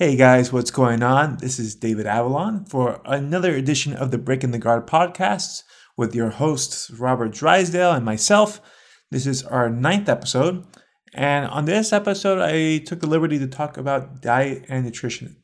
[0.00, 1.38] Hey guys, what's going on?
[1.38, 5.64] This is David Avellan for another edition of the Breaking the Guard podcasts
[5.96, 8.60] with your hosts, Robert Drysdale and myself.
[9.10, 10.64] This is our ninth episode.
[11.14, 15.42] And on this episode, I took the liberty to talk about diet and nutrition.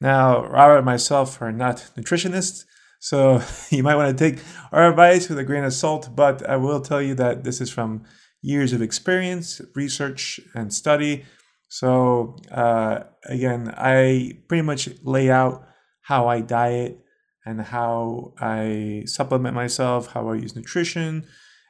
[0.00, 2.64] Now, Robert and myself are not nutritionists,
[2.98, 3.40] so
[3.70, 4.42] you might want to take
[4.72, 7.70] our advice with a grain of salt, but I will tell you that this is
[7.70, 8.02] from
[8.40, 11.24] years of experience, research, and study
[11.72, 15.66] so uh, again, I pretty much lay out
[16.02, 16.98] how I diet
[17.46, 21.24] and how I supplement myself, how I use nutrition,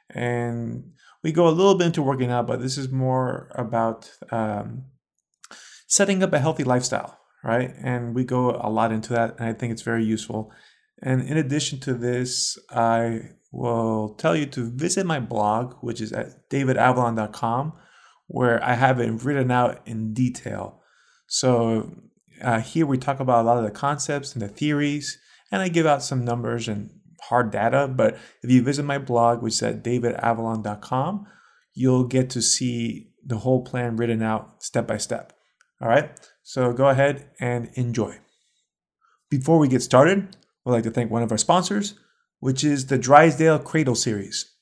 [0.09, 0.91] and
[1.23, 4.83] we go a little bit into working out, but this is more about um,
[5.87, 7.73] setting up a healthy lifestyle, right?
[7.81, 10.51] And we go a lot into that, and I think it's very useful.
[11.01, 13.21] And in addition to this, I
[13.53, 17.71] will tell you to visit my blog, which is at davidavellan.com
[18.33, 20.81] where I have it written out in detail.
[21.27, 21.95] So
[22.41, 25.19] uh, here we talk about a lot of the concepts and the theories,
[25.51, 26.89] and I give out some numbers and
[27.21, 27.87] hard data.
[27.87, 31.27] But if you visit my blog, which is at davidavellan.com,
[31.75, 35.33] you'll get to see the whole plan written out step by step.
[35.79, 36.09] All right,
[36.41, 38.17] so go ahead and enjoy.
[39.29, 41.93] Before we get started, we'd like to thank one of our sponsors,
[42.39, 44.52] which is the Drysdale Cradle Series.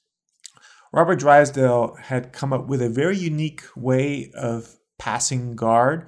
[0.93, 6.07] Robert Drysdale had come up with a very unique way of passing guard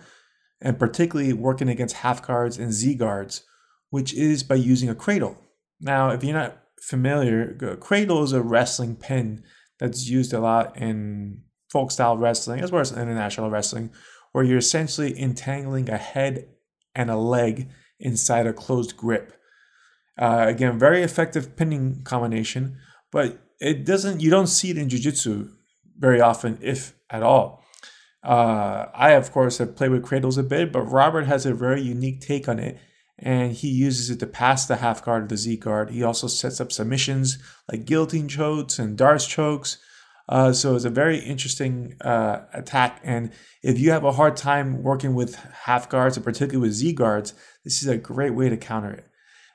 [0.61, 3.43] and particularly working against half guards and Z guards,
[3.89, 5.37] which is by using a cradle.
[5.79, 9.43] Now, if you're not familiar, a cradle is a wrestling pin
[9.79, 13.89] that's used a lot in folk style wrestling as well as international wrestling,
[14.31, 16.47] where you're essentially entangling a head
[16.95, 19.33] and a leg inside a closed grip.
[20.17, 22.77] Uh, again, very effective pinning combination,
[23.11, 25.49] but it doesn't you don't see it in jiu-jitsu
[25.97, 27.63] very often if at all.
[28.23, 31.81] Uh, i of course have played with cradles a bit but robert has a very
[31.81, 32.79] unique take on it
[33.19, 35.91] and he uses it to pass the half guard of the z guard.
[35.91, 37.37] He also sets up submissions
[37.71, 39.77] like guillotine chokes and D'Arce chokes.
[40.27, 44.81] Uh, so it's a very interesting uh, attack and if you have a hard time
[44.81, 47.33] working with half guards and particularly with z guards
[47.65, 49.05] this is a great way to counter it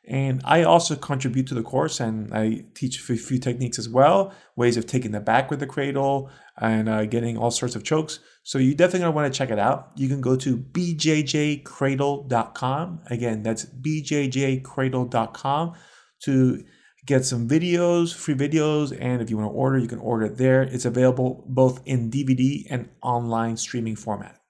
[0.09, 4.33] and I also contribute to the course and I teach a few techniques as well,
[4.57, 8.21] ways of taking the back with the cradle and uh, getting all sorts of chokes.
[8.43, 9.93] So you definitely gonna want to check it out.
[9.97, 13.01] You can go to bjjcradle.com.
[13.11, 15.75] Again, that's bjjcradle.com
[16.21, 16.65] to
[17.05, 20.39] get some videos, free videos, and if you want to order, you can order it
[20.39, 20.63] there.
[20.63, 24.41] It's available both in DVD and online streaming format.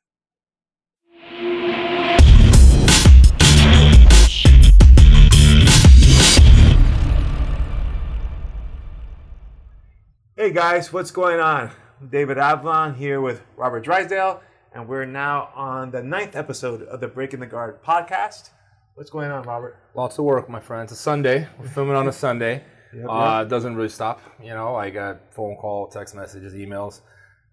[10.39, 11.73] Hey guys, what's going on?
[12.11, 14.41] David Avellan here with Robert Drysdale,
[14.73, 18.51] and we're now on the ninth episode of the Breaking the Guard podcast.
[18.95, 19.83] What's going on, Robert?
[19.97, 20.85] Lots of work, my friend.
[20.85, 21.49] It's a Sunday.
[21.59, 22.63] We're filming on a Sunday.
[22.95, 24.21] Yep, uh, It doesn't really stop.
[24.41, 27.01] You know, I got phone call, text messages, emails.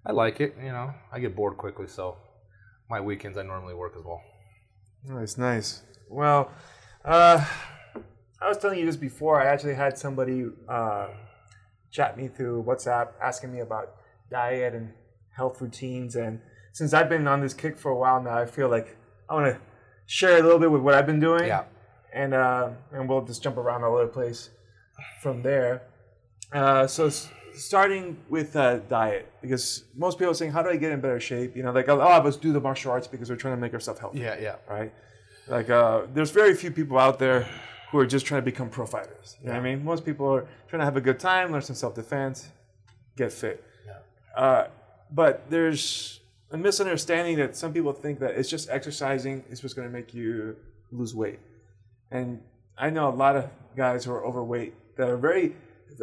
[0.05, 0.55] I like it.
[0.61, 2.17] You know, I get bored quickly, so
[2.87, 4.21] my weekends I normally work as well.
[5.05, 5.81] Nice, nice.
[6.07, 6.51] Well,
[7.03, 7.43] uh,
[8.39, 9.41] I was telling you this before.
[9.41, 10.45] I actually had somebody.
[10.69, 11.07] Uh,
[11.95, 13.95] chat me through WhatsApp asking me about
[14.29, 14.91] diet and
[15.35, 16.15] health routines.
[16.15, 16.41] And
[16.73, 18.97] since I've been on this kick for a while now, I feel like
[19.29, 19.61] I want to
[20.05, 21.47] share a little bit with what I've been doing.
[21.47, 21.63] Yeah.
[22.13, 24.49] And uh, and we'll just jump around all over the place
[25.21, 25.83] from there.
[26.53, 27.09] Uh, so
[27.53, 31.19] starting with uh, diet, because most people are saying, "How do I get in better
[31.19, 33.55] shape?" You know, like a lot of us do the martial arts because we're trying
[33.55, 34.19] to make ourselves healthy.
[34.19, 34.55] Yeah, yeah.
[34.69, 34.93] Right.
[35.49, 37.49] Like uh, there's very few people out there
[37.95, 39.37] who are just trying to become pro fighters.
[39.39, 39.53] You yeah.
[39.53, 39.85] know what I mean?
[39.85, 42.49] Most people are trying to have a good time, learn some self defense,
[43.15, 43.63] get fit.
[43.85, 44.43] Yeah.
[44.43, 44.67] Uh,
[45.11, 46.19] but there's
[46.51, 50.13] a misunderstanding that some people think that it's just exercising is what's going to make
[50.13, 50.57] you
[50.91, 51.39] lose weight.
[52.11, 52.41] And
[52.77, 55.55] I know a lot of guys who are overweight that are very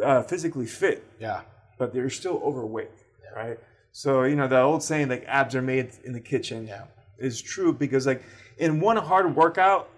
[0.03, 1.05] uh, physically fit.
[1.19, 1.41] Yeah.
[1.77, 2.89] But they're still overweight,
[3.23, 3.39] yeah.
[3.39, 3.59] right?
[3.91, 6.85] So you know the old saying like abs are made in the kitchen yeah.
[7.19, 8.23] is true because like
[8.57, 9.89] in one hard workout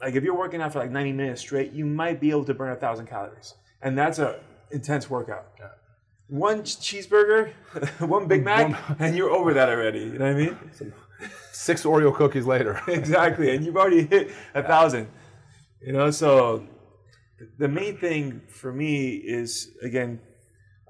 [0.00, 2.54] like if you're working out for like 90 minutes straight, you might be able to
[2.54, 4.40] burn a thousand calories, and that's a
[4.70, 5.46] intense workout.
[5.58, 5.68] Yeah.
[6.28, 7.52] One cheeseburger,
[8.00, 10.00] one Big Mac, and you're over that already.
[10.00, 10.58] You know what I mean?
[11.52, 12.80] Six Oreo cookies later.
[12.88, 14.66] exactly, and you've already hit a yeah.
[14.66, 15.08] thousand.
[15.80, 16.66] You know, so
[17.58, 20.20] the main thing for me is again,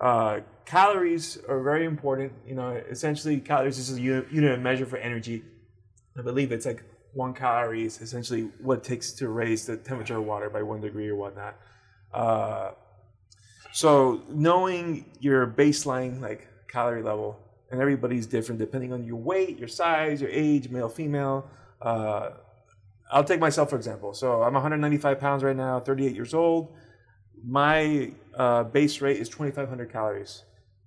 [0.00, 2.32] uh, calories are very important.
[2.46, 5.44] You know, essentially, calories is a unit, unit of measure for energy.
[6.18, 6.82] I believe it's like
[7.16, 10.80] one calorie is essentially what it takes to raise the temperature of water by one
[10.82, 11.56] degree or whatnot.
[12.12, 12.70] Uh,
[13.72, 17.40] so knowing your baseline like calorie level,
[17.70, 21.48] and everybody's different depending on your weight, your size, your age, male, female,
[21.82, 22.30] uh,
[23.10, 24.12] I'll take myself for example.
[24.12, 26.74] So I'm 195 pounds right now, 38 years old.
[27.44, 30.42] My uh, base rate is 2,500 calories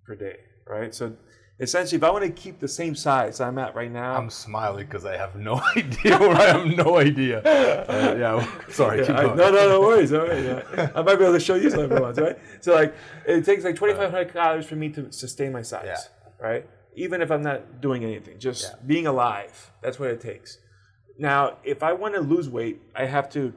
[0.06, 0.38] per day,
[0.68, 0.94] right?
[0.94, 1.16] So
[1.60, 4.86] essentially, if I want to keep the same size I'm at right now, I'm smiling
[4.86, 6.18] because I have no idea.
[6.18, 7.42] Where I have no idea.
[7.42, 9.04] Uh, yeah, sorry.
[9.06, 10.12] Yeah, I, no, no, no worries.
[10.12, 10.92] No worries yeah.
[10.96, 12.38] I might be able to show you some ones, right?
[12.62, 12.96] So like,
[13.26, 15.98] it takes like 2,500 calories for me to sustain my size, Yeah.
[16.40, 16.66] right?
[16.96, 19.72] Even if I'm not doing anything, just being alive.
[19.82, 20.58] That's what it takes.
[21.18, 23.54] Now, if I want to lose weight, I have to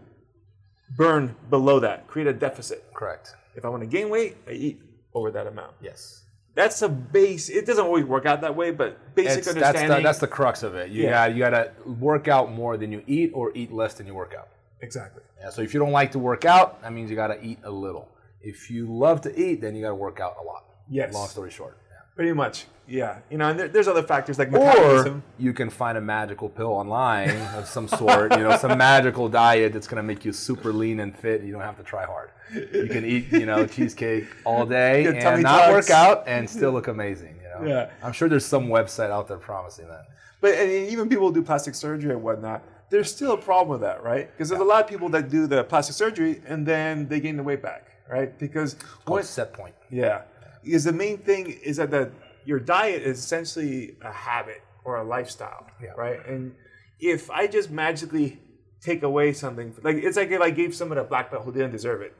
[0.97, 2.85] burn below that, create a deficit.
[2.95, 3.35] Correct.
[3.55, 4.81] If I want to gain weight, I eat
[5.15, 5.73] over that amount.
[5.81, 6.25] Yes.
[6.55, 7.49] That's a base.
[7.49, 9.97] It doesn't always work out that way, but basic It's, that's, understanding.
[9.99, 10.91] the, that's the crux of it.
[10.91, 11.11] You Yeah.
[11.29, 14.15] got you got to work out more than you eat, or eat less than you
[14.15, 14.49] work out.
[14.81, 15.23] exactly.
[15.41, 17.59] Yeah, so if you don't like to work out, that means you got to eat
[17.65, 18.09] a little.
[18.43, 20.65] If you love to eat, then you got to work out a lot.
[20.89, 21.15] Yes.
[21.15, 21.79] Long story short.
[22.15, 22.67] Pretty much.
[22.87, 23.19] Yeah.
[23.31, 26.69] You know, and there, there's other factors like Or you can find a magical pill
[26.73, 30.73] online of some sort, you know, some magical diet that's going to make you super
[30.73, 31.41] lean and fit.
[31.41, 32.31] And you don't have to try hard.
[32.53, 35.73] You can eat, you know, cheesecake all day and not tucks.
[35.73, 37.37] work out and still look amazing.
[37.43, 37.75] You know?
[37.75, 37.91] Yeah.
[38.03, 40.09] I'm sure there's some website out there promising that.
[40.43, 43.81] But and even people who do plastic surgery and whatnot, there's still a problem with
[43.81, 44.31] that, right?
[44.31, 47.37] Because there's a lot of people that do the plastic surgery and then they gain
[47.39, 48.37] the weight back, right?
[48.39, 48.77] Because
[49.07, 49.75] once, set point.
[49.89, 50.23] yeah,
[50.65, 52.11] because the main thing is that the,
[52.45, 55.91] your diet is essentially a habit or a lifestyle, Yeah.
[55.97, 56.25] right?
[56.27, 56.55] And
[57.01, 58.41] if I just magically
[58.81, 61.73] take away something, like it's like if I gave someone a black belt who didn't
[61.73, 62.15] deserve it,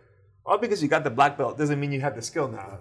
[0.47, 2.79] all because you got the black belt doesn't mean you have the skill now.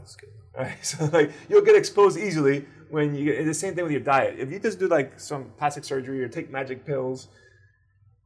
[0.58, 0.78] Right?
[0.84, 4.38] So like you'll get exposed easily when you get the same thing with your diet.
[4.40, 7.28] If you just do like some plastic surgery or take magic pills,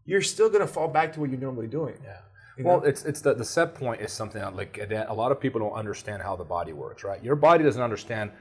[0.05, 1.95] you're still gonna fall back to what you're normally doing.
[2.03, 2.17] Yeah.
[2.57, 2.85] You Well, know?
[2.85, 5.73] it's it's the the set point is something that, like a lot of people don't
[5.73, 7.23] understand how the body works, right?
[7.23, 8.31] Your body doesn't understand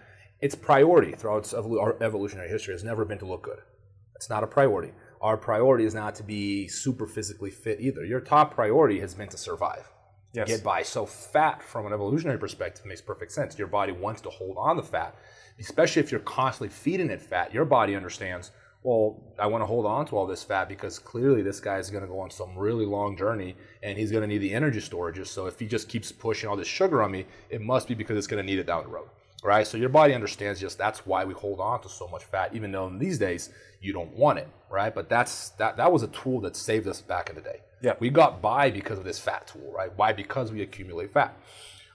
[0.40, 3.58] its priority throughout its evolutionary history has never been to look good.
[4.14, 4.92] It's not a priority.
[5.20, 8.04] Our priority is not to be super physically fit either.
[8.04, 9.90] Your top priority has been to survive,
[10.32, 10.48] Yes.
[10.48, 10.82] get by.
[10.82, 13.58] So fat, from an evolutionary perspective, makes perfect sense.
[13.58, 15.16] Your body wants to hold on to fat,
[15.58, 17.54] especially if you're constantly feeding it fat.
[17.54, 18.50] Your body understands.
[18.84, 21.88] Well, I want to hold on to all this fat because clearly this guy is
[21.88, 24.78] going to go on some really long journey and he's going to need the energy
[24.78, 25.28] storages.
[25.28, 28.18] So if he just keeps pushing all this sugar on me, it must be because
[28.18, 29.08] it's going to need it down the road,
[29.42, 29.66] right?
[29.66, 32.72] So your body understands just that's why we hold on to so much fat, even
[32.72, 33.48] though in these days
[33.80, 34.94] you don't want it, right?
[34.94, 37.60] But that's that that was a tool that saved us back in the day.
[37.80, 37.94] Yeah.
[38.00, 39.90] we got by because of this fat tool, right?
[39.96, 40.12] Why?
[40.12, 41.34] Because we accumulate fat.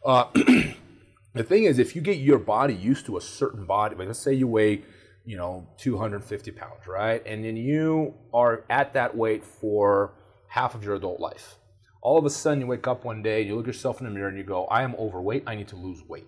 [0.03, 4.07] Uh, the thing is, if you get your body used to a certain body, like
[4.07, 4.83] let's say you weigh,
[5.30, 7.22] you know, 250 pounds, right?
[7.24, 10.14] And then you are at that weight for
[10.48, 11.58] half of your adult life.
[12.02, 14.30] All of a sudden, you wake up one day, you look yourself in the mirror,
[14.30, 16.26] and you go, I am overweight, I need to lose weight.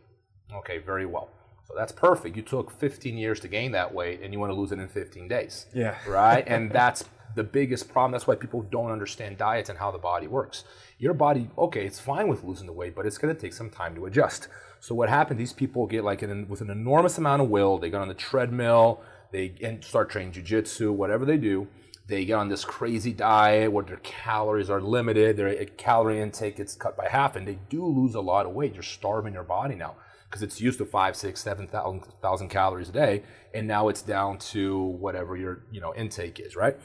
[0.54, 1.30] Okay, very well.
[1.68, 2.36] So that's perfect.
[2.36, 4.88] You took 15 years to gain that weight, and you want to lose it in
[4.88, 5.96] 15 days Yeah.
[6.08, 6.44] right?
[6.46, 7.04] And that's
[7.36, 8.12] the biggest problem.
[8.12, 10.64] That's why people don't understand diets and how the body works.
[10.98, 13.70] Your body, okay, it's fine with losing the weight, but it's going to take some
[13.70, 14.48] time to adjust.
[14.80, 15.40] So what happened?
[15.40, 17.78] These people get like an, with an enormous amount of will.
[17.78, 19.02] They get on the treadmill.
[19.32, 21.68] They start training jujitsu, whatever they do.
[22.08, 25.38] They get on this crazy diet where their calories are limited.
[25.38, 28.52] Their eh, calorie intake gets cut by half, and they do lose a lot of
[28.52, 28.74] weight.
[28.74, 29.96] You're starving your body now
[30.32, 33.24] because it's used to five, six, seven thousand thousand calories a day,
[33.54, 36.78] and now it's down to whatever your you know intake is, right?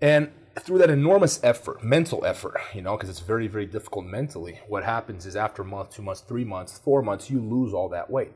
[0.00, 4.60] And through that enormous effort, mental effort, you know, because it's very, very difficult mentally,
[4.68, 7.88] what happens is after a month, two months, three months, four months, you lose all
[7.90, 8.32] that weight.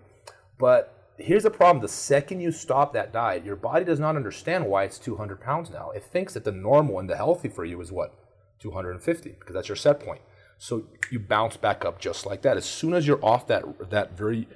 [0.59, 4.67] But here's the problem the second you stop that diet, your body does not understand
[4.67, 5.91] why it's 200 pounds now.
[5.91, 8.15] It thinks that the normal and the healthy for you is what?
[8.61, 10.21] 250, because that's your set point.
[10.59, 12.59] So you bounce back up just like that.
[12.59, 14.47] As soon as you're off that, that very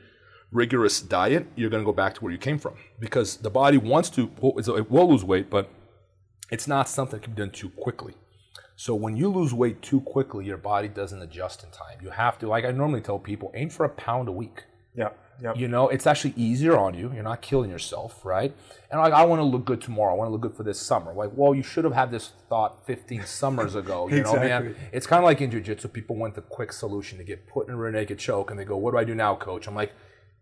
[0.53, 3.79] rigorous diet, you're going to go back to where you came from because the body
[3.79, 5.71] wants to, it will lose weight, but
[6.51, 8.15] it's not something that can be done too quickly.
[8.77, 11.99] So when you lose weight too quickly, your body doesn't adjust in time.
[12.03, 14.65] You have to, like I normally tell people, aim for a pound a week.
[14.97, 15.11] Yeah.
[15.43, 15.55] Yeah.
[15.55, 17.13] You know, it's actually easier on you.
[17.13, 18.55] You're not killing yourself, right?
[18.91, 20.13] And like, I want to look good tomorrow.
[20.13, 21.13] I want to look good for this summer.
[21.13, 24.09] Like, well, you should have had this thought 15 summers ago.
[24.09, 24.67] You know, man.
[24.67, 24.89] Exactly.
[24.93, 25.89] It's kind of like in jiu-jitsu.
[25.89, 28.65] People want the quick solution to get put in a rear naked choke, and they
[28.65, 29.93] go, "What do I do now, coach?" I'm like,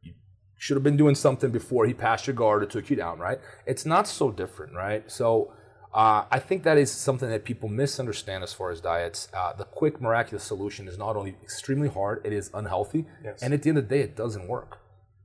[0.02, 0.12] "You
[0.58, 3.40] should have been doing something before he passed your guard or took you down, right?"
[3.64, 5.10] It's not so different, right?
[5.10, 5.52] So.
[5.94, 9.28] Uh, I think that is something that people misunderstand as far as diets.
[9.34, 13.42] Uh, the quick, miraculous solution is not only extremely hard, it is unhealthy, Yes.
[13.42, 14.78] and at the end of the day, it doesn't work.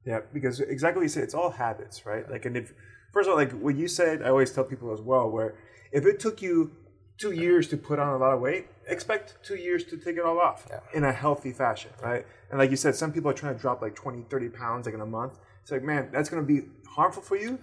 [0.04, 2.30] Yeah, because exactly what you said, it's all habits, right?
[2.30, 2.74] Like, and if
[3.14, 5.56] first of all, like what you said, I always tell people as well, where
[5.94, 6.72] if it took you
[7.18, 10.24] two years to put on a lot of weight, expect two years to take it
[10.24, 10.80] all off Yeah.
[10.94, 12.26] in a healthy fashion, right?
[12.50, 14.96] And like you said, some people are trying to drop like 20, 30 pounds like
[14.96, 15.40] in a month.
[15.62, 17.58] It's like, man, that's going to be harmful for you.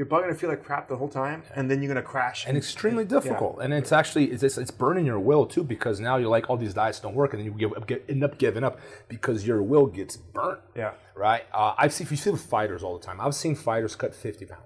[0.00, 2.46] You're probably gonna feel like crap the whole time, and then you're gonna crash.
[2.46, 3.58] and extremely difficult.
[3.60, 6.72] And it's actually it's, it's burning your will too because now you're like all these
[6.72, 9.84] diets don't work, and then you give, get, end up giving up because your will
[9.84, 10.60] gets burnt.
[10.74, 10.92] Yeah.
[11.14, 11.42] Right.
[11.52, 13.20] Uh, I've seen if you see with fighters all the time.
[13.20, 14.62] I've seen fighters cut 50 pounds.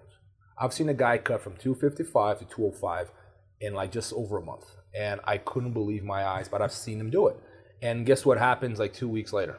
[0.57, 3.11] I've seen a guy cut from 255 to 205
[3.61, 6.47] in like just over a month, and I couldn't believe my eyes.
[6.47, 7.37] But I've seen him do it.
[7.83, 9.59] And guess what happens like two weeks later?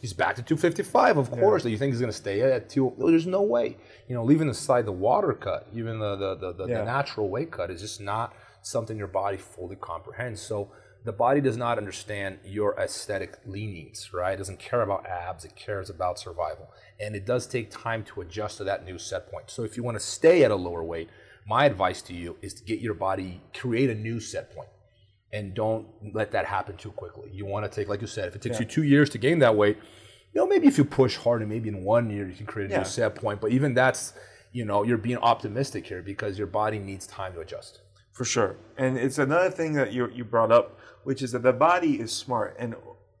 [0.00, 1.64] He's back to 255, of course.
[1.64, 2.92] You think he's going to stay at two?
[2.98, 3.76] There's no way.
[4.08, 6.78] You know, leaving aside the water cut, even the the, the, the, Yeah.
[6.78, 10.40] the natural weight cut is just not something your body fully comprehends.
[10.40, 10.70] So
[11.04, 14.32] the body does not understand your aesthetic leanings, right?
[14.34, 16.70] It doesn't care about abs, it cares about survival.
[16.98, 19.50] And it does take time to adjust to that new set point.
[19.50, 21.08] So if you want to stay at a lower weight,
[21.46, 24.68] my advice to you is to get your body, create a new set point
[25.36, 27.28] and don't let that happen too quickly.
[27.30, 29.38] You want to take, like you said, if it takes you two years to gain
[29.40, 29.76] that weight,
[30.32, 32.70] you know, maybe if you push hard and maybe in one year you can create
[32.70, 32.78] a Yeah.
[32.78, 33.40] new set point.
[33.42, 34.14] But even that's,
[34.52, 37.80] you know, you're being optimistic here because your body needs time to adjust.
[38.12, 38.56] For sure.
[38.78, 42.12] And it's another thing that you, you brought up, which is that the body is
[42.12, 42.56] smart.
[42.58, 42.74] And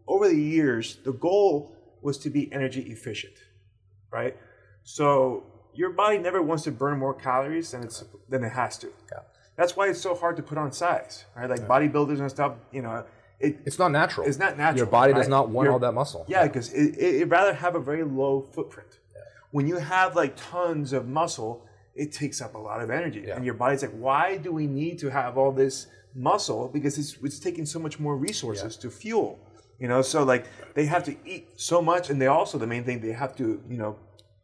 [0.08, 3.34] over the years, the goal was to be energy efficient,
[4.10, 4.34] right?
[4.84, 5.44] So
[5.74, 8.88] your body never wants to burn more calories than, it's, than it has to.
[9.12, 9.18] Yeah.
[9.56, 11.48] That's why it's so hard to put on size, right?
[11.48, 13.04] Like bodybuilders and stuff, you know,
[13.40, 14.26] it, It's not natural.
[14.26, 16.24] It's not natural, Your body does not want Your- all that muscle.
[16.28, 18.98] Yeah, because it, it, it'd rather have a very low footprint.
[19.14, 19.20] Yeah.
[19.50, 23.24] When you have like tons of muscle, it takes up a lot of energy.
[23.26, 23.36] Yeah.
[23.36, 26.68] And your body's like, why do we need to have all this muscle?
[26.68, 29.38] Because it's, it's taking so much more resources to fuel.
[29.78, 32.84] You know, so like they have to eat so much, and they also, the main
[32.84, 33.96] thing, they have to, you know,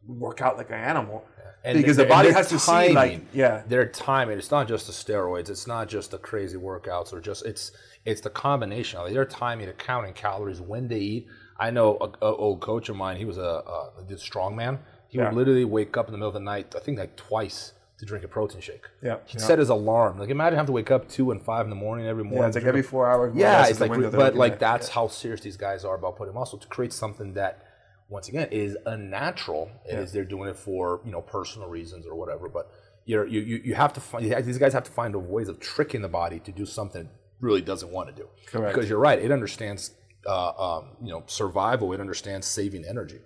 [0.05, 1.23] work out like an animal.
[1.65, 3.63] And because the body has to see, like, timing- yeah.
[3.67, 4.37] their timing.
[4.37, 5.49] It's not just the steroids.
[5.49, 7.71] It's not just the crazy workouts, or just it's
[8.05, 9.13] it's the combination of it.
[9.13, 11.27] Their timing to counting calories when they eat.
[11.57, 13.15] I know a, a old coach of mine.
[13.17, 14.79] He was a, a, a strongman.
[15.07, 15.25] He Yeah.
[15.29, 16.73] would literally wake up in the middle of the night.
[16.75, 18.83] I think like twice to drink a protein shake.
[19.01, 19.17] Yeah.
[19.25, 19.45] He'd Yeah.
[19.47, 20.19] set his alarm.
[20.19, 22.41] Like imagine having to wake up two and five in the morning every morning.
[22.41, 23.33] Yeah, it's like every four hours.
[23.35, 24.59] yeah, it's like, but like at.
[24.59, 27.63] that's how serious these guys are about putting muscle to create something that,
[28.09, 29.71] once again, is unnatural.
[29.85, 32.49] Is they're doing it for you know personal reasons or whatever.
[32.49, 32.71] But
[33.05, 36.01] you're, you you you have to find these guys have to find ways of tricking
[36.01, 37.07] the body to do something it
[37.41, 38.27] really doesn't want to do.
[38.45, 38.73] Correct.
[38.73, 39.91] Because you're right, it understands
[40.27, 41.93] uh, um, you know survival.
[41.93, 43.19] It understands saving energy.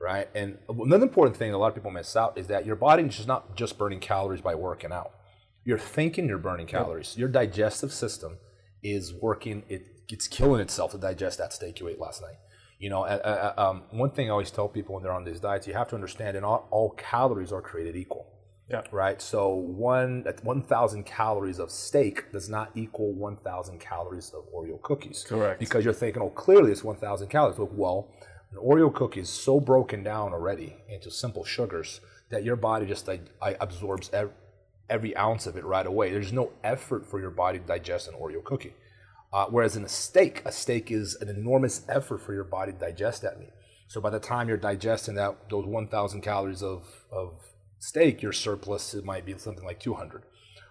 [0.00, 3.04] Right, and another important thing a lot of people miss out is that your body
[3.04, 5.12] is just not just burning calories by working out.
[5.64, 7.16] You're thinking you're burning calories.
[7.16, 8.38] Your digestive system
[8.82, 9.62] is working.
[9.68, 12.34] It, it's killing itself to digest that steak you ate last night.
[12.82, 15.38] You know, uh, uh, um, one thing I always tell people when they're on these
[15.38, 18.26] diets, you have to understand, and all, all calories are created equal.
[18.68, 18.82] Yeah.
[18.90, 19.22] Right.
[19.22, 25.24] So one 1,000 calories of steak does not equal 1,000 calories of Oreo cookies.
[25.28, 25.60] Correct.
[25.60, 27.56] Because you're thinking, oh, clearly it's 1,000 calories.
[27.56, 28.08] Look, well,
[28.50, 33.06] an Oreo cookie is so broken down already into simple sugars that your body just
[33.06, 34.34] like, I- absorbs every,
[34.90, 36.10] every ounce of it right away.
[36.10, 38.74] There's no effort for your body to digest an Oreo cookie.
[39.32, 42.78] Uh, whereas in a steak, a steak is an enormous effort for your body to
[42.78, 43.52] digest that meat.
[43.88, 47.40] So by the time you're digesting that those 1,000 calories of, of
[47.78, 50.22] steak, your surplus it might be something like 200.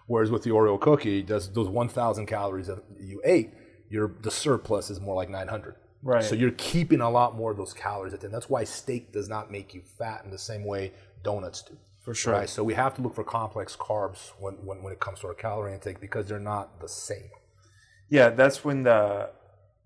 [0.06, 3.52] Whereas with the Oreo cookie, does those 1,000 calories that you ate,
[3.88, 5.76] your the surplus is more like 900.
[6.02, 6.24] Right.
[6.24, 8.34] So you're keeping a lot more of those calories at the end.
[8.34, 10.92] That's why steak does not make you fat in the same way
[11.22, 11.76] donuts do.
[12.00, 12.32] For sure.
[12.32, 12.48] Right.
[12.48, 15.34] So we have to look for complex carbs when, when, when it comes to our
[15.34, 17.30] calorie intake because they're not the same.
[18.12, 19.30] Yeah, that's when the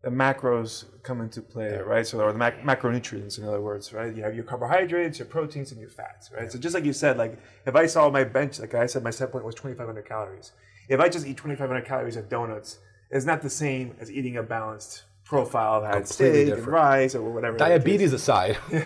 [0.03, 2.05] the macros come into play, right?
[2.05, 4.13] So, or the mac- macronutrients, in other words, right?
[4.15, 6.51] You have your carbohydrates, your proteins, and your fats, right?
[6.51, 9.11] So, just like you said, like if I saw my bench, like I said, my
[9.11, 10.51] set point was 2,500 calories.
[10.89, 12.79] If I just eat 2,500 calories of donuts,
[13.11, 17.23] it's not the same as eating a balanced profile that had steak and rice or
[17.31, 17.57] whatever.
[17.59, 18.83] Diabetes aside, your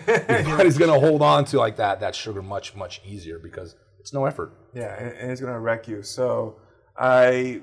[0.57, 4.13] body's going to hold on to like that that sugar much much easier because it's
[4.13, 4.53] no effort.
[4.75, 6.03] Yeah, and, and it's gonna wreck you.
[6.03, 6.57] So
[6.97, 7.61] I,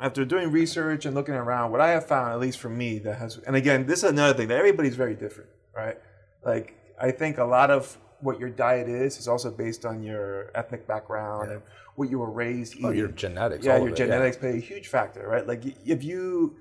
[0.00, 3.18] after doing research and looking around, what I have found, at least for me, that
[3.18, 5.98] has, and again, this is another thing that everybody's very different, right?
[6.44, 10.50] Like I think a lot of what your diet is is also based on your
[10.54, 11.62] ethnic background and
[11.96, 12.86] what you were raised eating.
[12.86, 13.64] Oh, your genetics.
[13.64, 15.46] yeah, your it, genetics play a huge factor, right?
[15.46, 16.56] Like if you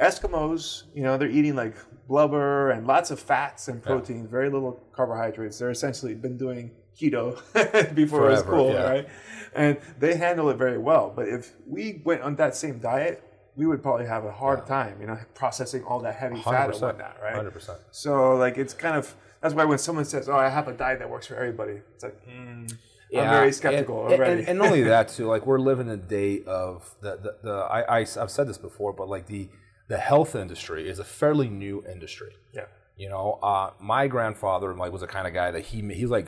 [0.00, 1.74] Eskimos, you know, they're eating like
[2.06, 5.58] blubber and lots of fats and proteins, very little carbohydrates.
[5.58, 8.90] They're essentially been doing keto before it was cool, yeah.
[8.90, 9.08] right?
[9.54, 11.12] And they handle it very well.
[11.14, 13.22] But if we went on that same diet,
[13.56, 16.74] we would probably have a hard time, you know, processing all that heavy fat and
[16.74, 17.34] 100%, whatnot, right?
[17.34, 17.76] 100%.
[17.90, 20.98] So like it's kind of that's why when someone says, "Oh, I have a diet
[20.98, 22.72] that works for everybody," it's like mm,
[23.16, 24.40] I'm very skeptical and, already.
[24.40, 27.98] And, and only that too, like we're living a day of the the, the I,
[27.98, 29.48] I have said this before, but like the
[29.88, 32.34] the health industry is a fairly new industry.
[32.52, 36.10] yeah, You know, uh, my grandfather like was the kind of guy that he he's
[36.10, 36.26] like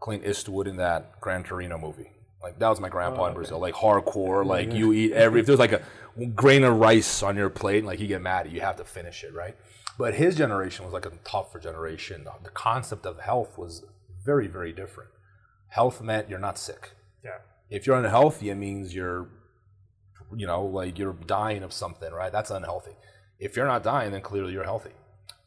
[0.00, 2.10] Clint Eastwood in that Gran Torino movie.
[2.42, 3.58] Like that was my grandpa in oh, Brazil.
[3.58, 4.46] Like hardcore.
[4.46, 5.82] Like you eat every if there's like a
[6.34, 8.84] grain of rice on your plate, like you get mad at you, you have to
[8.84, 9.56] finish it, right?
[9.98, 12.26] But his generation was like a tougher generation.
[12.44, 13.84] The concept of health was
[14.24, 15.10] very, very different.
[15.68, 16.92] Health meant you're not sick.
[17.24, 17.38] Yeah.
[17.68, 19.28] If you're unhealthy, it means you're,
[20.34, 22.30] you know, like you're dying of something, right?
[22.30, 22.92] That's unhealthy.
[23.40, 24.92] If you're not dying, then clearly you're healthy.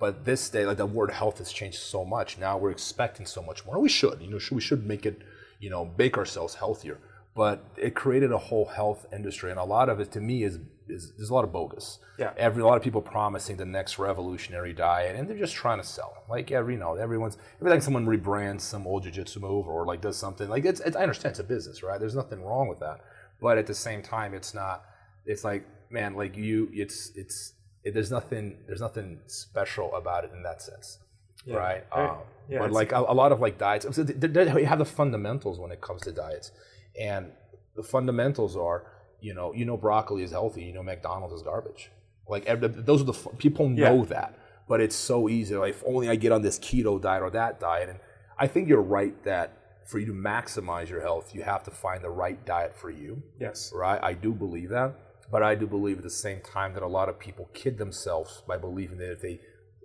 [0.01, 2.39] But this day, like the word health has changed so much.
[2.39, 3.79] Now we're expecting so much more.
[3.79, 5.21] We should, you know, we should make it,
[5.59, 6.97] you know, make ourselves healthier.
[7.35, 10.57] But it created a whole health industry, and a lot of it, to me, is
[10.87, 11.99] is there's a lot of bogus.
[12.17, 12.33] Yeah.
[12.35, 15.85] Every a lot of people promising the next revolutionary diet, and they're just trying to
[15.85, 16.23] sell.
[16.27, 20.01] Like every you know, everyone's every time someone rebrands some old jiu-jitsu move or like
[20.01, 21.99] does something like it's, it's I understand it's a business, right?
[21.99, 23.01] There's nothing wrong with that,
[23.39, 24.83] but at the same time, it's not.
[25.27, 30.31] It's like man, like you, it's it's it, there's nothing there's nothing special about it
[30.35, 30.99] in that sense.
[31.45, 31.55] Yeah.
[31.55, 32.09] Right, Right.
[32.09, 32.17] um,
[32.49, 35.59] Yeah, but like a, a lot of like diets, so they they have the fundamentals
[35.59, 36.51] when it comes to diets,
[36.99, 37.31] and
[37.75, 38.79] the fundamentals are
[39.21, 40.63] you know, you know broccoli is healthy.
[40.63, 41.91] You know McDonald's is garbage.
[42.27, 42.45] Like
[42.89, 44.05] those are the people know Yeah.
[44.15, 45.55] that, but it's so easy.
[45.55, 47.89] Like if only I get on this keto diet or that diet.
[47.89, 47.99] And
[48.37, 49.47] I think you're right that
[49.85, 53.21] for you to maximize your health, you have to find the right diet for you.
[53.39, 53.71] Yes.
[53.75, 53.99] Right?
[54.01, 54.93] I do believe that,
[55.31, 58.43] but I do believe at the same time that a lot of people kid themselves
[58.47, 59.39] by believing that if they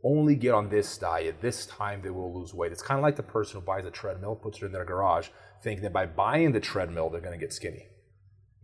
[0.04, 2.72] only get on this diet, this time they will lose weight.
[2.72, 5.28] It's kind of like the person who buys a treadmill, puts it in their garage,
[5.62, 7.86] thinking that by buying the treadmill they're going to get skinny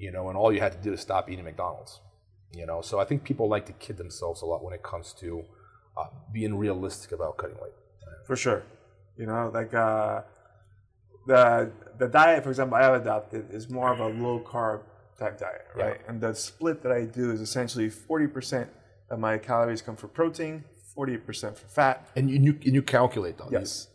[0.03, 2.01] you know, and all you had to do is stop eating McDonald's,
[2.53, 2.83] you know.
[2.83, 5.45] So I think people like to kid themselves a lot when it comes to
[5.97, 7.73] uh, being realistic about cutting weight.
[8.27, 8.65] For sure.
[9.17, 10.23] You know, like uh,
[11.29, 14.81] the the diet, for example, I have adopted is more of a low carb
[15.19, 16.01] type diet, right?
[16.09, 18.69] And the split that I do is essentially forty percent
[19.11, 20.65] of my calories come from protein,
[20.95, 23.49] forty percent from fat, And you, and you calculate though.
[23.51, 23.89] Yes.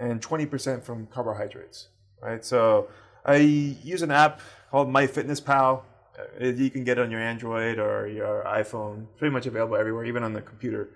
[0.00, 1.88] And 20% from carbohydrates,
[2.22, 2.44] right?
[2.44, 2.88] So
[3.24, 5.82] I use an app called MyFitnessPal.
[6.40, 9.06] Uh, You can get it on your Android or your iPhone.
[9.16, 10.90] Pretty much available everywhere, even on the computer.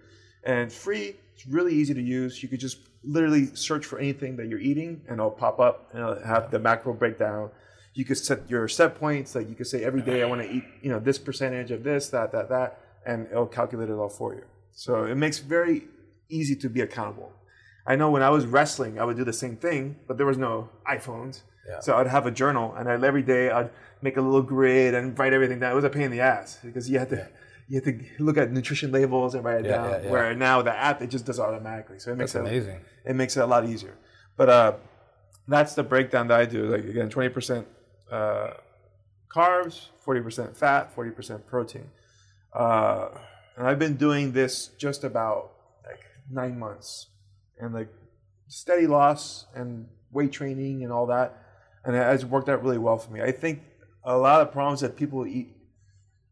[0.44, 1.16] And it's free.
[1.34, 2.44] It's really easy to use.
[2.44, 6.00] You could just literally search for anything that you're eating, and it'll pop up and
[6.00, 7.50] it'll have the macro breakdown.
[7.94, 9.34] You could set your set points.
[9.34, 11.84] Like you could say every day I want to eat, you know, this percentage of
[11.84, 14.44] this, that, that, that, and it'll calculate it all for you.
[14.72, 15.88] So it makes very
[16.30, 17.32] easy to be accountable.
[17.86, 20.38] I know when I was wrestling, I would do the same thing, but there was
[20.38, 21.42] no iPhones.
[21.68, 21.80] Yeah.
[21.80, 23.70] So I'd have a journal, and I'd, every day I'd
[24.02, 25.72] make a little grid and write everything down.
[25.72, 27.28] It was a pain in the ass because you had to
[27.68, 30.04] you had to look at nutrition labels and write it Yeah, down.
[30.04, 30.10] yeah.
[30.10, 32.80] Where now the app it just does it automatically, so it makes That's it amazing.
[33.04, 33.96] it makes it a lot easier.
[34.36, 34.72] But uh,
[35.46, 36.66] that's the breakdown that I do.
[36.66, 37.66] Like again, twenty percent
[38.12, 38.50] uh,
[39.34, 41.88] carbs, forty percent fat, forty percent protein.
[42.52, 43.08] Uh,
[43.56, 45.52] and I've been doing this just about
[45.86, 47.08] like nine months,
[47.58, 47.88] and like
[48.48, 51.42] steady loss and weight training and all that,
[51.84, 53.22] and it has worked out really well for me.
[53.22, 53.62] I think
[54.04, 55.56] a lot of problems that people eat,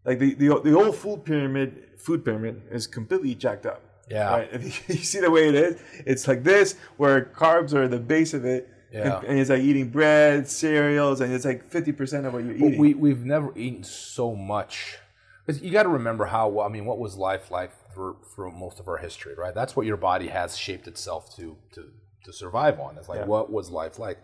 [0.05, 3.83] like the the, the old food pyramid, food pyramid is completely jacked up.
[4.11, 4.31] Yeah.
[4.31, 4.49] Right?
[4.53, 8.01] If you, you see the way it is, it's like this, where carbs are the
[8.01, 9.19] base of it, Yeah.
[9.19, 12.55] and, and it's like eating bread, cereals, and it's like fifty percent of what you're
[12.55, 12.79] eating.
[12.79, 14.99] we we've never eaten so much.
[15.47, 18.89] you got to remember how I mean, what was life like for for most of
[18.89, 19.55] our history, right?
[19.55, 21.91] That's what your body has shaped itself to to
[22.25, 22.97] to survive on.
[22.99, 23.27] It's like Yeah.
[23.27, 24.19] what was life like,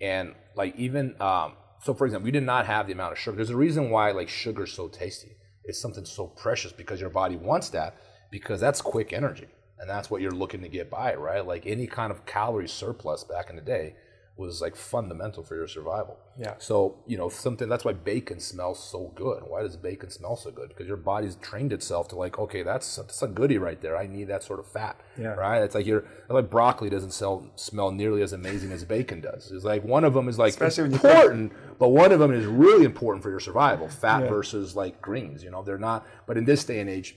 [0.00, 1.92] and like even um, so.
[1.94, 3.36] For example, we did not have the amount of sugar.
[3.36, 5.36] There's a reason why like sugar's so tasty.
[5.64, 7.96] It's something so precious because your body wants that
[8.30, 9.48] because that's quick energy
[9.78, 11.44] and that's what you're looking to get by, right?
[11.46, 13.94] Like any kind of calorie surplus back in the day
[14.36, 16.18] was like fundamental for your survival.
[16.36, 16.54] Yeah.
[16.58, 19.44] So, you know, something that's why bacon smells so good.
[19.46, 20.70] Why does bacon smell so good?
[20.70, 23.96] Because your body's trained itself to like, okay, that's that's a goodie right there.
[23.96, 25.00] I need that sort of fat.
[25.16, 25.34] Yeah.
[25.34, 25.62] Right?
[25.62, 29.52] It's like your like broccoli doesn't sell, smell nearly as amazing as bacon does.
[29.52, 32.84] It's like one of them is like Especially important, but one of them is really
[32.84, 33.88] important for your survival.
[33.88, 34.28] Fat Yeah.
[34.30, 37.16] versus like greens, you know, they're not but in this day and age,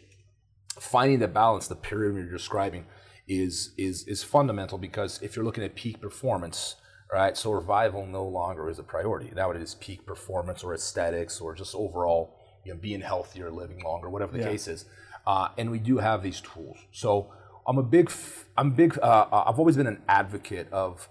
[0.80, 2.86] finding the balance, the pyramid you're describing,
[3.28, 6.76] is is is fundamental because if you're looking at peak performance,
[7.12, 7.38] right?
[7.38, 9.32] Survival no longer is a priority.
[9.36, 13.82] Now it is peak performance or aesthetics or just overall, you know, being healthier, living
[13.84, 14.50] longer, whatever the Yeah.
[14.50, 14.86] case is.
[15.26, 16.78] Uh, and we do have these tools.
[16.92, 17.34] So
[17.68, 18.12] I'm a big,
[18.58, 18.98] I'm big.
[19.00, 21.10] Uh, I've always been an advocate of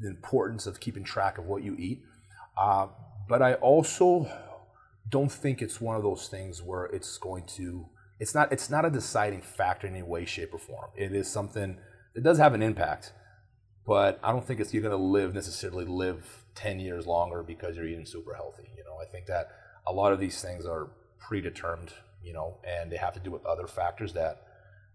[0.00, 2.02] the importance of keeping track of what you eat.
[2.56, 2.88] Uh,
[3.28, 4.28] but I also
[5.08, 7.88] don't think it's one of those things where it's going to
[8.18, 11.30] it's not it's not a deciding factor in any way shape or form it is
[11.30, 11.78] something
[12.14, 13.12] it does have an impact
[13.86, 17.76] but i don't think it's you're going to live necessarily live 10 years longer because
[17.76, 19.48] you're eating super healthy you know i think that
[19.86, 23.44] a lot of these things are predetermined you know and they have to do with
[23.46, 24.42] other factors that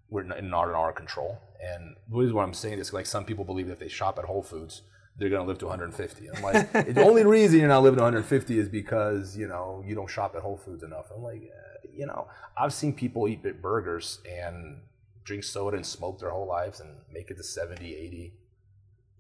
[0.10, 3.26] we're not not in our control and the reason why i'm saying this like some
[3.26, 4.82] people believe that if they shop at whole foods
[5.18, 6.30] they're gonna live to 150.
[6.30, 9.96] I'm like, the only reason you're not living to 150 is because you know you
[9.96, 11.12] don't shop at Whole Foods enough.
[11.16, 12.28] I'm like, uh, you know,
[12.58, 14.82] I've seen people eat burgers and
[15.24, 18.34] drink soda and smoke their whole lives and make it to 70, 80.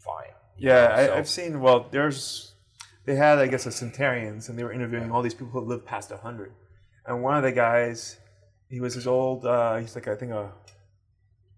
[0.04, 0.34] Fine.
[0.58, 1.14] Yeah, know, I, so.
[1.16, 1.60] I've seen.
[1.60, 2.54] Well, there's
[3.06, 5.86] they had I guess a centenarians and they were interviewing all these people who lived
[5.86, 6.52] past 100,
[7.06, 8.18] and one of the guys,
[8.70, 9.46] he was his old.
[9.46, 10.52] Uh, he's like I think a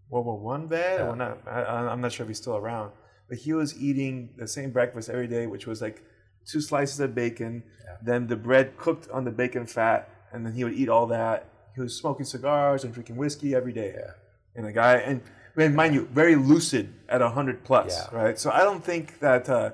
[0.10, 1.08] World War One vet yeah.
[1.08, 1.39] or not.
[1.47, 2.91] I, I'm not sure if he's still around
[3.34, 6.03] but he was eating the same breakfast every day, which was like
[6.45, 7.97] two slices of bacon, yeah.
[8.03, 11.49] then the bread cooked on the bacon fat, and then he would eat all that.
[11.75, 13.93] He was smoking cigars and drinking whiskey every day.
[13.95, 14.12] Yeah.
[14.56, 15.21] And the guy, and,
[15.55, 18.17] and mind you, very lucid at 100 plus, yeah.
[18.17, 18.39] right?
[18.39, 19.71] So I don't think that uh,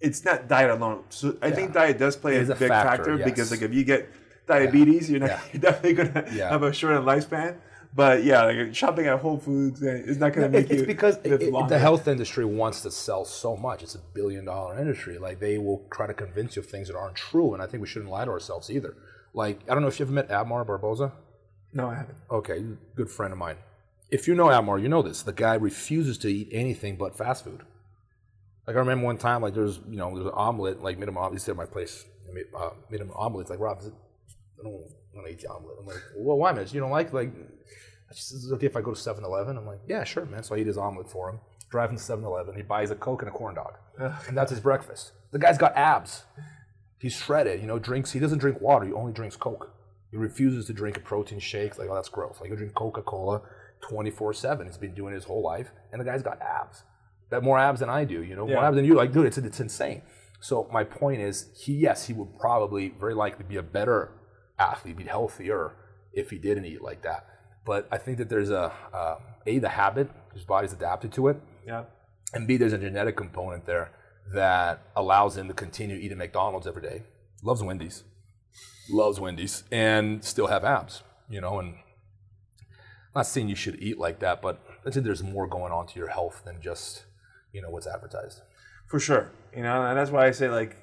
[0.00, 1.04] it's not diet alone.
[1.10, 1.54] So I yeah.
[1.54, 3.24] think diet does play a, a big factor, factor yes.
[3.24, 4.10] because like if you get
[4.46, 7.58] diabetes, you're, not, you're definitely going to have a shorter lifespan.
[7.96, 10.78] But yeah, like shopping at Whole Foods uh, is not going to make it's you.
[10.78, 13.84] It's because it, the health industry wants to sell so much.
[13.84, 15.16] It's a billion dollar industry.
[15.18, 17.80] Like they will try to convince you of things that aren't true, and I think
[17.80, 18.96] we shouldn't lie to ourselves either.
[19.32, 21.12] Like I don't know if you ever met Abmar Barbosa.
[21.72, 22.18] No, I haven't.
[22.32, 22.64] Okay,
[22.96, 23.56] good friend of mine.
[24.10, 25.22] If you know Abmar, you know this.
[25.22, 27.62] The guy refuses to eat anything but fast food.
[28.66, 31.16] Like I remember one time, like there's you know there's an omelet, like made him
[31.16, 31.34] omelet.
[31.34, 32.04] He's at my place.
[32.32, 33.50] Made, uh, made him an omelet.
[33.50, 33.94] Like Rob, is it,
[34.58, 35.76] I don't want to eat the omelet.
[35.80, 36.66] I'm like, well, why, man?
[36.70, 37.32] You don't like like
[38.10, 39.56] is it okay if I go to 7 Eleven?
[39.56, 40.42] I'm like, yeah, sure, man.
[40.42, 41.40] So I eat his omelet for him.
[41.70, 42.54] Driving to 7 Eleven.
[42.54, 43.74] He buys a Coke and a corn dog.
[44.28, 45.12] and that's his breakfast.
[45.32, 46.24] The guy's got abs.
[46.98, 49.74] He's shredded, you know, drinks, he doesn't drink water, he only drinks Coke.
[50.10, 51.76] He refuses to drink a protein shake.
[51.76, 52.38] Like, oh, that's gross.
[52.40, 53.42] Like, you drink Coca Cola
[53.88, 54.66] 24 7.
[54.66, 55.70] He's been doing his whole life.
[55.92, 56.82] And the guy's got abs.
[57.30, 58.54] That more abs than I do, you know, yeah.
[58.54, 58.94] more abs than you.
[58.94, 60.02] Like, dude, it's, it's insane.
[60.40, 64.12] So my point is, he yes, he would probably very likely be a better
[64.58, 65.72] athlete, be healthier
[66.12, 67.26] if he didn't eat like that.
[67.64, 69.16] But I think that there's a uh,
[69.46, 71.40] a the habit, his body's adapted to it.
[71.66, 71.84] Yeah.
[72.32, 73.92] And B, there's a genetic component there
[74.34, 77.02] that allows him to continue eating McDonald's every day.
[77.42, 78.04] Loves Wendy's,
[78.90, 81.02] loves Wendy's, and still have abs.
[81.28, 81.76] You know, and
[83.14, 85.98] not saying you should eat like that, but I think there's more going on to
[85.98, 87.04] your health than just
[87.52, 88.42] you know what's advertised.
[88.86, 90.76] For sure, you know, and that's why I say like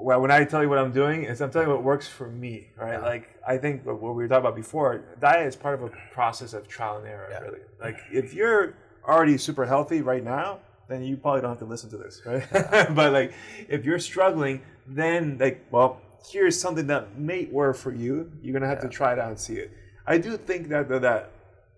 [0.00, 2.28] well, when I tell you what I'm doing, is I'm telling you what works for
[2.28, 2.92] me, right?
[2.92, 3.00] Yeah.
[3.00, 6.52] Like I think what we were talking about before, diet is part of a process
[6.52, 7.40] of trial and error, yeah.
[7.40, 7.60] really.
[7.80, 11.90] Like if you're already super healthy right now, then you probably don't have to listen
[11.90, 12.46] to this, right?
[12.52, 12.90] Yeah.
[12.94, 13.32] but like
[13.68, 18.30] if you're struggling, then like well, here's something that may work for you.
[18.40, 19.72] You're gonna have to try it out and see it.
[20.08, 21.30] I do think that that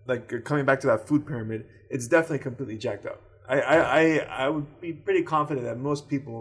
[0.07, 3.21] like coming back to that food pyramid, it's definitely completely jacked up.
[3.47, 4.03] I I, I,
[4.45, 6.39] I would be pretty confident that most people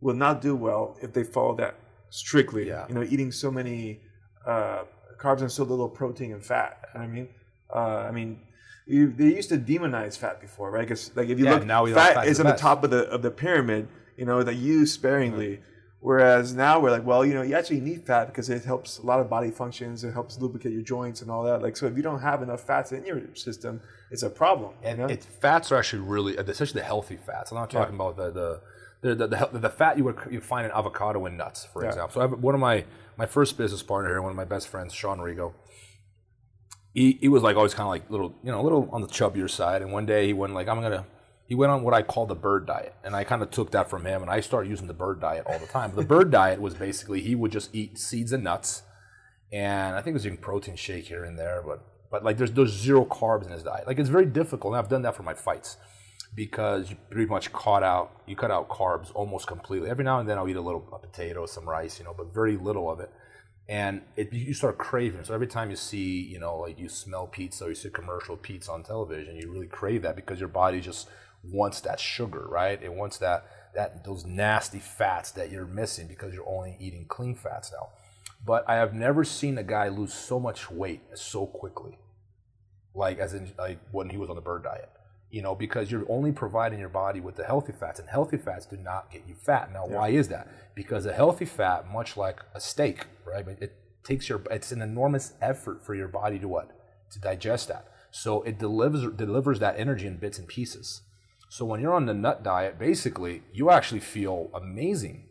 [0.00, 1.76] will not do well if they follow that
[2.10, 2.66] strictly.
[2.66, 2.86] Yeah.
[2.88, 4.00] You know, eating so many
[4.46, 4.82] uh,
[5.18, 6.72] carbs and so little protein and fat.
[6.94, 7.28] I mean,
[7.74, 8.40] uh, I mean,
[8.86, 10.82] you, they used to demonize fat before, right?
[10.82, 13.08] Because like if you yeah, look, now fat, fat is at the top of the
[13.08, 13.88] of the pyramid.
[14.16, 15.52] You know, that you sparingly.
[15.52, 15.64] Mm-hmm.
[16.02, 19.06] Whereas now we're like, well, you know, you actually need fat because it helps a
[19.06, 20.02] lot of body functions.
[20.02, 21.60] It helps lubricate your joints and all that.
[21.60, 24.72] Like, so if you don't have enough fats in your system, it's a problem.
[24.82, 25.12] And you know?
[25.12, 27.50] it, fats are actually really, especially the healthy fats.
[27.50, 28.02] I'm not talking yeah.
[28.02, 28.60] about the, the
[29.02, 31.88] the, the, the, the, fat you would you find in avocado and nuts, for yeah.
[31.88, 32.14] example.
[32.14, 32.84] So I have one of my
[33.16, 35.54] my first business partner here, one of my best friends, Sean Rigo.
[36.92, 39.06] He, he was like always kind of like little you know a little on the
[39.06, 41.06] chubbier side, and one day he went like I'm gonna
[41.50, 43.90] he went on what I call the bird diet, and I kind of took that
[43.90, 45.92] from him, and I started using the bird diet all the time.
[45.96, 48.84] the bird diet was basically he would just eat seeds and nuts,
[49.52, 52.52] and I think he was eating protein shake here and there, but but like there's
[52.52, 53.84] there's zero carbs in his diet.
[53.88, 55.76] Like it's very difficult, and I've done that for my fights
[56.36, 59.90] because you pretty much cut out you cut out carbs almost completely.
[59.90, 62.32] Every now and then I'll eat a little a potato, some rice, you know, but
[62.32, 63.10] very little of it.
[63.68, 65.24] And it, you start craving.
[65.24, 68.36] So every time you see, you know, like you smell pizza or you see commercial
[68.36, 71.08] pizza on television, you really crave that because your body just
[71.42, 72.80] wants that sugar, right?
[72.82, 77.34] It wants that that those nasty fats that you're missing because you're only eating clean
[77.36, 77.90] fats now.
[78.44, 81.98] But I have never seen a guy lose so much weight so quickly,
[82.94, 84.90] like as in like when he was on the bird diet
[85.30, 88.66] you know, because you're only providing your body with the healthy fats, and healthy fats
[88.66, 89.72] do not get you fat.
[89.72, 89.96] Now, yeah.
[89.96, 90.48] why is that?
[90.74, 93.46] Because a healthy fat, much like a steak, right?
[93.60, 96.70] It takes your, it's an enormous effort for your body to what?
[97.12, 97.86] To digest that.
[98.10, 101.02] So it delivers delivers that energy in bits and pieces.
[101.50, 105.24] So when you're on the nut diet, basically, you actually feel amazing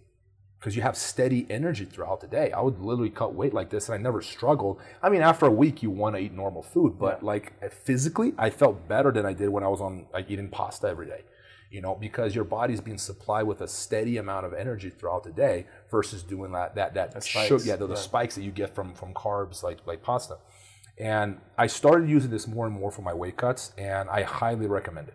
[0.59, 2.51] because you have steady energy throughout the day.
[2.51, 4.81] I would literally cut weight like this and I never struggled.
[5.01, 7.25] I mean, after a week, you want to eat normal food, but yeah.
[7.25, 10.89] like physically, I felt better than I did when I was on like eating pasta
[10.89, 11.23] every day.
[11.71, 15.31] You know, because your body's being supplied with a steady amount of energy throughout the
[15.31, 17.99] day versus doing that that that sugar, yeah, the, the yeah.
[17.99, 20.39] spikes that you get from from carbs like like pasta.
[20.97, 24.67] And I started using this more and more for my weight cuts, and I highly
[24.67, 25.13] recommend it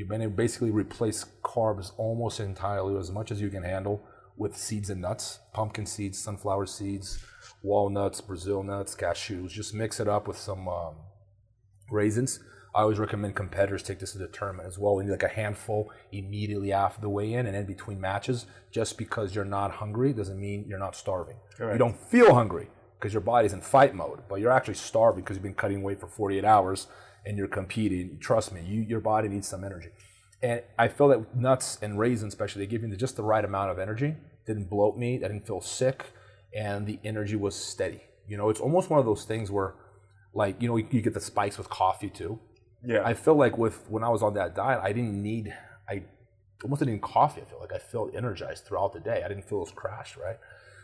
[0.00, 4.02] You've been basically replace carbs almost entirely, as much as you can handle,
[4.34, 7.22] with seeds and nuts, pumpkin seeds, sunflower seeds,
[7.62, 9.50] walnuts, Brazil nuts, cashews.
[9.50, 10.94] Just mix it up with some um,
[11.90, 12.40] raisins.
[12.74, 14.96] I always recommend competitors take this to the tournament as well.
[14.96, 18.46] We need like a handful immediately after the weigh-in and in between matches.
[18.70, 21.36] Just because you're not hungry doesn't mean you're not starving.
[21.58, 21.74] Correct.
[21.74, 25.36] You don't feel hungry because your body's in fight mode, but you're actually starving because
[25.36, 26.86] you've been cutting weight for 48 hours
[27.26, 28.18] and you're competing.
[28.20, 29.90] Trust me, you, your body needs some energy.
[30.42, 33.70] And I feel that nuts and raisins, especially, they give me just the right amount
[33.70, 34.16] of energy.
[34.46, 35.16] Didn't bloat me.
[35.16, 36.06] I didn't feel sick,
[36.54, 38.00] and the energy was steady.
[38.26, 39.74] You know, it's almost one of those things where,
[40.32, 42.38] like, you know, you get the spikes with coffee too.
[42.84, 43.02] Yeah.
[43.04, 45.52] I feel like with when I was on that diet, I didn't need
[45.88, 46.02] I
[46.62, 47.42] almost didn't need coffee.
[47.42, 49.22] I feel like I felt energized throughout the day.
[49.24, 50.38] I didn't feel as crashed, right?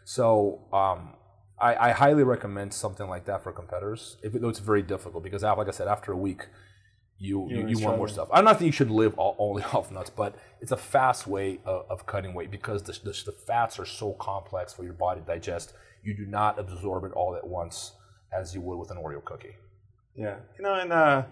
[0.04, 1.14] So um,
[1.58, 4.18] I, I, highly recommend something like that for competitors.
[4.22, 6.46] If it, though it's very difficult because, like I said, after a week,
[7.18, 8.28] you you, you want more stuff.
[8.32, 11.60] I'm not saying you should live all, only off nuts, but it's a fast way
[11.64, 15.20] of, of cutting weight because the, the, the fats are so complex for your body
[15.20, 15.72] to digest.
[16.02, 17.92] You do not absorb it all at once
[18.32, 19.56] as you would with an Oreo cookie.
[20.14, 21.24] Yeah, you know, and uh,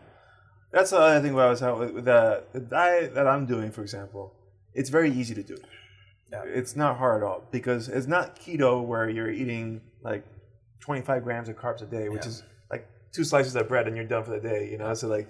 [0.73, 1.39] that's the other thing.
[1.39, 4.33] I was the the diet that I'm doing, for example,
[4.73, 5.57] it's very easy to do.
[6.33, 6.43] Yeah.
[6.47, 10.25] It's not hard at all because it's not keto where you're eating like
[10.81, 12.29] 25 grams of carbs a day, which Yeah.
[12.29, 14.69] is like two slices of bread and you're done for the day.
[14.71, 15.29] You know, so like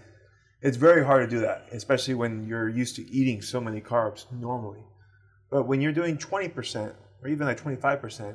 [0.63, 4.25] it's very hard to do that, especially when you're used to eating so many carbs
[4.33, 4.83] normally.
[5.51, 8.35] But when you're doing 20% or even like 25%,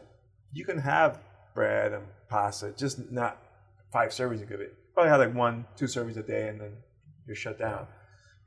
[0.53, 1.19] you can have
[1.55, 3.41] bread and pasta, just not
[3.91, 4.73] five servings of it.
[4.93, 6.71] Probably have like one, two servings a day, and then
[7.25, 7.87] you're shut down.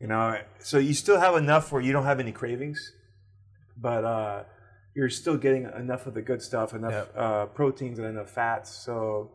[0.00, 2.92] You know, so you still have enough where you don't have any cravings,
[3.82, 4.44] but uh,
[4.94, 7.14] you're still getting enough of the good stuff, enough Yep.
[7.16, 8.70] uh, proteins and enough fats.
[8.70, 9.30] So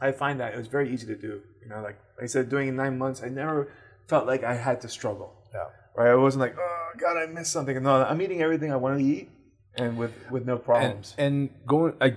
[0.00, 1.40] I find that it was very easy to do.
[1.62, 3.72] You know, like I said, doing it in nine months, I never
[4.08, 5.32] felt like I had to struggle.
[5.54, 5.68] Yeah.
[5.96, 6.10] Right?
[6.10, 7.82] I wasn't like, oh God, I missed something.
[7.82, 9.30] No, I'm eating everything I wanted to eat,
[9.76, 11.14] and with with no problems.
[11.18, 12.16] and going I,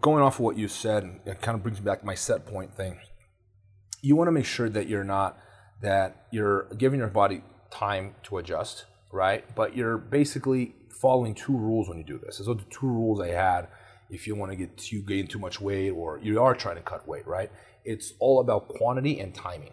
[0.00, 2.14] going off of what you said, and it kind of brings me back to my
[2.14, 2.98] set point thing.
[4.02, 5.38] You want to make sure that you're not
[5.82, 9.44] that you're giving your body time to adjust, right?
[9.54, 12.38] But you're basically following two rules when you do this.
[12.38, 13.68] Those are the two rules I had.
[14.10, 16.82] If you want to get you gain too much weight, or you are trying to
[16.82, 17.50] cut weight, right?
[17.84, 19.72] It's all about quantity and timing.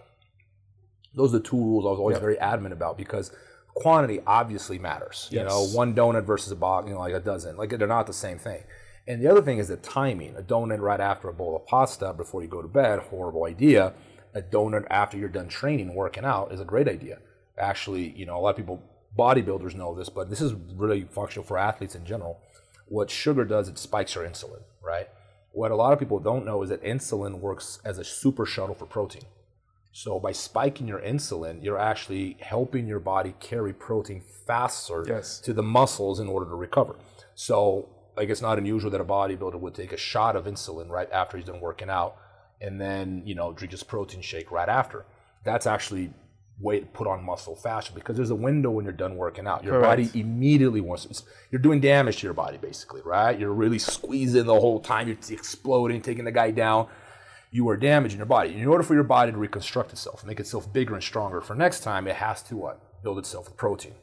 [1.16, 2.22] Those are the two rules I was always Yep.
[2.22, 3.32] very adamant about because
[3.74, 5.30] quantity obviously matters.
[5.32, 7.56] You know, one donut versus a box, you know, like a dozen.
[7.58, 8.64] Like they're not the same thing.
[9.08, 10.36] And the other thing is the timing.
[10.36, 13.94] A donut right after a bowl of pasta before you go to bed, horrible idea.
[14.34, 17.20] A donut after you're done training working out is a great idea.
[17.58, 18.82] Actually, you know, a lot of people,
[19.18, 22.40] bodybuilders know this, but this is really functional for athletes in general.
[22.88, 25.08] What sugar does, it spikes your insulin, right?
[25.52, 28.76] What a lot of people don't know is that insulin works as a super shuttle
[28.76, 29.24] for protein.
[29.92, 35.40] So by spiking your insulin, you're actually helping your body carry protein faster Yes.
[35.40, 36.96] to the muscles in order to recover.
[37.34, 41.10] So like it's not unusual that a bodybuilder would take a shot of insulin right
[41.12, 42.18] after he's done working out
[42.62, 45.06] and then, you know, drink his protein shake right after.
[45.44, 46.12] That's actually
[46.60, 49.64] way to put on muscle faster because there's a window when you're done working out.
[49.64, 50.14] Your Correct.
[50.14, 53.38] body immediately wants it's, you're doing damage to your body basically, right?
[53.38, 56.88] You're really squeezing the whole time, you're exploding, taking the guy down
[57.56, 58.54] you are damaging your body.
[58.54, 61.80] In order for your body to reconstruct itself, make itself bigger and stronger for next
[61.82, 63.02] time, it has to what?
[63.02, 63.96] Build itself with protein.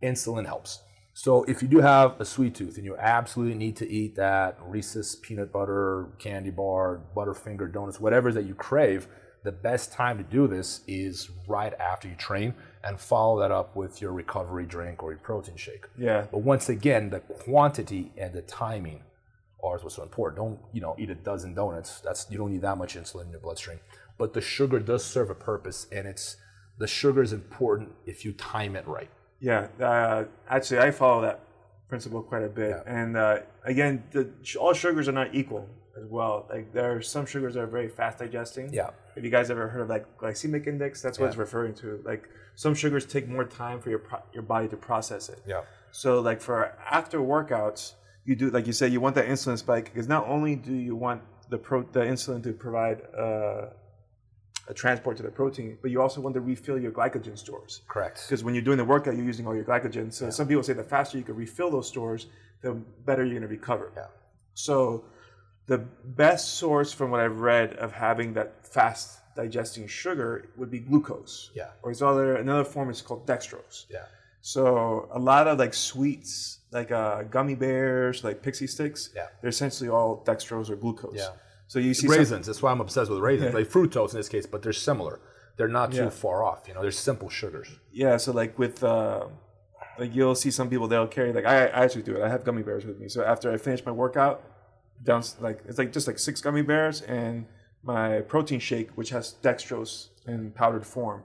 [0.00, 0.78] Insulin helps.
[1.12, 4.56] So if you do have a sweet tooth and you absolutely need to eat that
[4.62, 9.08] Reese's peanut butter candy bar, Butterfinger donuts, whatever that you crave,
[9.44, 13.74] the best time to do this is right after you train and follow that up
[13.76, 15.86] with your recovery drink or your protein shake.
[15.98, 19.02] yeah, But once again, the quantity and the timing
[19.62, 20.36] are what's so important.
[20.38, 22.00] Don't you know eat a dozen donuts.
[22.00, 23.78] That's you don't need that much insulin in your bloodstream.
[24.18, 26.36] But the sugar does serve a purpose, and it's
[26.78, 29.10] the sugar is important if you time it right.
[29.40, 31.40] Yeah, uh, actually, I follow that
[31.88, 32.70] principle quite a bit.
[32.70, 32.82] Yeah.
[32.86, 36.46] And uh, again, the, all sugars are not equal as well.
[36.50, 38.72] Like there are some sugars that are very fast digesting.
[38.72, 38.90] Yeah.
[39.14, 41.02] Have you guys ever heard of like glycemic index?
[41.02, 41.30] That's what Yeah.
[41.30, 42.00] it's referring to.
[42.04, 45.40] Like some sugars take more time for your pro- your body to process it.
[45.46, 45.62] Yeah.
[45.90, 49.84] So like for after workouts, you do like you said, you want that insulin spike
[49.86, 53.66] because not only do you want the pro the insulin to provide uh,
[54.68, 58.22] a transport to the protein, but you also want to refill your glycogen stores Correct.
[58.26, 60.12] because when you're doing the workout, you're using all your glycogen.
[60.12, 62.26] So some people say the faster you can refill those stores,
[62.62, 62.72] the
[63.04, 63.92] better you're going to recover.
[63.96, 64.06] Yeah.
[64.54, 65.04] So
[65.66, 70.78] the best source from what I've read of having that fast digesting sugar would be
[70.80, 71.50] glucose.
[71.54, 71.70] Yeah.
[71.82, 73.86] Or it's other another form is called dextrose.
[73.90, 74.04] Yeah.
[74.40, 79.28] So a lot of like sweets, like uh, gummy bears, like pixie sticks, Yeah.
[79.40, 81.14] they're essentially all dextrose or glucose.
[81.16, 81.28] Yeah.
[81.68, 82.46] So you see some- Raisins.
[82.46, 83.54] That's why I'm obsessed with raisins.
[83.54, 85.20] Like fructose in this case, but they're similar.
[85.58, 86.08] they're not too Yeah.
[86.08, 86.66] far off.
[86.66, 87.68] You know, they're simple sugars.
[87.92, 89.26] Yeah, so like with uh,
[89.98, 92.22] like you'll see some people they'll carry like I, I actually do it.
[92.22, 93.08] I have gummy bears with me.
[93.08, 94.42] So after I finish my workout,
[95.02, 97.46] down like it's like just like six gummy bears and
[97.82, 101.24] my protein shake, which has dextrose in powdered form.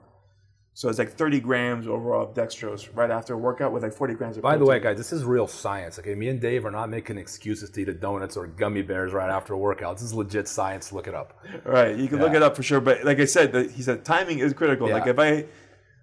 [0.74, 4.14] So it's like 30 grams overall of dextrose right after a workout with like 40
[4.14, 5.98] grams of By the way, guys, this is real science.
[5.98, 9.28] Okay, me and Dave are not making excuses to eat donuts or gummy bears right
[9.28, 9.96] after a workout.
[9.96, 10.92] This is legit science.
[10.92, 11.36] Look it up.
[11.64, 12.80] Right, you can look it up for sure.
[12.80, 14.88] But like I said, the, he said timing is critical.
[14.88, 15.46] Like if I,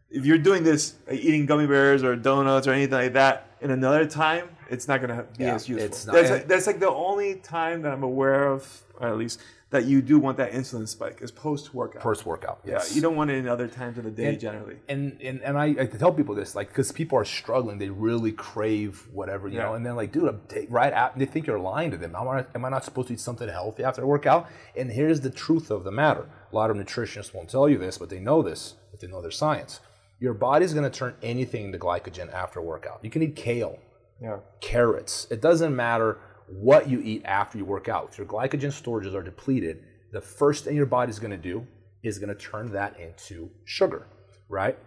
[0.10, 3.72] if you're doing this, like eating gummy bears or donuts or anything like that, in
[3.72, 5.86] another time, it's not gonna be Yeah, as useful.
[5.86, 9.18] it's not- that's, like, that's like the only time that I'm aware of, or at
[9.18, 12.02] least that you do want that insulin spike is post workout.
[12.02, 14.78] Post workout, yeah, you don't want it in other times of the day And- generally.
[14.88, 18.32] and and, and I, I tell people this like because people are struggling they really
[18.32, 19.64] crave whatever you Yeah.
[19.64, 22.28] know and then like dude I'm right at they think you're lying to them am
[22.28, 24.48] I, am I not supposed to eat something healthy after a workout
[24.78, 27.98] and here's the truth of the matter a lot of nutritionists won't tell you this
[27.98, 29.82] but they know this but they know their science
[30.20, 33.78] your body's going to turn anything into glycogen after a workout you can eat kale
[34.22, 35.28] Yeah, carrots.
[35.30, 38.10] It doesn't matter what you eat after you work out.
[38.12, 41.68] If your glycogen storages are depleted, the first thing your body's going to do
[42.04, 44.08] is going to turn that into sugar,
[44.48, 44.78] right?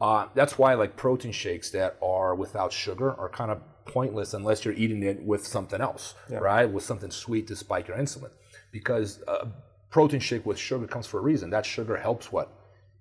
[0.00, 4.64] Uh, that's why like protein shakes that are without sugar are kind of pointless unless
[4.64, 6.66] you're eating it with something else, right?
[6.66, 8.30] With something sweet to spike your insulin,
[8.70, 9.48] because a
[9.90, 11.50] protein shake with sugar comes for a reason.
[11.50, 12.52] That sugar helps what?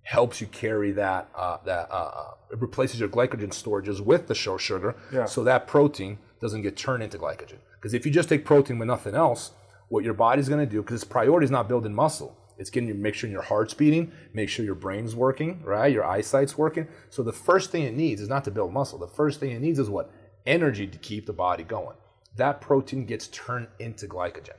[0.08, 4.36] Helps you carry that uh, that uh, uh, it replaces your glycogen storages with the
[4.36, 5.26] show sugar, Yeah.
[5.26, 7.58] so that protein doesn't get turned into glycogen.
[7.76, 9.52] Because if you just take protein with nothing else,
[9.90, 12.88] what your body's going to do, because its priority is not building muscle, it's getting
[12.88, 16.88] you make sure your heart's beating, make sure your brain's working, right, your eyesight's working.
[17.10, 18.98] So the first thing it needs is not to build muscle.
[18.98, 20.10] The first thing it needs is what
[20.46, 21.98] energy to keep the body going.
[22.38, 24.56] That protein gets turned into glycogen.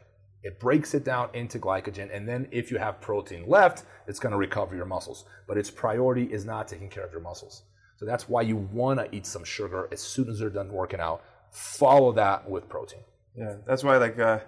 [0.49, 4.33] It breaks it down into glycogen, and then if you have protein left, it's going
[4.33, 5.27] to recover your muscles.
[5.47, 7.65] But its priority is not taking care of your muscles.
[7.99, 11.01] So that's why you want to eat some sugar as soon as you're done working
[11.01, 11.23] out.
[11.51, 13.01] Follow that with protein.
[13.37, 13.57] yeah.
[13.67, 14.39] That's why like uh,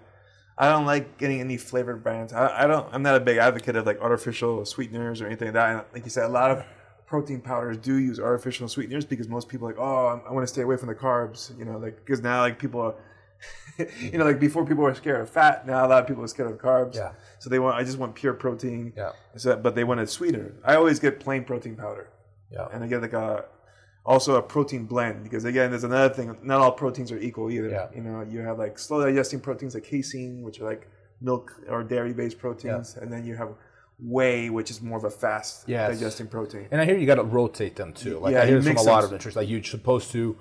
[0.56, 2.32] I don't like getting any flavored brands.
[2.32, 2.88] I, I don't.
[2.94, 5.70] I'm not a big advocate of like artificial sweeteners or anything like that.
[5.70, 6.64] And like you said, a lot of
[7.04, 10.50] protein powders do use artificial sweeteners because most people are like, oh, I want to
[10.50, 11.58] stay away from the carbs.
[11.58, 12.94] You know, like because now like people are.
[14.00, 15.66] you know, like before people were scared of fat.
[15.66, 16.96] Now a lot of people are scared of carbs.
[16.96, 17.12] Yeah.
[17.38, 17.76] So they want.
[17.76, 18.92] I just want pure protein.
[18.96, 19.12] Yeah.
[19.36, 20.54] So, but they want it sweeter.
[20.64, 22.08] I always get plain protein powder,
[22.50, 22.68] Yeah.
[22.72, 23.44] and I get like a
[24.04, 26.36] also a protein blend because again, there's another thing.
[26.42, 27.68] Not all proteins are equal either.
[27.68, 27.88] Yeah.
[27.94, 30.88] You know, you have like slow digesting proteins like casein, which are like
[31.20, 33.50] milk or dairy based proteins, and then you have
[34.02, 35.90] whey, which is more of a fast Yes.
[35.92, 36.66] digesting protein.
[36.70, 38.18] And I hear you got to rotate them too.
[38.18, 39.04] Like Yeah, I hear this from a lot them.
[39.06, 39.38] of nutrition.
[39.40, 40.36] Like you're supposed to,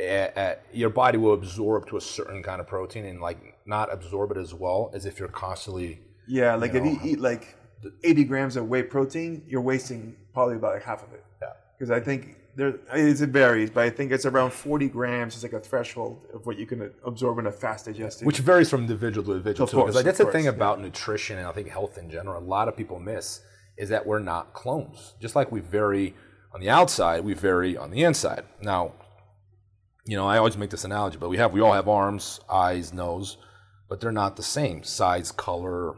[0.00, 3.92] uh, uh, your body will absorb to a certain kind of protein and like not
[3.92, 6.00] absorb it as well as if you're constantly.
[6.26, 7.56] Yeah, like You if know, you eat like
[8.02, 11.24] 80 grams of whey protein, you're wasting probably about like half of it.
[11.40, 11.48] Yeah.
[11.78, 15.52] Because I think there it varies, but I think it's around 40 grams is like
[15.52, 18.26] a threshold of what you can absorb in a fast digesting.
[18.26, 19.76] Which varies from individual to individual Of too.
[19.76, 22.42] Because course, like, that's the thing course, about nutrition and I think health in general.
[22.42, 23.40] A lot of people miss
[23.76, 25.14] is that we're not clones.
[25.20, 26.14] Just like we vary
[26.52, 28.44] on the outside, we vary on the inside.
[28.62, 28.92] Now,
[30.04, 32.92] you know, I always make this analogy, but we have we all have arms, eyes,
[32.92, 33.38] nose,
[33.88, 35.94] but they're not the same size, color,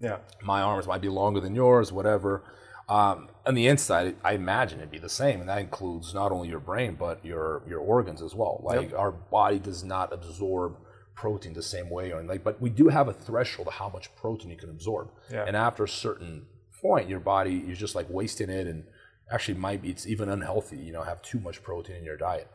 [0.00, 0.18] yeah.
[0.42, 2.42] my arms might be longer than yours, whatever.
[2.88, 6.48] Um, on the inside, I imagine it'd be the same, and that includes not only
[6.48, 8.60] your brain but your your organs as well.
[8.64, 10.76] Like our body does not absorb
[11.14, 14.14] protein the same way, or like, but we do have a threshold of how much
[14.16, 15.10] protein you can absorb.
[15.30, 15.44] Yeah.
[15.46, 16.46] And after a certain
[16.80, 18.84] point, your body you're just like wasting it, and
[19.30, 20.78] actually might be it's even unhealthy.
[20.78, 22.48] You know, have too much protein in your diet.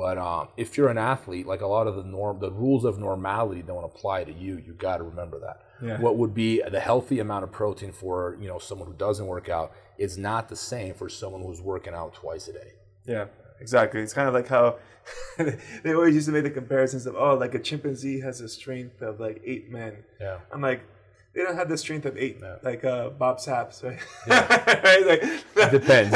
[0.00, 2.98] But um, if you're an athlete, like a lot of the norm, the rules of
[2.98, 4.56] normality don't apply to you.
[4.56, 5.60] You got to remember that.
[5.86, 6.00] Yeah.
[6.00, 9.50] What would be the healthy amount of protein for you know someone who doesn't work
[9.50, 12.72] out is not the same for someone who's working out twice a day.
[13.04, 13.26] Yeah,
[13.60, 14.00] exactly.
[14.00, 14.78] It's kind of like how
[15.82, 19.02] they always used to make the comparisons of, oh, like a chimpanzee has a strength
[19.02, 19.98] of like eight men.
[20.18, 20.38] Yeah.
[20.50, 20.80] I'm like,
[21.34, 22.58] they don't have the strength of eight, No.
[22.62, 23.98] like uh, Bob Sapps, right?
[24.84, 25.06] right?
[25.06, 26.14] Like, It depends.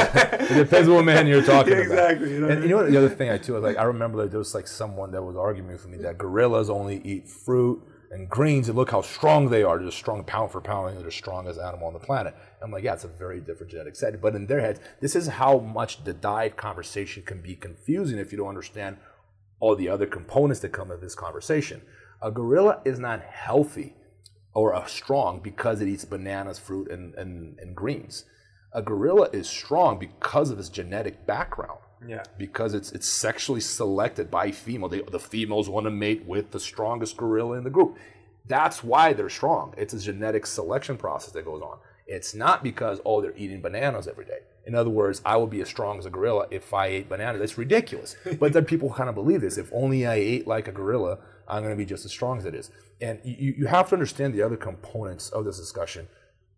[0.51, 1.93] it depends what man you're talking Yeah, about.
[2.13, 3.77] exactly, you know what I and you know what the other thing I too like
[3.77, 7.01] I remember that there was like someone that was arguing with me that gorillas only
[7.05, 9.79] eat fruit and greens and look how strong they are.
[9.79, 10.97] They're strong pound for pound.
[10.97, 12.35] They're the strongest animal on the planet.
[12.63, 14.21] I'm like, yeah, it's a very different genetic set.
[14.21, 18.31] But in their heads, this is how much the diet conversation can be confusing if
[18.31, 18.99] you don't understand
[19.59, 21.83] all the other components that come with this conversation.
[22.23, 23.95] A gorilla is not healthy
[24.55, 28.25] or uh, strong because it eats bananas, fruit, and, and, and greens.
[28.73, 31.79] A gorilla is strong because of its genetic background.
[32.07, 32.23] Yeah.
[32.39, 34.89] Because it's it's sexually selected by female.
[34.89, 37.97] They, the females want to mate with the strongest gorilla in the group.
[38.47, 39.75] That's why they're strong.
[39.79, 41.79] It's a genetic selection process that goes on.
[42.07, 44.41] It's not because, oh, they're eating bananas every day.
[44.67, 47.41] In other words, I would be as strong as a gorilla if I ate bananas.
[47.41, 48.17] It's ridiculous.
[48.39, 49.57] but then people kind of believe this.
[49.57, 51.19] If only I ate like a gorilla,
[51.49, 52.71] I'm going to be just as strong as it is.
[53.01, 56.09] And you, you have to understand the other components of this discussion.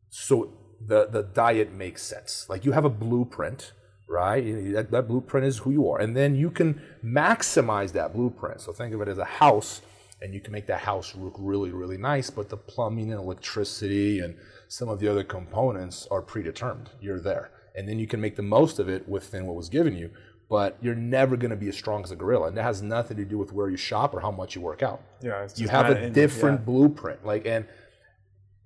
[0.08, 0.52] So
[0.84, 2.46] the, the diet makes sense.
[2.48, 3.72] Like you have a blueprint,
[4.08, 4.42] right?
[4.72, 6.00] That, that blueprint is who you are.
[6.00, 8.60] And then you can maximize that blueprint.
[8.60, 9.82] So think of it as a house,
[10.22, 14.20] and you can make that house look really, really nice, but the plumbing and electricity
[14.20, 14.36] and
[14.68, 16.90] some of the other components are predetermined.
[17.00, 17.50] You're there.
[17.74, 20.10] And then you can make the most of it within what was given you,
[20.48, 22.48] but you're never going to be as strong as a gorilla.
[22.48, 24.82] And that has nothing to do with where you shop or how much you work
[24.82, 25.02] out.
[25.20, 26.64] Yeah, you have a different yeah.
[26.64, 27.26] blueprint.
[27.26, 27.66] Like, and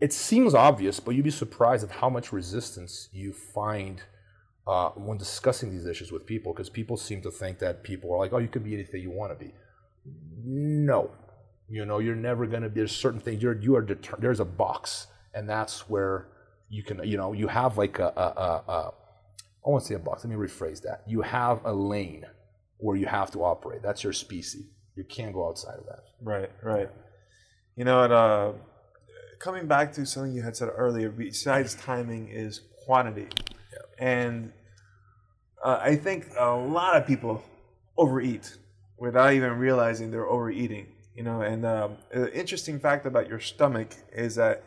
[0.01, 4.03] it seems obvious, but you'd be surprised at how much resistance you find
[4.67, 8.19] uh, when discussing these issues with people, because people seem to think that people are
[8.19, 9.53] like, oh, you can be anything you want to be.
[10.45, 11.11] No,
[11.69, 12.81] you know, you're never going to be.
[12.81, 13.43] There's certain things.
[13.43, 16.29] You're you are deter- There's a box, and that's where
[16.69, 17.01] you can.
[17.05, 18.93] You know, you have like a, a, a, a
[19.65, 20.25] I won't say a box.
[20.25, 21.03] Let me rephrase that.
[21.07, 22.25] You have a lane
[22.79, 23.83] where you have to operate.
[23.83, 24.65] That's your species.
[24.97, 26.01] You can't go outside of that.
[26.23, 26.89] Right, right.
[27.77, 28.53] You know, uh,
[29.39, 33.29] coming back to something you had said earlier, besides timing is quantity.
[33.73, 34.07] Yeah.
[34.07, 34.53] And
[35.63, 37.43] uh, I think a lot of people
[37.97, 38.57] overeat
[38.99, 40.87] without even realizing they're overeating.
[41.15, 44.63] You know, and um, the interesting fact about your stomach is that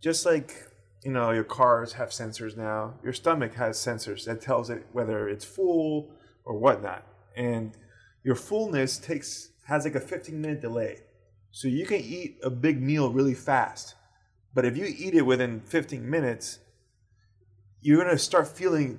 [0.00, 0.67] just like
[1.04, 5.28] you know your cars have sensors now, your stomach has sensors that tells it whether
[5.28, 6.10] it's full
[6.44, 7.76] or whatnot, and
[8.24, 11.00] your fullness takes has like a 15 minute delay.
[11.50, 13.94] So you can eat a big meal really fast,
[14.54, 16.58] but if you eat it within 15 minutes,
[17.80, 18.98] you're gonna start feeling,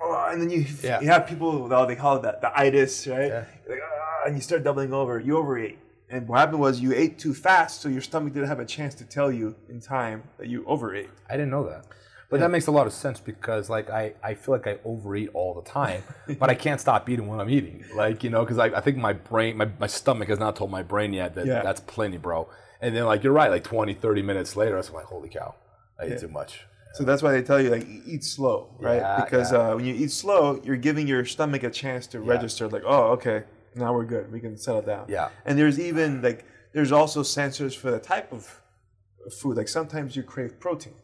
[0.00, 1.00] and then you yeah.
[1.00, 3.28] you have people they call it the, the itis, right?
[3.28, 3.44] Yeah.
[3.68, 5.20] Like, ah, and you start doubling over.
[5.20, 5.78] You overeat.
[6.08, 8.94] And what happened was you ate too fast, so your stomach didn't have a chance
[8.96, 11.10] to tell you in time that you overate.
[11.28, 11.86] I didn't know that.
[12.28, 12.42] But yeah.
[12.42, 15.54] that makes a lot of sense because like I, I feel like I overeat all
[15.54, 16.02] the time,
[16.38, 17.84] but I can't stop eating when I'm eating.
[17.94, 20.70] Like, you know, because I, I think my brain, my, my stomach has not told
[20.70, 21.62] my brain yet that yeah.
[21.62, 22.48] that's plenty, bro.
[22.80, 25.54] And then like, you're right, like 20, 30 minutes later, I was like, holy cow,
[26.00, 26.66] I ate too much.
[26.94, 29.22] So that's why they tell you like eat slow, right?
[29.22, 32.68] Because uh, when you eat slow, you're giving your stomach a chance to register.
[32.68, 33.44] Like, oh, okay,
[33.76, 34.30] now we're good.
[34.32, 35.06] We can settle down.
[35.08, 35.28] Yeah.
[35.44, 38.60] And there's even like there's also sensors for the type of
[39.40, 39.56] food.
[39.56, 40.94] Like sometimes you crave protein,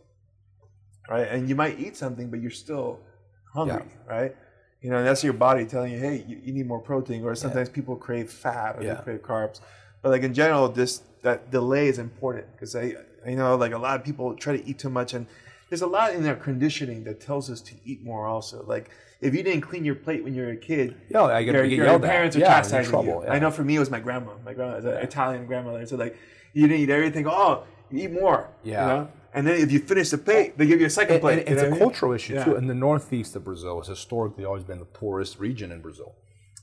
[1.09, 1.29] right?
[1.29, 3.01] And you might eat something, but you're still
[3.53, 4.15] hungry, yeah.
[4.15, 4.37] right?
[4.81, 7.25] You know, that's your body telling you, hey, you, you need more protein.
[7.25, 7.75] Or sometimes yeah.
[7.75, 8.95] people crave fat or yeah.
[8.95, 9.61] they crave carbs.
[10.03, 12.97] But like in general, this that delay is important because I
[13.27, 15.27] you know like a lot of people try to eat too much and
[15.73, 18.63] there's a lot in their conditioning that tells us to eat more also.
[18.67, 18.91] Like
[19.23, 21.67] if you didn't clean your plate when you were a kid, yeah, I get, your,
[21.67, 22.43] get your parents at.
[22.43, 23.25] are yeah, chastising trouble, you.
[23.25, 23.33] Yeah.
[23.33, 24.33] I know for me it was my grandma.
[24.45, 24.99] My grandma is an.
[24.99, 26.15] Italian grandmother, so like
[26.53, 27.27] you didn't eat everything.
[27.27, 28.51] Oh, you eat more.
[28.63, 28.83] Yeah.
[28.83, 29.09] You know?
[29.33, 31.39] And then if you finish the plate, they give you a second plate.
[31.39, 32.45] And, and it's a cultural issue yeah.
[32.45, 32.57] too.
[32.57, 36.15] In the northeast of Brazil, has historically always been the poorest region in Brazil.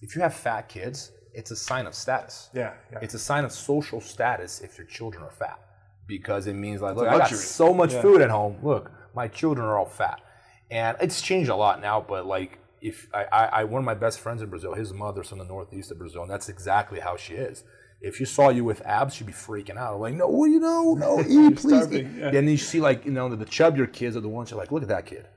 [0.04, 2.52] If you have fat kids, it's a sign of status.
[2.54, 3.00] Yeah, yeah.
[3.02, 5.60] It's a sign of social status if your children are fat,
[6.06, 8.04] because it means like, look, I got so much yeah.
[8.04, 8.58] food at home.
[8.62, 10.22] Look, my children are all fat,
[10.70, 12.00] and it's changed a lot now.
[12.02, 15.30] But like if I, I, I, one of my best friends in Brazil, his mother's
[15.30, 17.64] from the northeast of Brazil, and that's exactly how she is.
[18.02, 20.00] If she saw you with abs, she'd be freaking out.
[20.00, 21.92] Like, no, you know, no, eat, please.
[21.92, 22.08] Eat.
[22.18, 22.28] Yeah.
[22.28, 24.60] And then you see, like, you know, the, the chubbier kids are the ones you're
[24.60, 25.28] like, look at that kid.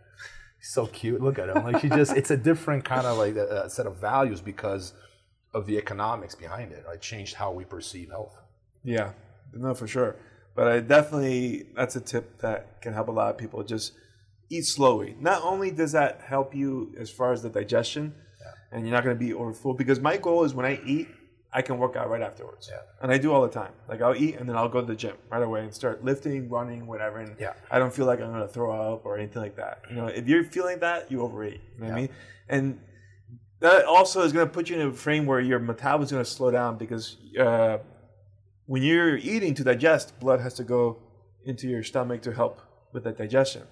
[0.59, 1.21] He's so cute.
[1.21, 1.65] Look at him.
[1.65, 4.93] Like, she just, it's a different kind of like a, a set of values because
[5.53, 6.85] of the economics behind it.
[6.93, 8.37] It changed how we perceive health.
[8.85, 9.13] Yeah,
[9.53, 10.17] no, for sure.
[10.55, 13.63] But I definitely, that's a tip that can help a lot of people.
[13.63, 13.93] Just
[14.51, 15.17] eat slowly.
[15.19, 18.53] Not only does that help you as far as the digestion, yeah.
[18.71, 19.75] and you're not going to be overfull.
[19.75, 21.09] Because my goal is when I eat,
[21.55, 22.69] I can work out right afterwards.
[22.71, 22.81] Yeah.
[23.03, 23.73] And I do all the time.
[23.89, 26.49] Like I'll eat and then I'll go to the gym right away and start lifting,
[26.49, 27.19] running, whatever.
[27.19, 27.53] And yeah.
[27.71, 29.83] I don't feel like I'm going to throw up or anything like that.
[29.91, 31.61] You know, if you're feeling that, you overeat.
[31.75, 31.93] You know yeah.
[31.93, 32.09] what I mean?
[32.49, 32.81] And
[33.61, 36.25] that also is going to put you in a frame where your metabolism is going
[36.25, 37.79] to slow down because uh,
[38.67, 40.99] when you're eating to digest, blood has to go
[41.45, 42.61] into your stomach to help
[42.93, 43.63] with that digestion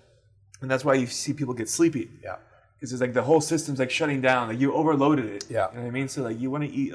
[0.61, 2.11] and that's why you see people get sleepy.
[2.23, 2.37] Yeah.
[2.75, 4.49] Because it's like the whole system's like shutting down.
[4.49, 5.45] Like you overloaded it.
[5.49, 5.69] Yeah.
[5.71, 6.09] You know what I mean?
[6.09, 6.95] So like you want to eat,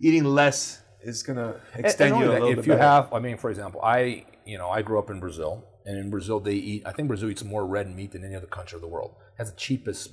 [0.00, 2.58] eating less is gonna extend and, and you a little if bit.
[2.60, 2.82] If you better.
[2.82, 6.10] have, I mean, for example, I you know I grew up in Brazil, and in
[6.10, 6.82] Brazil they eat.
[6.86, 9.14] I think Brazil eats more red meat than any other country of the world.
[9.34, 10.12] It has the cheapest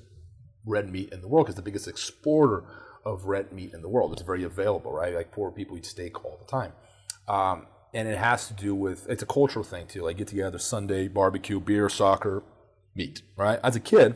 [0.65, 2.63] red meat in the world because the biggest exporter
[3.05, 4.13] of red meat in the world.
[4.13, 5.13] It's very available, right?
[5.13, 6.73] Like poor people eat steak all the time.
[7.27, 10.03] Um, and it has to do with it's a cultural thing too.
[10.03, 12.43] Like get together Sunday barbecue, beer, soccer,
[12.95, 13.59] meat, right?
[13.63, 14.15] As a kid,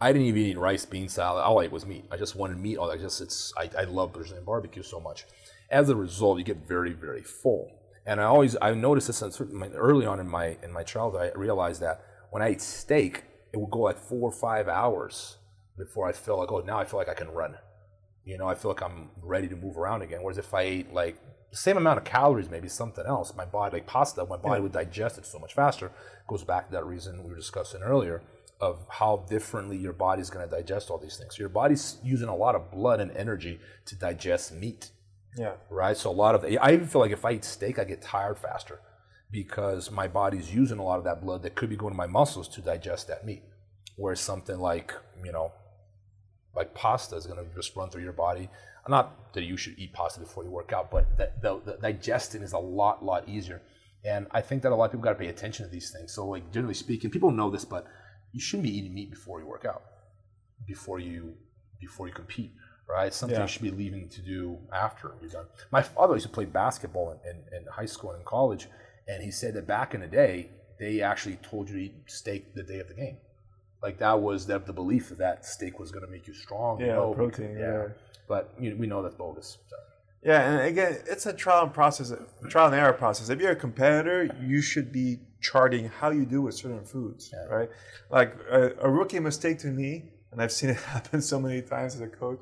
[0.00, 1.44] I didn't even eat rice, bean salad.
[1.44, 2.06] All I ate was meat.
[2.10, 2.78] I just wanted meat.
[2.78, 5.26] All I just it's I, I love Brazilian barbecue so much.
[5.70, 7.70] As a result, you get very very full.
[8.06, 9.22] And I always I noticed this
[9.74, 11.32] early on in my in my childhood.
[11.34, 15.36] I realized that when I ate steak, it would go like four or five hours
[15.76, 17.56] before I feel like oh now I feel like I can run.
[18.24, 20.22] You know, I feel like I'm ready to move around again.
[20.22, 21.18] Whereas if I ate like
[21.50, 24.62] the same amount of calories, maybe something else, my body like pasta, my body yeah.
[24.62, 25.90] would digest it so much faster.
[26.28, 28.22] Goes back to that reason we were discussing earlier
[28.60, 31.36] of how differently your body's going to digest all these things.
[31.36, 34.90] So your body's using a lot of blood and energy to digest meat.
[35.36, 35.54] Yeah.
[35.70, 35.96] Right.
[35.96, 38.38] So a lot of I even feel like if I eat steak, I get tired
[38.38, 38.80] faster
[39.30, 42.06] because my body's using a lot of that blood that could be going to my
[42.06, 43.42] muscles to digest that meat.
[43.96, 44.92] Whereas something like
[45.24, 45.52] you know,
[46.54, 48.48] like pasta is going to just run through your body.
[48.88, 52.42] Not that you should eat pasta before you work out, but the, the, the digesting
[52.42, 53.60] is a lot lot easier.
[54.04, 56.12] And I think that a lot of people got to pay attention to these things.
[56.12, 57.86] So, like generally speaking, people know this, but
[58.32, 59.82] you shouldn't be eating meat before you work out,
[60.66, 61.34] before you
[61.80, 62.52] before you compete,
[62.88, 63.06] right?
[63.06, 63.44] It's something yeah.
[63.44, 65.46] you should be leaving to do after you're done.
[65.70, 68.68] My father used to play basketball in, in, in, high school and in college,
[69.08, 72.54] and he said that back in the day, they actually told you to eat steak
[72.54, 73.16] the day of the game.
[73.82, 76.80] Like that was the, the belief that that steak was going to make you strong.
[76.80, 77.56] Yeah, you know, protein.
[77.58, 77.72] yeah.
[77.72, 77.88] yeah.
[78.30, 79.58] But you we know that's bogus.
[79.68, 79.76] So.
[80.22, 82.12] Yeah, and again, it's a trial and process,
[82.48, 83.28] trial and error process.
[83.28, 87.54] If you're a competitor, you should be charting how you do with certain foods, yeah.
[87.54, 87.70] right?
[88.10, 91.96] Like a, a, rookie mistake to me, and I've seen it happen so many times
[91.96, 92.38] as a coach,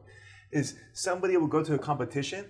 [0.51, 2.45] is somebody will go to a competition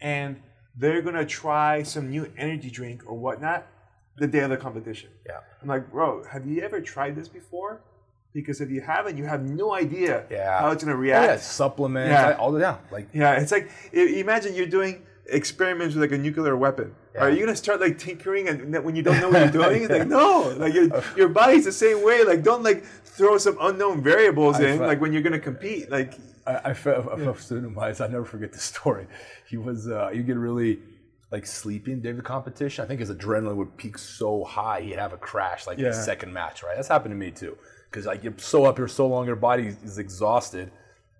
[0.00, 0.40] and
[0.76, 3.66] they're gonna try some new energy drink or whatnot
[4.18, 5.10] the day of the competition.
[5.26, 5.40] Yeah.
[5.62, 7.82] I'm like, bro, have you ever tried this before?
[8.40, 10.60] Because if you haven't, you have no idea yeah.
[10.60, 11.28] how it's gonna react.
[11.28, 12.36] Oh, yeah, supplements, yeah.
[12.38, 16.56] all the yeah, like yeah, it's like imagine you're doing experiments with like a nuclear
[16.56, 16.94] weapon.
[17.14, 17.22] Yeah.
[17.22, 19.82] Are you gonna start like tinkering and when you don't know what you're doing?
[19.82, 22.24] It's like no, like your, your body's the same way.
[22.24, 25.90] Like don't like throw some unknown variables I in like when you're gonna compete.
[25.90, 26.14] Like
[26.46, 27.32] I, I felt a, yeah.
[27.34, 27.94] student of mine.
[27.98, 29.06] I never forget the story.
[29.48, 30.78] He was uh, you get really
[31.30, 32.84] like sleeping during the competition.
[32.84, 35.88] I think his adrenaline would peak so high he'd have a crash like yeah.
[35.88, 36.62] the second match.
[36.62, 37.56] Right, that's happened to me too.
[37.90, 40.70] Because like you're so up here so long, your body is exhausted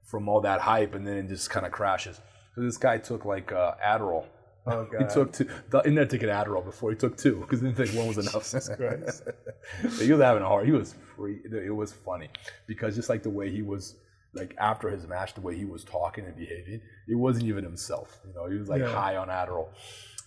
[0.04, 2.20] from all that hype, and then it just kind of crashes.
[2.54, 4.24] So this guy took like uh, Adderall.
[4.66, 5.02] Oh, God.
[5.02, 5.48] He took two.
[5.70, 8.18] The internet took an Adderall before he took two because he didn't think one was
[8.18, 8.50] enough.
[10.00, 10.66] he was having a hard.
[10.66, 11.40] He was free.
[11.44, 12.28] It was funny
[12.66, 13.96] because just like the way he was,
[14.34, 18.20] like after his match, the way he was talking and behaving, it wasn't even himself.
[18.26, 18.92] You know, he was like yeah.
[18.92, 19.68] high on Adderall.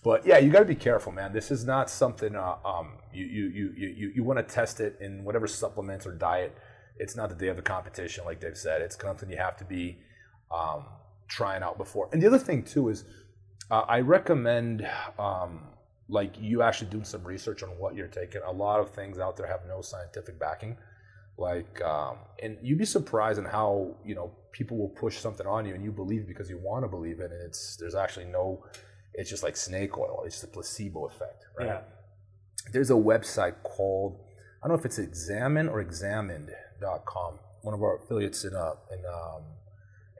[0.04, 1.32] But yeah, you got to be careful, man.
[1.32, 4.98] This is not something uh, um, you you you you you want to test it
[5.00, 6.56] in whatever supplements or diet.
[6.98, 8.82] It's not the day of the competition, like they've said.
[8.82, 9.98] It's something you have to be.
[10.50, 10.84] Um,
[11.32, 12.08] trying out before.
[12.12, 13.04] And the other thing too is,
[13.70, 14.86] uh, I recommend
[15.18, 15.62] um,
[16.08, 18.42] like you actually doing some research on what you're taking.
[18.46, 20.76] A lot of things out there have no scientific backing.
[21.38, 25.64] Like, um, and you'd be surprised in how you know people will push something on
[25.64, 28.64] you and you believe because you want to believe it, and it's there's actually no.
[29.14, 30.22] It's just like snake oil.
[30.24, 31.66] It's just a placebo effect, right?
[31.66, 31.80] Yeah.
[32.72, 34.20] There's a website called
[34.62, 37.38] I don't know if it's examine or examined.com.
[37.62, 39.42] One of our affiliates in uh, in um,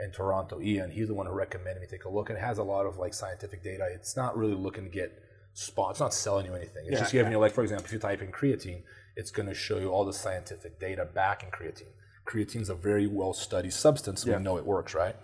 [0.01, 2.59] in Toronto, Ian, he's the one who recommended me take a look, and it has
[2.59, 3.87] a lot of like scientific data.
[3.95, 5.13] It's not really looking to get
[5.55, 5.93] spot.
[5.93, 6.85] It's not selling you anything.
[6.87, 7.39] It's yeah, just giving yeah.
[7.39, 8.83] you like, for example, if you type in creatine,
[9.17, 11.93] it's going to show you all the scientific data back in creatine.
[12.27, 14.23] Creatine is a very well studied substance.
[14.23, 14.39] So yeah.
[14.39, 15.17] We know it works, right?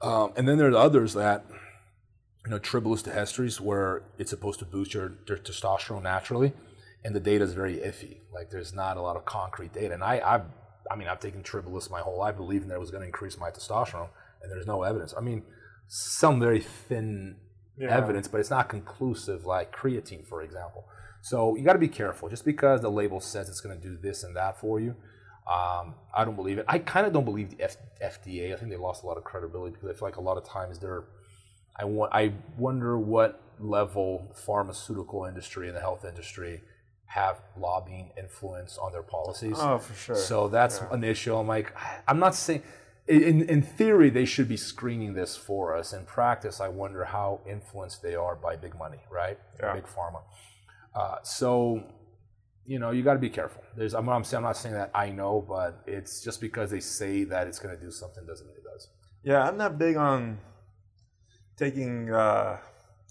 [0.00, 1.44] Um, and then there's others that,
[2.44, 6.52] you know, tribulus terrestris, where it's supposed to boost your, your testosterone naturally,
[7.04, 8.18] and the data is very iffy.
[8.32, 9.94] Like there's not a lot of concrete data.
[9.94, 10.42] And I, I've
[10.90, 13.38] I mean, I've taken Tribulus my whole life, believing that it was going to increase
[13.38, 14.08] my testosterone,
[14.42, 15.14] and there's no evidence.
[15.16, 15.42] I mean,
[15.88, 17.36] some very thin
[17.78, 17.96] yeah.
[17.96, 20.84] evidence, but it's not conclusive, like creatine, for example.
[21.22, 22.28] So you got to be careful.
[22.28, 24.94] Just because the label says it's going to do this and that for you,
[25.50, 26.66] um, I don't believe it.
[26.68, 28.52] I kind of don't believe the F- FDA.
[28.52, 30.44] I think they lost a lot of credibility because I feel like a lot of
[30.44, 31.04] times they're.
[31.76, 36.62] I, wa- I wonder what level pharmaceutical industry and the health industry
[37.06, 39.56] have lobbying influence on their policies.
[39.58, 40.16] Oh, for sure.
[40.16, 40.94] So that's yeah.
[40.94, 41.34] an issue.
[41.36, 41.72] I'm like,
[42.08, 42.62] I'm not saying.
[43.06, 45.92] In, in theory, they should be screening this for us.
[45.92, 49.38] In practice, I wonder how influenced they are by big money, right?
[49.60, 49.74] Yeah.
[49.74, 50.22] Big pharma.
[50.96, 51.84] Uh, so,
[52.64, 53.62] you know, you got to be careful.
[53.76, 57.24] There's, I'm, I'm, I'm not saying that I know, but it's just because they say
[57.24, 58.88] that it's going to do something doesn't mean it does.
[59.22, 60.38] Yeah, I'm not big on
[61.56, 62.58] taking uh,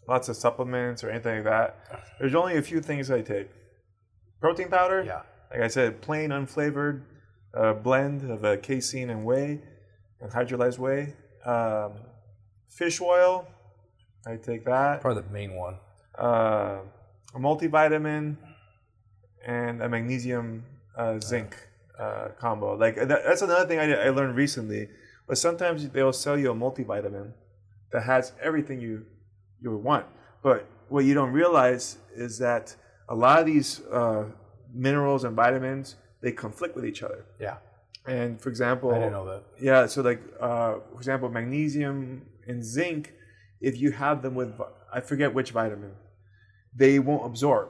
[0.08, 1.78] lots of supplements or anything like that.
[2.20, 3.50] There's only a few things I take
[4.40, 5.04] protein powder.
[5.06, 5.22] Yeah.
[5.52, 7.04] Like I said, plain unflavored
[7.54, 9.62] uh, blend of uh, casein and whey
[10.20, 11.14] and hydrolyzed whey.
[11.46, 11.94] Um,
[12.68, 13.48] fish oil.
[14.26, 15.02] I take that.
[15.02, 15.78] Probably the main one.
[16.18, 16.80] Uh,
[17.36, 18.38] a multivitamin
[19.46, 20.64] and a magnesium
[20.98, 21.56] uh, zinc
[22.00, 22.76] uh, combo.
[22.76, 24.90] Like that, that's another thing I, I learned recently.
[25.28, 27.34] But sometimes they'll sell you a multivitamin
[27.94, 29.06] that has everything you
[29.62, 30.06] you want,
[30.42, 32.76] but what you don't realize is that
[33.08, 34.26] a lot of these uh,
[34.74, 37.26] minerals and vitamins they conflict with each other.
[37.40, 37.58] Yeah.
[38.06, 39.44] And for example, I didn't know that.
[39.62, 43.14] yeah, so like uh, for example, magnesium and zinc,
[43.62, 44.54] if you have them with
[44.94, 45.94] I forget which vitamin,
[46.76, 47.70] they won't absorb.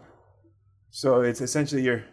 [0.89, 2.03] So it's essentially you're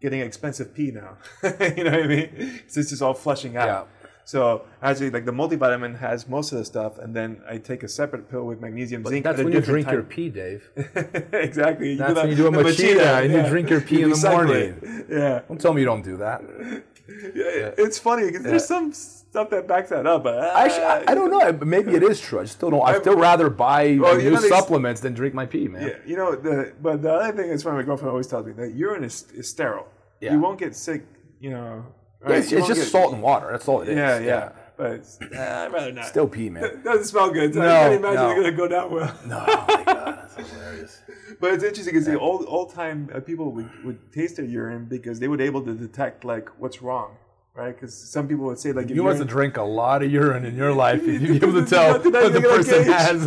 [0.00, 1.18] getting expensive pee now.
[1.76, 2.60] you know what I mean?
[2.66, 3.66] So it's just all flushing out.
[3.66, 3.97] Yeah.
[4.28, 7.88] So actually, like the multivitamin has most of the stuff, and then I take a
[7.88, 9.24] separate pill with magnesium, zinc.
[9.24, 10.68] That's when you drink your pee, Dave.
[10.76, 11.94] exactly.
[11.94, 14.28] That's the- when you do a the machina and you drink your pee in the
[14.30, 14.78] morning.
[14.82, 15.06] it.
[15.08, 15.40] Yeah.
[15.48, 16.42] Don't tell me you don't do that.
[17.08, 21.04] yeah, it's funny because there's some stuff that backs that up, but uh, Actually, I,
[21.08, 21.64] I don't know.
[21.64, 22.40] Maybe it is true.
[22.40, 22.86] I still don't.
[22.86, 25.88] I still rather buy Well, you new know, supplements than drink my pee, man.
[25.88, 27.64] Yeah, you know the but the other thing is.
[27.64, 29.88] My girlfriend always tells me that urine is, is sterile.
[30.20, 30.34] Yeah.
[30.34, 31.06] You won't get sick.
[31.40, 31.86] You know.
[32.22, 32.38] Yeah, right?
[32.38, 33.48] it's, it's just salt and water.
[33.52, 33.96] That's all it is.
[33.96, 34.52] Yeah, yeah.
[34.76, 36.06] But it's, uh, I'd rather not.
[36.06, 36.62] Still pee, man.
[36.64, 37.52] it doesn't smell good.
[37.54, 38.30] So No, I can't imagine no.
[38.30, 39.18] it's gonna go down well.
[39.26, 41.00] No, oh my god, that's hilarious.
[41.40, 44.86] But it's interesting because the old old time uh, people would, would taste their urine
[44.86, 47.16] because they would able to detect like what's wrong,
[47.54, 47.72] right?
[47.74, 50.10] Because some people would say like if You must urine- have drank a lot of
[50.10, 53.24] urine in your life if you're able to tell Did what the person has.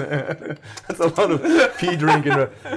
[0.87, 2.33] That's a lot of pee drinking.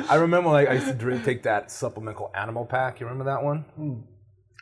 [0.08, 3.00] I remember like I used to drink, take that supplemental Animal Pak.
[3.00, 3.64] You remember that one?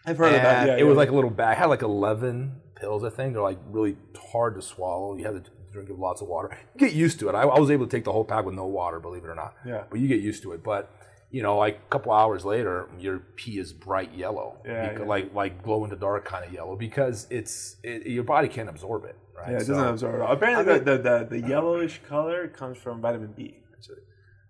[0.07, 0.59] I've heard of that.
[0.61, 0.98] And Yeah, it yeah, was yeah.
[0.98, 1.57] like a little bag.
[1.57, 3.34] It had like 11 pills, I think.
[3.34, 3.96] They're like really
[4.32, 5.16] hard to swallow.
[5.16, 6.57] You have to drink lots of water.
[6.74, 7.34] You get used to it.
[7.34, 9.34] I, I was able to take the whole pack with no water, believe it or
[9.34, 9.55] not.
[9.64, 9.84] Yeah.
[9.90, 10.62] But you get used to it.
[10.62, 10.90] But,
[11.30, 14.59] you know, like a couple hours later, your pee is bright yellow.
[14.66, 15.05] Yeah, Beca- yeah.
[15.07, 18.68] Like like glow in the dark kind of yellow because it's it, your body can't
[18.68, 19.16] absorb it.
[19.36, 19.53] Right?
[19.53, 20.32] Yeah, it So- doesn't absorb it all.
[20.32, 23.61] Apparently, the, the, the, the yellowish color comes from vitamin B.
[23.72, 23.96] Actually.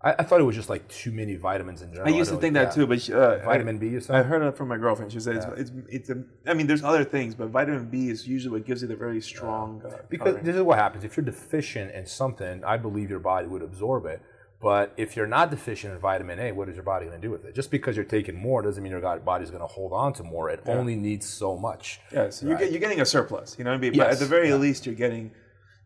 [0.03, 2.13] I, I thought it was just like too many vitamins in general.
[2.13, 2.71] I used to don't- think that yeah.
[2.71, 5.11] too, but she- uh, Vitamin B or I, I heard it from my girlfriend.
[5.11, 6.23] She said it's, it's it's a.
[6.45, 9.21] I mean, there's other things, but vitamin B is usually what gives you the very
[9.21, 9.81] strong.
[9.85, 10.43] Uh, Because coloring.
[10.45, 11.03] this is what happens.
[11.03, 14.21] If you're deficient in something, I believe your body would absorb it.
[14.61, 17.29] But if you're not deficient in vitamin A, what is your body going to do
[17.29, 17.53] with it?
[17.53, 20.23] Just because you're taking more doesn't mean your god- body's going to hold on to
[20.23, 20.49] more.
[20.49, 21.99] It only needs so much.
[22.13, 23.57] yeah, so you get, you're getting a surplus.
[23.57, 23.91] You know what I mean?
[23.91, 25.31] But Yes, at the very least, you're getting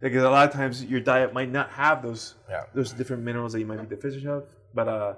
[0.01, 2.63] because a lot of times your diet might not have those Yeah.
[2.73, 4.43] those different minerals that you might be deficient of.
[4.73, 5.13] But uh,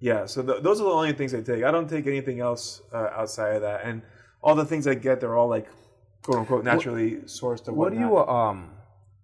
[0.00, 1.62] yeah, so th- those are the only things I take.
[1.64, 4.02] I don't take anything else uh, outside of that, and
[4.42, 5.68] all the things I get, they're all like
[6.22, 8.18] quote unquote naturally sourced or What do you?
[8.18, 8.70] Um,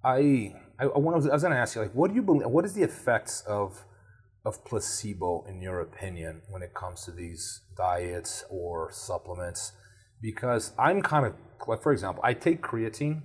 [0.05, 2.47] I I, I was, I was going to ask you like, what do you believe?
[2.49, 3.85] What is the effects of
[4.45, 9.73] of placebo in your opinion when it comes to these diets or supplements?
[10.23, 11.35] Because I'm kind of
[11.67, 13.23] like, for example, I take creatine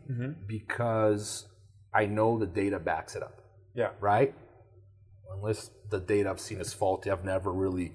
[0.47, 1.45] because
[1.93, 3.41] I know the data backs it up.
[3.75, 3.89] yeah.
[3.99, 4.33] right?
[5.33, 7.93] Unless the data I've seen is faulty, I've never really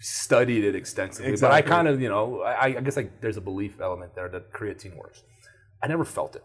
[0.00, 1.36] studied it extensively.
[1.36, 4.28] But I kind of, you know, I, I guess like there's a belief element there
[4.28, 5.22] that creatine works.
[5.82, 6.44] I never felt it.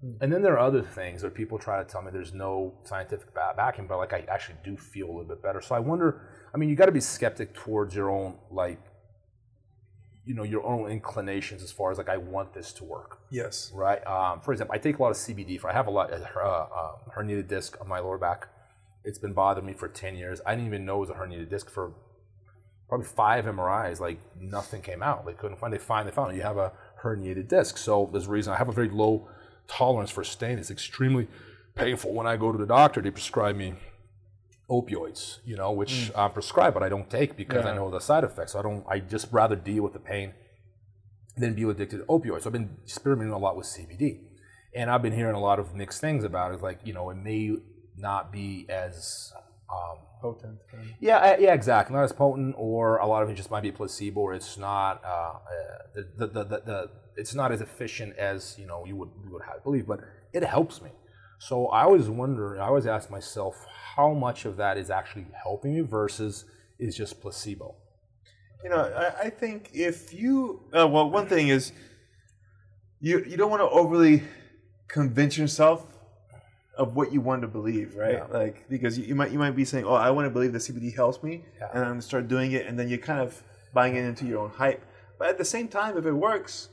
[0.00, 0.12] Hmm.
[0.20, 3.32] And then there are other things that people try to tell me there's no scientific
[3.34, 5.60] ba- backing, but like I actually do feel a little bit better.
[5.60, 6.28] So I wonder.
[6.52, 8.80] I mean, you got to be skeptic towards your own like,
[10.24, 13.72] you know, your own inclinations as far as like I want this to work Yes.
[13.74, 14.04] right?
[14.06, 15.58] Um, for example, I take a lot of CBD.
[15.58, 18.46] For I have a lot uh, uh, herniated disc on my lower back.
[19.04, 20.40] It's been bothering me for ten years.
[20.46, 21.92] I didn't even know it was a herniated disc for
[22.88, 23.98] probably five MRIs.
[24.00, 25.26] Like nothing came out.
[25.26, 25.72] They couldn't find.
[25.72, 26.36] They finally found it.
[26.36, 27.76] You have a herniated disc.
[27.78, 29.28] So there's a reason I have a very low
[29.66, 30.58] tolerance for stain.
[30.58, 31.26] It's extremely
[31.74, 33.00] painful when I go to the doctor.
[33.00, 33.74] They prescribe me
[34.72, 38.24] opioids, you know, which I'm prescribed, but I don't take because I know the side
[38.24, 38.54] effects.
[38.54, 38.84] I don't.
[38.88, 40.32] I just rather deal with the pain
[41.36, 42.42] than be addicted to opioids.
[42.42, 44.20] So I've been experimenting a lot with CBD,
[44.74, 46.62] and I've been hearing a lot of mixed things about it.
[46.62, 47.56] Like you know, it may
[47.96, 49.32] not be as
[49.70, 50.58] um, Potent.
[51.00, 51.96] yeah, uh, yeah, exactly.
[51.96, 55.02] Not as potent, or a lot of it just might be placebo, or it's not
[55.04, 55.38] uh, uh,
[55.94, 59.32] the, the, the, the, the it's not as efficient as you know you would you
[59.32, 59.98] would have believe, but
[60.32, 60.90] it helps me.
[61.42, 62.60] So I always wonder.
[62.60, 63.66] I always ask myself
[63.96, 66.44] how much of that is actually helping you versus
[66.78, 67.74] is just placebo.
[68.62, 71.72] You know, I, I think if you uh, well, one thing is
[73.00, 74.22] you you don't want to overly
[74.86, 75.84] convince yourself
[76.78, 78.18] of what you want to believe, right?
[78.18, 78.26] Yeah.
[78.30, 80.60] Like because you, you might you might be saying, "Oh, I want to believe that
[80.60, 81.70] CBD helps me," Yeah.
[81.74, 83.42] and I'm gonna start doing it, and then you're kind of
[83.74, 84.80] buying it into your own hype.
[85.18, 86.68] But at the same time, if it works,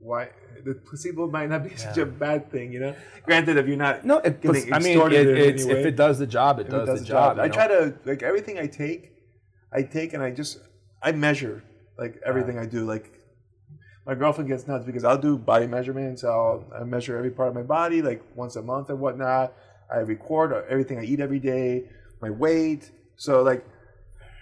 [0.00, 0.30] why
[0.64, 2.94] the placebo might not be such a bad thing, you know?
[3.24, 5.96] Granted, if you're not No, it, getting I mean, it, in it's, any if it
[5.96, 7.38] does the job, it, It does, does the job.
[7.38, 7.52] I know?
[7.52, 9.12] try to like everything I take,
[9.72, 10.60] I take and I just
[11.02, 11.62] I measure
[11.98, 12.84] like everything I do.
[12.86, 13.12] Like
[14.06, 16.24] my girlfriend gets nuts because I'll do body measurements.
[16.24, 19.52] I'll I measure every part of my body like once a month and whatnot.
[19.90, 21.84] I record everything I eat every day,
[22.20, 22.90] my weight.
[23.16, 23.64] So like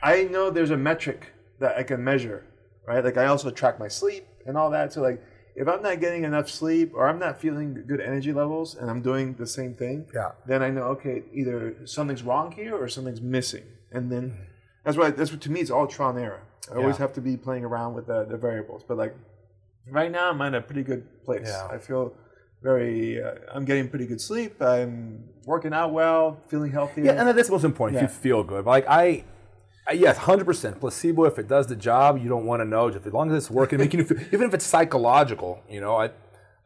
[0.02, 2.44] I know there's a metric that I can measure,
[2.86, 3.04] right?
[3.04, 4.92] Like I also track my sleep and all that.
[4.92, 5.22] So like
[5.56, 9.00] if I'm not getting enough sleep or I'm not feeling good energy levels and I'm
[9.02, 10.32] doing the same thing, Yeah.
[10.46, 14.24] then I know okay, either something's wrong here or something's missing, and then
[14.84, 16.42] that's why that's what to me it's all trial and error.
[16.72, 19.14] I always have to be playing around with the, the variables, but like
[19.98, 21.46] right now I'm in a pretty good place.
[21.46, 21.68] Yeah.
[21.70, 22.12] I feel
[22.62, 23.22] very.
[23.22, 24.60] Uh, I'm getting pretty good sleep.
[24.60, 27.96] I'm working out well, feeling healthy Yeah, and that's the most important.
[27.96, 28.08] If Yeah.
[28.08, 29.24] you feel good, like I
[29.92, 31.24] yes, hundred percent placebo.
[31.24, 32.88] If it does the job, you don't want to know.
[32.88, 35.96] If as long as it's working, making you feel, even if it's psychological, you know,
[35.96, 36.10] I,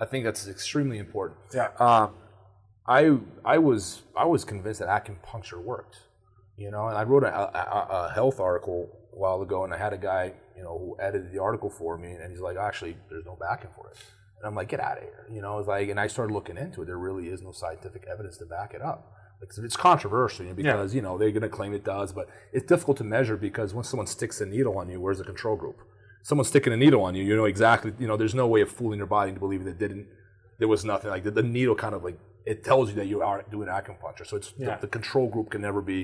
[0.00, 1.38] I think that's extremely important.
[1.54, 1.68] yeah.
[1.78, 2.14] Um,
[2.86, 5.98] I I was I was convinced that acupuncture worked,
[6.56, 9.76] you know, and I wrote a, a, a health article a while ago, and I
[9.76, 12.96] had a guy, you know, who edited the article for me, and he's like, actually,
[13.10, 13.98] there's no backing for it,
[14.38, 16.56] and I'm like, get out of here, you know, it's like, and I started looking
[16.56, 16.86] into it.
[16.86, 19.12] There really is no scientific evidence to back it up.
[19.40, 20.72] Like, it's controversial know, Yeah.
[20.76, 23.72] because you know they're going to claim it does, but it's difficult to measure because
[23.74, 25.78] when someone sticks a needle on you, where's the control group?
[26.22, 27.92] Someone's sticking a needle on you, you know exactly.
[27.98, 30.06] You know, there's no way of fooling your body into believing that didn't
[30.58, 33.22] there was nothing like the, the needle kind of like it tells you that you
[33.22, 34.74] are doing acupuncture so it's Yeah.
[34.74, 36.00] the, the control group can never be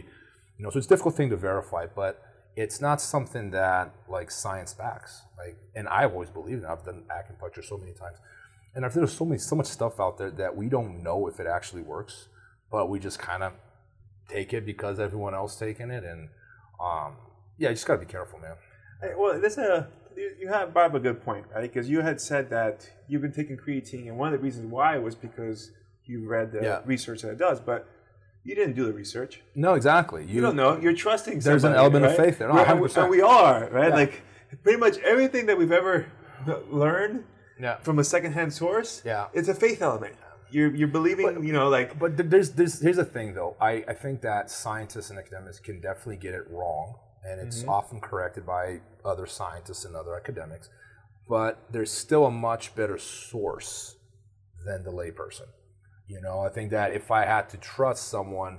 [0.56, 2.22] you know so it's a difficult thing to verify but
[2.56, 6.86] it's not something that like science backs like and i've always believed in it i've
[6.86, 8.16] done acupuncture so many times
[8.74, 11.38] and i've there's so many so much stuff out there that we don't know if
[11.38, 12.28] it actually works
[12.70, 13.52] but we just kind of
[14.28, 16.28] take it because everyone else taking it and
[16.80, 17.16] um
[17.58, 18.54] yeah you just gotta be careful man
[19.02, 21.60] Hey, well, this a you you have brought up a good point, right?
[21.70, 24.96] Because you had said that you've been taking creatine, and one of the reasons why
[24.96, 25.70] was because
[26.06, 26.80] you read the Yeah.
[26.86, 27.86] research that it does, but
[28.42, 29.42] you didn't do the research.
[29.54, 30.78] no exactly You don't know.
[30.78, 31.40] You're trusting.
[31.40, 32.48] There's an somebody, element of faith there.
[32.48, 33.02] No, We're- and, we, 100%.
[33.02, 33.88] and we are right.
[33.90, 33.94] Yeah.
[33.94, 34.22] Like
[34.62, 36.06] pretty much everything that we've ever
[36.70, 37.24] learned
[37.60, 39.02] yeah from a secondhand source.
[39.04, 39.26] Yeah.
[39.34, 40.14] it's a faith element.
[40.50, 41.44] You're you're believing.
[41.44, 43.56] you know, like But there's, there's here's the thing though.
[43.60, 47.70] I, I think that scientists and academics can definitely get it wrong, and it's mm-hmm.
[47.70, 50.68] often corrected by other scientists and other academics.
[51.28, 53.96] But there's still a much better source
[54.64, 55.48] than the layperson.
[56.08, 58.58] You know, I think that if I had to trust someone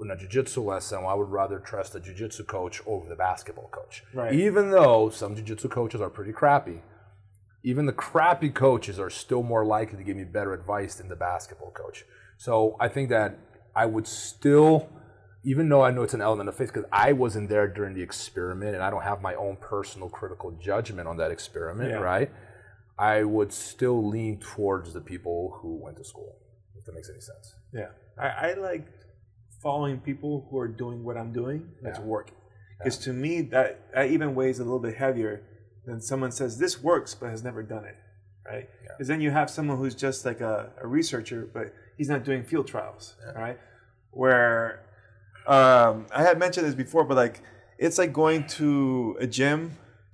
[0.00, 4.04] in a jiu-jitsu lesson, I would rather trust a jiu-jitsu coach over the basketball coach.
[4.14, 4.32] Right.
[4.32, 6.80] Even though some jiu-jitsu coaches are pretty crappy,
[7.62, 11.16] even the crappy coaches are still more likely to give me better advice than the
[11.16, 12.04] basketball coach.
[12.36, 13.38] So I think that
[13.74, 14.88] I would still,
[15.44, 18.02] even though I know it's an element of faith, because I wasn't there during the
[18.02, 21.96] experiment and I don't have my own personal critical judgment on that experiment, Yeah.
[21.96, 22.30] right?
[22.98, 26.36] I would still lean towards the people who went to school,
[26.76, 27.54] if that makes any sense.
[27.72, 28.86] Yeah, I, I like
[29.62, 32.04] following people who are doing what I'm doing that's Yeah.
[32.04, 32.34] working.
[32.78, 35.42] Because to me, that, that even weighs a little bit heavier
[35.88, 37.96] than someone says this works but has never done it,
[38.50, 38.68] right?
[38.84, 38.88] Yeah.
[38.92, 41.66] Because then you have someone who's just like a, a researcher, but
[41.96, 43.58] he's not doing field trials, right?
[44.10, 44.80] Where
[45.46, 47.36] um, I had mentioned this before, but like
[47.78, 49.60] it's like going to a gym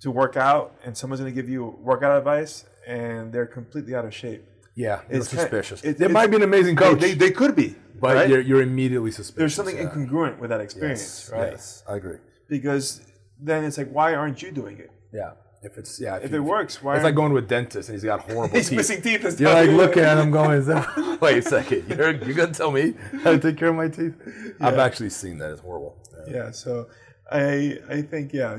[0.01, 4.05] to work out, and someone's going to give you workout advice, and they're completely out
[4.05, 4.45] of shape.
[4.77, 5.83] Yeah, It's suspicious.
[5.83, 8.29] it- it, it's- might be an amazing They, coach, they, they could be, but right?
[8.29, 9.39] you're, you're immediately suspicious.
[9.39, 9.85] there's something yeah.
[9.89, 11.53] incongruent with that experience, Yes, right?
[11.53, 12.19] Yes, I agree.
[12.49, 13.01] Because
[13.41, 14.91] then it's like, why aren't you doing it?
[15.13, 15.31] Yeah,
[15.65, 16.95] if it's yeah, If you- it works, why?
[16.97, 18.55] It's like going to a dentist and he's got horrible teeth.
[18.69, 18.77] he's teeth.
[18.77, 19.41] missing teeth.
[19.41, 22.55] You're like looking at him going, Is that, wait a second, you're, you're going to
[22.55, 24.15] tell me how to take care of my teeth?
[24.61, 25.51] I've actually seen that.
[25.53, 25.97] It's horrible.
[26.29, 26.35] Yeah.
[26.37, 26.89] Yeah, so
[27.31, 28.59] I I think yeah.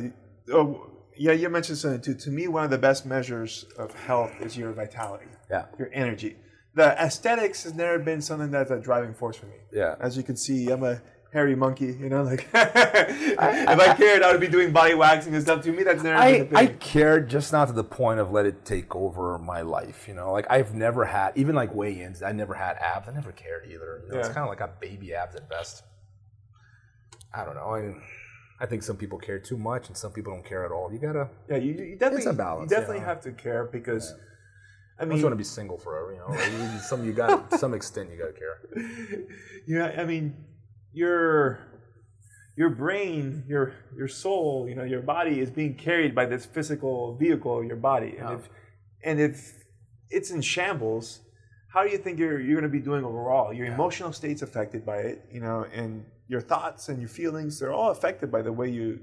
[0.51, 2.14] Oh, yeah, you mentioned something too.
[2.16, 5.66] To me, one of the best measures of health is your vitality, Yeah.
[5.80, 6.36] your energy.
[6.76, 9.56] The aesthetics has never been something that's a driving force for me.
[9.72, 9.95] Yeah.
[10.01, 11.01] As you can see, I'm a
[11.36, 11.88] hairy monkey.
[11.88, 15.62] You know, like if I cared, I would be doing body waxing and stuff.
[15.64, 18.66] To me, that's never I, I care just not to the point of let it
[18.66, 20.08] take over my life.
[20.08, 23.08] You know, like I've never had, even like weigh-ins, I never had abs.
[23.08, 24.04] I never cared either.
[24.08, 25.84] You know, It's kind of like a baby abs at best.
[27.34, 27.76] I don't know.
[27.76, 30.92] I I think some people care too much and some people don't care at all.
[30.92, 33.06] You gotta, yeah, you, you definitely It's a balance, You definitely yeah.
[33.06, 34.16] have to care because.
[34.98, 36.14] I I mean, just want to be single forever.
[36.14, 39.26] You know, like, some you got, to some extent, you gotta care.
[39.68, 40.38] yeah, I mean,
[40.96, 41.60] your
[42.58, 47.16] your brain, your your soul, you know, your body is being carried by this physical
[47.18, 48.36] vehicle, your body, and Yeah.
[48.38, 48.50] if
[49.04, 49.38] and if
[50.10, 51.20] it's in shambles,
[51.74, 53.54] how do you think you're you're going to be doing overall?
[53.54, 57.74] Your emotional state's affected by it, you know, and your thoughts and your feelings they're
[57.74, 59.00] all affected by the way you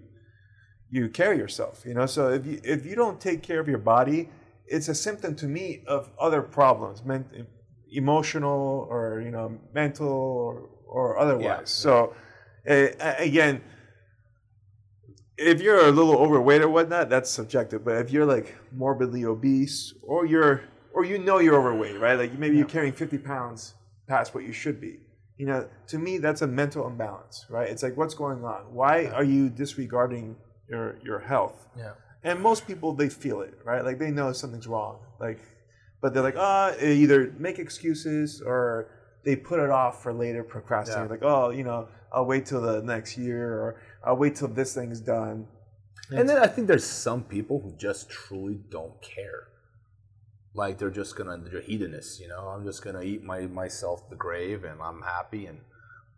[0.91, 2.07] you carry yourself, you know.
[2.07, 4.31] So if you if you don't take care of your body,
[4.67, 7.25] it's a symptom to me of other problems, men,
[7.91, 11.45] emotional or you know mental or or otherwise.
[11.45, 11.65] Yeah.
[11.65, 12.15] So
[12.69, 12.89] uh,
[13.19, 13.63] again,
[15.39, 17.85] if you're a little overweight or whatnot, that's subjective.
[17.85, 20.63] But if you're like morbidly obese or you're
[20.95, 22.19] or you know you're overweight, right?
[22.19, 23.75] Like maybe you're carrying 50 pounds
[24.07, 25.01] past what you should be.
[25.39, 27.69] You know, to me, that's a mental imbalance, right?
[27.69, 28.73] It's like, what's going on?
[28.73, 30.37] Why are you disregarding
[30.69, 31.67] your your health?
[31.77, 31.93] Yeah.
[32.23, 33.85] And most people they feel it, right?
[33.85, 35.01] Like they know something's wrong.
[35.19, 35.41] Like
[36.03, 38.89] but they're like, oh, either make excuses or
[39.25, 41.07] they put it off for later, procrastinate.
[41.07, 41.11] Yeah.
[41.11, 44.75] Like, oh, you know, I'll wait till the next year, or I'll wait till this
[44.75, 45.47] thing's done.
[46.11, 49.49] And then I think there's some people who just truly don't care.
[50.55, 52.49] Like they're just gonna they're hedonists, you know.
[52.49, 55.47] I'm just gonna eat my myself the grave, and I'm happy.
[55.47, 55.61] And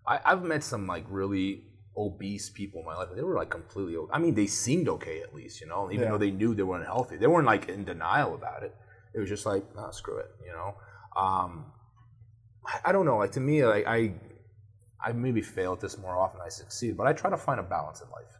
[0.07, 3.09] I, I've met some like really obese people in my life.
[3.15, 3.97] They were like completely.
[4.13, 5.89] I mean, they seemed okay at least, you know.
[5.93, 6.11] Even Yeah.
[6.13, 8.75] though they knew they weren't healthy, they weren't like in denial about it.
[9.15, 10.75] It was just like, nah, screw it, you know.
[11.15, 11.67] Um,
[12.85, 13.19] I, don't know.
[13.19, 14.13] Like to me, like I,
[15.01, 17.61] I maybe fail at this more often than I succeed, but I try to find
[17.61, 18.39] a balance in life.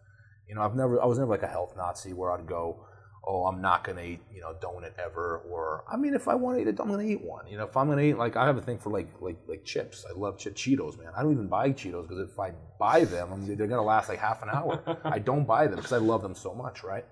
[0.49, 2.85] You know, I've never, I was never like a health Nazi where I'd go,
[3.27, 6.59] oh, I'm not gonna eat, you know, donut ever, or I mean, if I want
[6.59, 7.47] to eat it, I'm gonna eat one.
[7.47, 9.65] You know, if I'm gonna eat, like, I have a thing for like, like, like
[9.65, 10.05] chips.
[10.09, 11.13] I love chip Cheetos, man.
[11.17, 14.19] I don't even buy Cheetos because if I buy them, I'm, they're gonna last like
[14.19, 14.83] half an hour.
[15.05, 17.05] I don't buy them because I love them so much, right?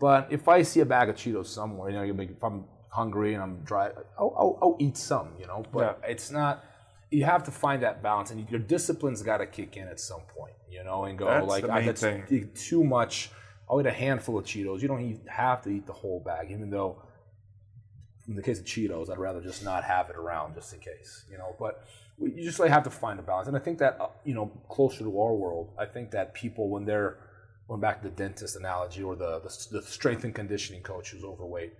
[0.00, 2.64] But if I see a bag of Cheetos somewhere, you know, if I'm
[2.94, 5.64] hungry and I'm dry, I'll, I'll, I'll eat some, you know.
[5.72, 6.64] But it's not.
[7.10, 10.22] You have to find that balance, and your discipline's got to kick in at some
[10.22, 12.50] point, you know, and go That's like I, that's thing.
[12.54, 13.30] too much.
[13.68, 14.82] I'll eat a handful of Cheetos.
[14.82, 17.02] You don't have to eat the whole bag, even though
[18.28, 21.24] in the case of Cheetos, I'd rather just not have it around just in case,
[21.30, 21.54] you know.
[21.58, 21.84] But
[22.18, 24.46] you just like have to find a balance, and I think that uh, you know,
[24.68, 27.18] closer to our world, I think that people when they're
[27.68, 31.24] going back to the dentist analogy or the, the the strength and conditioning coach who's
[31.24, 31.74] overweight,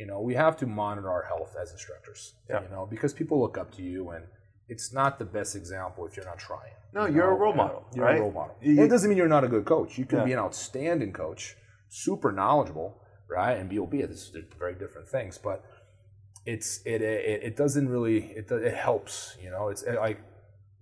[0.00, 2.62] you know, we have to monitor our health as instructors, Yeah.
[2.64, 4.24] you know, because people look up to you, and
[4.72, 6.74] it's not the best example if you're not trying.
[6.94, 8.18] No, you you're a role And model, You're right?
[8.18, 8.54] a role model.
[8.62, 9.90] You- Well, it doesn't mean you're not a good coach.
[9.98, 10.24] You can Yeah.
[10.30, 11.42] be an outstanding coach,
[11.88, 12.90] super knowledgeable,
[13.28, 14.10] right, and be obedient.
[14.12, 15.58] It's they're very different things, but
[16.46, 19.36] it's it it, it doesn't really it it helps.
[19.44, 20.18] You know, it's like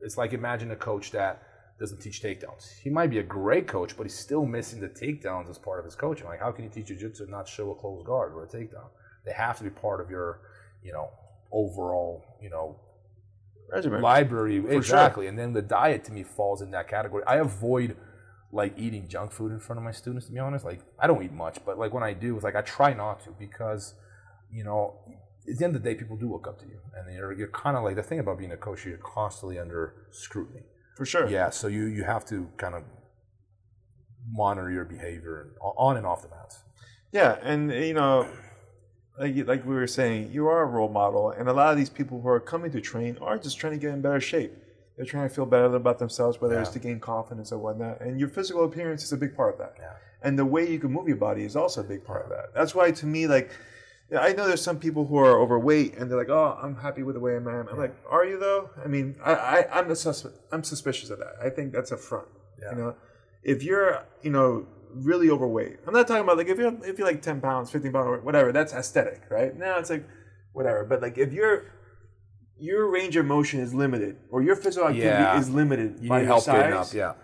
[0.00, 1.42] it's like imagine a coach that
[1.80, 2.64] doesn't teach takedowns.
[2.84, 5.84] He might be a great coach, but he's still missing the takedowns as part of
[5.84, 6.26] his coaching.
[6.32, 8.88] Like, how can you teach jiu-jitsu and not show a closed guard or a takedown?
[9.24, 10.40] They have to be part of your,
[10.82, 11.10] you know,
[11.52, 12.80] overall, you know,
[13.70, 14.00] Regimen.
[14.00, 14.60] library.
[14.60, 14.72] Sure.
[14.72, 15.26] exactly.
[15.26, 17.22] And then the diet to me falls in that category.
[17.26, 17.96] I avoid
[18.50, 20.64] like eating junk food in front of my students to be honest.
[20.64, 23.22] Like i don't eat much but like when i do it's like i try not
[23.24, 23.92] to because
[24.50, 24.94] you know
[25.50, 26.78] at the end of the day people do look up to you.
[26.96, 29.94] And you're, you're kind of like the thing about being a coach you're constantly under
[30.10, 30.62] scrutiny.
[30.96, 31.28] For sure.
[31.28, 31.50] yeah.
[31.50, 32.82] So you you have to kind of
[34.30, 36.64] monitor your behavior on and off the mats.
[37.12, 38.28] Yeah, and you know,
[39.18, 41.90] like like we were saying, you are a role model, and a lot of these
[41.90, 44.52] people who are coming to train are just trying to get in better shape.
[44.96, 48.00] They're trying to feel better about themselves, whether it's to gain confidence or whatnot.
[48.00, 49.74] And your physical appearance is a big part of that.
[49.78, 49.92] Yeah.
[50.22, 52.52] And the way you can move your body is also a big part of that.
[52.52, 53.52] That's why, to me, like,
[54.18, 57.14] I know there's some people who are overweight and they're like, "Oh, I'm happy with
[57.14, 59.96] the way I am." I'm like, "Are you though?" I mean, I, I I'm a
[59.96, 61.34] sus- I'm suspicious of that.
[61.44, 62.26] I think that's a front.
[62.60, 62.70] Yeah.
[62.70, 62.94] You know,
[63.42, 64.66] if you're you know
[65.04, 67.92] really overweight, I'm not talking about like if you're if you're like 10 pounds, 15
[67.92, 68.52] pounds, whatever.
[68.52, 69.56] That's aesthetic, right?
[69.56, 70.06] Now it's like
[70.52, 70.84] whatever.
[70.84, 71.66] But like if you're
[72.58, 75.38] your range of motion is limited, or your physical activity Yeah.
[75.38, 77.14] is limited you by need your help size, up yeah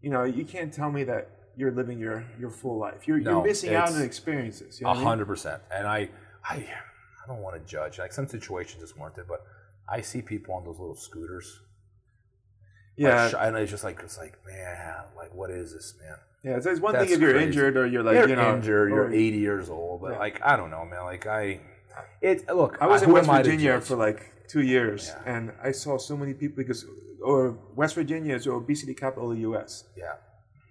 [0.00, 3.08] you know, you can't tell me that you're living your your full life.
[3.08, 4.80] You're No, you're missing out on experiences.
[4.80, 5.04] A what I mean?
[5.06, 5.60] hundred percent.
[5.74, 6.08] And I,
[6.48, 7.98] I, I don't want to judge.
[7.98, 9.44] Like some situations it's warranted, but
[9.88, 11.60] I see people on those little scooters.
[12.96, 16.16] Yeah, Like, and it's just like it's like man, like what is this, man?
[16.44, 16.56] Yeah.
[16.56, 17.46] It's, it's one That's thing if you're crazy.
[17.46, 18.90] injured or you're like you're you know injured.
[18.90, 20.18] You're 80 years old, but Yeah.
[20.18, 21.04] like I don't know, man.
[21.04, 21.60] Like I,
[22.22, 22.46] it.
[22.48, 25.32] Look, I was in West am I to Virginia for like two years, Yeah.
[25.34, 26.84] and I saw so many people because
[27.22, 29.84] or West Virginia is the obesity capital of the U.S.
[29.96, 30.14] yeah,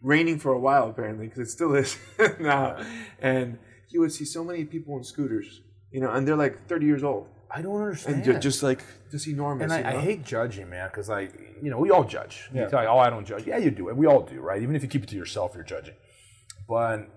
[0.01, 1.97] Raining for a while apparently because it still is
[2.39, 2.77] now,
[3.19, 3.57] and
[3.89, 5.61] you would see so many people on scooters,
[5.91, 8.25] you know, and they're like 30 years old, I don't understand.
[8.27, 9.63] and just like just enormous.
[9.63, 9.89] And I, you know?
[9.89, 11.31] I hate judging, man, because like
[11.61, 12.49] you know we all judge.
[12.53, 12.63] Yeah.
[12.63, 13.47] You tell you, oh, I don't judge.
[13.47, 14.61] Yeah, you do, and we all do, right?
[14.61, 15.95] Even if you keep it to yourself, you're judging.
[16.67, 17.07] But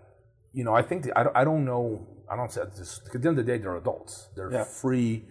[0.53, 2.07] you know, I think the, I don't, I don't know.
[2.31, 3.01] I don't say this.
[3.07, 4.28] At the end of the day, they're adults.
[4.37, 4.64] They're Yeah.
[4.64, 5.24] free,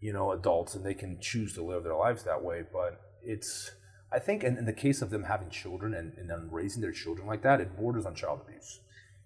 [0.00, 2.62] you know, adults, and they can choose to live their lives that way.
[2.72, 3.72] But it's,
[4.12, 6.92] I think, in, in the case of them having children and, and then raising their
[6.92, 8.80] children like that, it borders on child abuse.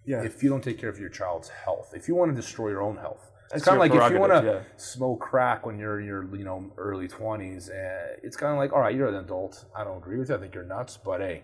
[0.06, 2.70] yeah, If you don't take care of your child's health, if you want to destroy
[2.70, 4.60] your own health, That's it's kind of like if you want to yeah.
[4.76, 8.72] smoke crack when you're in your you know early twenties, uh, it's kind of like
[8.72, 9.64] all right, you're an adult.
[9.76, 10.34] I don't agree with you.
[10.34, 11.42] I think you're nuts, but hey,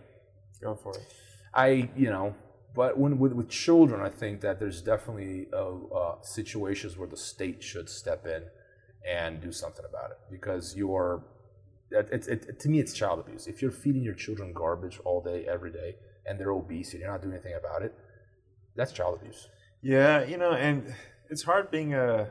[0.61, 1.02] go for it.
[1.55, 2.34] I you know.
[2.74, 7.16] But when with, with children, I think that there's definitely uh, uh, situations where the
[7.16, 8.42] state should step in
[9.09, 11.24] and do something about it because you're.
[11.90, 13.46] It, it, it, to me, it's child abuse.
[13.46, 15.94] If you're feeding your children garbage all day, every day,
[16.26, 17.94] and they're obese and you're not doing anything about it,
[18.74, 19.48] that's child abuse.
[19.80, 20.92] Yeah, you know, and
[21.30, 22.30] it's hard being a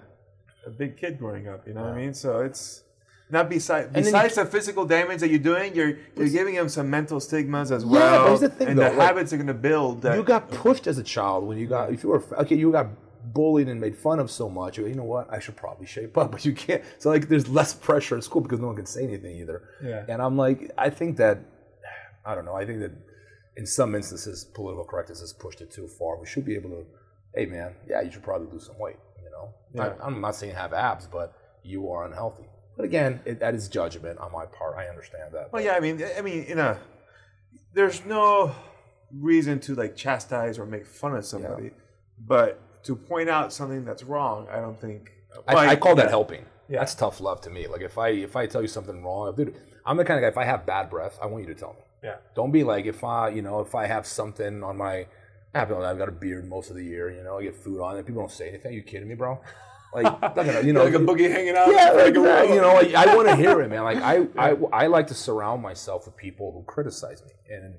[0.66, 1.68] a big kid growing up.
[1.68, 2.14] You know what I mean?
[2.14, 2.84] So it's
[3.30, 7.20] not besides besides the physical damage that you're doing, you're you're giving them some mental
[7.20, 8.22] stigmas as Yeah, well.
[8.24, 10.02] but here's the thing, and though, the like, habits are going to build.
[10.04, 12.72] That, you got pushed as a child when you got if you were okay you
[12.72, 12.88] got
[13.34, 14.78] bullied and made fun of so much.
[14.78, 15.32] You know what?
[15.34, 16.84] I should probably shape up, but you can't.
[17.00, 19.64] So like, there's less pressure at school because no one can say anything either.
[19.84, 20.06] Yeah.
[20.08, 21.40] And I'm like, I think that,
[22.26, 22.54] I don't know.
[22.56, 22.92] I think that
[23.56, 26.20] in some instances, political correctness has pushed it too far.
[26.20, 26.86] We should be able to,
[27.36, 28.98] hey man, yeah, you should probably lose some weight.
[29.24, 29.94] You know, Yeah.
[30.02, 32.46] I, I'm not saying have abs, but you are unhealthy.
[32.76, 34.78] But again, it, that is judgment on my part.
[34.78, 35.54] I understand that.
[35.54, 36.80] Well, yeah, I mean, I mean, in a,
[37.74, 38.56] there's no
[39.12, 41.72] reason to like chastise or make fun of somebody,
[42.20, 45.12] but to point out something that's wrong, I don't think.
[45.48, 46.46] I, Well, I call that helping.
[46.70, 46.80] Yeah.
[46.80, 47.68] That's tough love to me.
[47.68, 49.56] Like if I if I tell you something wrong, dude,
[49.86, 50.30] I'm the kind of guy.
[50.30, 51.82] If I have bad breath, I want you to tell me.
[52.04, 52.16] Yeah.
[52.36, 55.08] Don't be like if I you know if I have something on my
[55.54, 57.12] Have I've got a beard most of the year.
[57.12, 58.06] You know, I get food on it.
[58.06, 58.72] People don't say anything.
[58.72, 59.40] Are you kidding me, bro?
[59.94, 61.68] Like gonna, you know like a boogie hanging out.
[61.72, 63.84] yeah, like a- you know, like, I want to hear it, man.
[63.84, 67.76] Like I, I, I like to surround myself with people who criticize me, and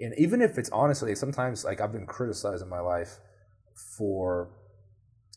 [0.00, 3.18] and even if it's honestly, sometimes like I've been criticized in my life
[3.96, 4.50] for,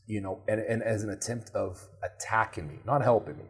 [0.05, 3.45] you know, and, and as an attempt of attacking me, not helping me,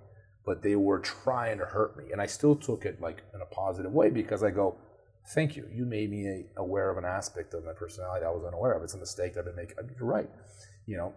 [0.45, 3.45] but they were trying to hurt me, and I still took it like in a
[3.45, 4.77] positive way because I go,
[5.29, 8.73] thank you, you made me aware of an aspect of my personality I was unaware
[8.73, 8.83] of.
[8.83, 9.77] It's a mistake that I've been making.
[9.97, 10.29] You're right,
[10.85, 11.13] you know.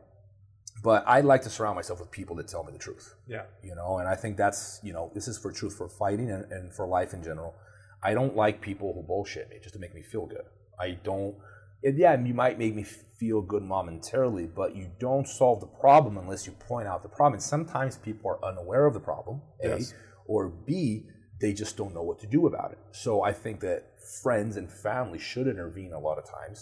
[0.83, 3.75] But I like to surround myself with people that tell me the truth yeah, you
[3.75, 6.75] know and i think that's you know this is for truth for fighting and, and
[6.75, 7.55] for life in general
[8.03, 10.45] i don't like people who bullshit me just to make me feel good
[10.79, 11.37] i don't
[11.85, 16.19] and yeah you might make me feel good momentarily but you don't solve the problem
[16.19, 19.69] unless you point out the problem and sometimes people are unaware of the problem a
[19.69, 19.95] Yes.
[20.27, 21.07] or b
[21.45, 22.79] they just don't know what to do about it.
[23.05, 23.81] So i think that
[24.23, 26.59] friends and family should intervene a lot of times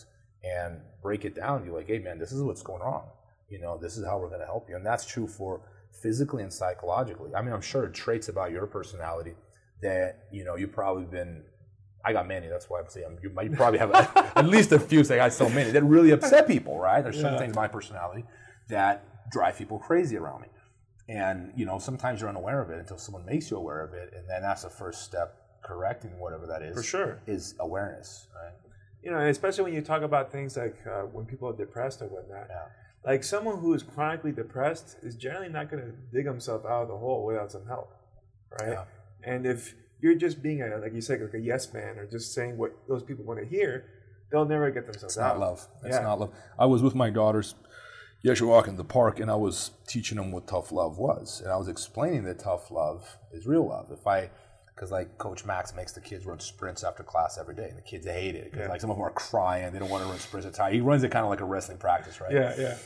[0.57, 0.71] and
[1.07, 1.57] break it down.
[1.65, 3.05] You're like hey man this is what's going on
[3.53, 4.75] you know this is how we're going to help you.
[4.79, 5.53] And that's true for
[6.05, 7.31] physically and psychologically.
[7.37, 9.35] I mean i'm sure traits about your personality
[9.87, 11.33] that you know you've probably been
[12.09, 13.91] i got many that's why i'm saying um, you, might- you probably have
[14.41, 17.03] at least a few say i got so many that really upset people right?
[17.05, 17.39] There's Yeah.
[17.43, 18.23] things in my personality
[18.77, 18.95] that
[19.37, 20.49] drive people crazy around me
[21.21, 24.09] and you know sometimes you're unaware of it until someone makes you aware of it
[24.17, 25.29] and then that's the first step
[25.69, 27.13] correcting whatever that is for sure.
[27.27, 28.11] is awareness
[28.41, 28.55] right
[29.05, 31.99] You know, and especially when you talk about things like uh, when people are depressed
[32.03, 32.47] or whatnot.
[32.57, 32.67] yeah
[33.11, 36.89] Like someone who is chronically depressed is generally not going to dig himself out of
[36.95, 37.89] the hole without some help,
[38.61, 38.75] right?
[38.77, 38.85] Yeah.
[39.31, 39.61] And if
[40.03, 42.71] you're just being a, like you said, like a yes man or just saying what
[42.91, 43.73] those people want to hear,
[44.31, 45.31] they'll never get themselves It's out.
[45.39, 45.61] not love.
[45.87, 46.03] It's Yeah.
[46.11, 46.33] not love.
[46.65, 47.49] I was with my daughters
[48.23, 51.53] yesterday walking in the park, and I was teaching them what tough love was, and
[51.53, 53.89] I was explaining that tough love is real love.
[53.91, 54.31] If I,
[54.75, 57.83] because like Coach Max makes the kids run sprints after class every day, and the
[57.83, 58.69] kids hate it because Yeah.
[58.69, 60.45] like some of them are crying, they don't want to run sprints.
[60.45, 60.75] They're tired.
[60.75, 62.33] He runs it kind of like a wrestling practice, right?
[62.33, 62.79] Yeah, yeah.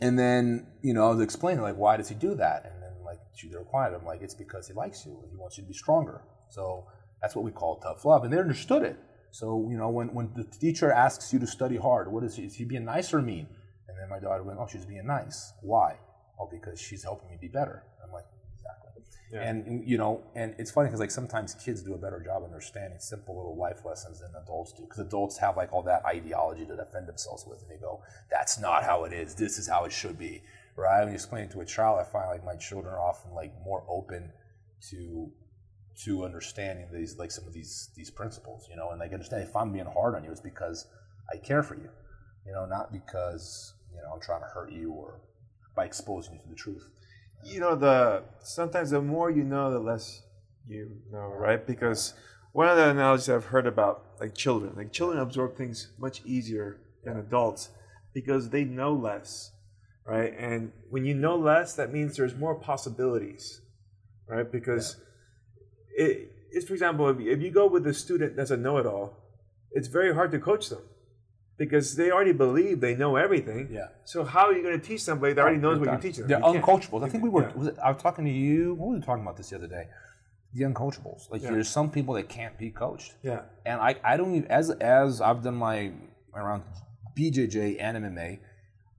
[0.00, 2.64] And then, you know, I was explaining, like, why does he do that?
[2.64, 3.94] And then, like, they were quiet.
[3.94, 5.16] I'm like, it's because he likes you.
[5.30, 6.22] He wants you to be stronger.
[6.48, 6.86] So
[7.20, 8.24] that's what we call tough love.
[8.24, 8.96] And they understood it.
[9.30, 12.44] So, you know, when, when the teacher asks you to study hard, what is he?
[12.44, 13.46] Is he being nice or mean?
[13.88, 15.52] And then my daughter went, oh, she's being nice.
[15.62, 15.96] Why?
[16.38, 17.82] Oh, because she's helping me be better.
[18.04, 18.24] I'm like,
[18.58, 19.02] exactly.
[19.32, 19.42] Yeah.
[19.42, 22.98] And, you know, and it's funny because, like, sometimes kids do a better job understanding
[23.00, 24.82] simple little life lessons than adults do.
[24.82, 27.60] Because adults have, like, all that ideology to defend themselves with.
[27.62, 29.34] And they go, that's not how it is.
[29.34, 30.42] This is how it should be.
[30.76, 31.00] Right?
[31.00, 33.52] When you explain it to a child, I find, like, my children are often, like,
[33.64, 34.32] more open
[34.90, 35.30] to
[35.94, 39.54] to understanding these like some of these these principles you know and like understand if
[39.54, 40.86] i'm being hard on you it's because
[41.32, 41.88] i care for you
[42.46, 45.20] you know not because you know i'm trying to hurt you or
[45.74, 46.88] by exposing you to the truth.
[47.44, 50.22] You know the sometimes the more you know the less
[50.68, 51.66] you know right?
[51.66, 52.14] Because
[52.52, 56.80] one of the analogies i've heard about like children like children absorb things much easier
[57.04, 57.70] than adults
[58.14, 59.50] because they know less
[60.06, 60.34] right?
[60.38, 63.60] And when you know less that means there's more possibilities
[64.28, 64.50] right?
[64.50, 64.96] Because
[65.96, 69.16] it, it's for example if, if you go with a student that's a know-it-all
[69.72, 70.82] it's very hard to coach them
[71.58, 73.88] because they already believe they know everything Yeah.
[74.04, 76.28] so how are you going to teach somebody that already knows what you're teaching them
[76.40, 77.02] they're You can't.
[77.04, 77.54] i think we were Yeah.
[77.54, 79.66] was it, i was talking to you what were we talking about this the other
[79.68, 79.88] day
[80.54, 81.50] the uncoachables like Yeah.
[81.50, 85.20] there's some people that can't be coached yeah and I, I don't even as as
[85.20, 85.92] I've done my
[86.34, 86.62] around
[87.16, 88.38] BJJ and MMA,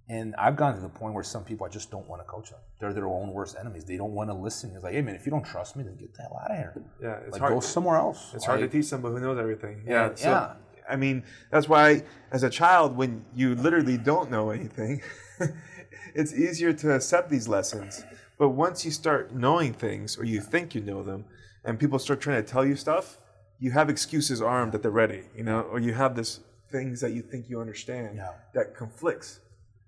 [0.10, 2.50] and I've gotten to the point where some people I just don't want to coach
[2.52, 2.60] them.
[2.80, 3.86] They're their own worst enemies.
[3.86, 4.72] They don't want to listen.
[4.76, 6.58] It's like, hey man, if you don't trust me, then get the hell out of
[6.58, 6.74] here.
[7.02, 7.54] Yeah, it's like hard.
[7.54, 8.32] go somewhere else.
[8.36, 9.84] It's hard to teach somebody who knows everything.
[9.88, 10.16] Yeah, Yeah.
[10.16, 10.54] So, yeah.
[10.90, 15.02] I mean, that's why as a child, when you literally don't know anything,
[16.16, 18.04] it's easier to accept these lessons.
[18.38, 21.26] But once you start knowing things, or you think you know them,
[21.64, 23.18] and people start trying to tell you stuff,
[23.60, 26.40] you have excuses armed at the ready, you know, or you have this
[26.72, 28.32] things that you think you understand Yeah.
[28.56, 29.40] that conflicts.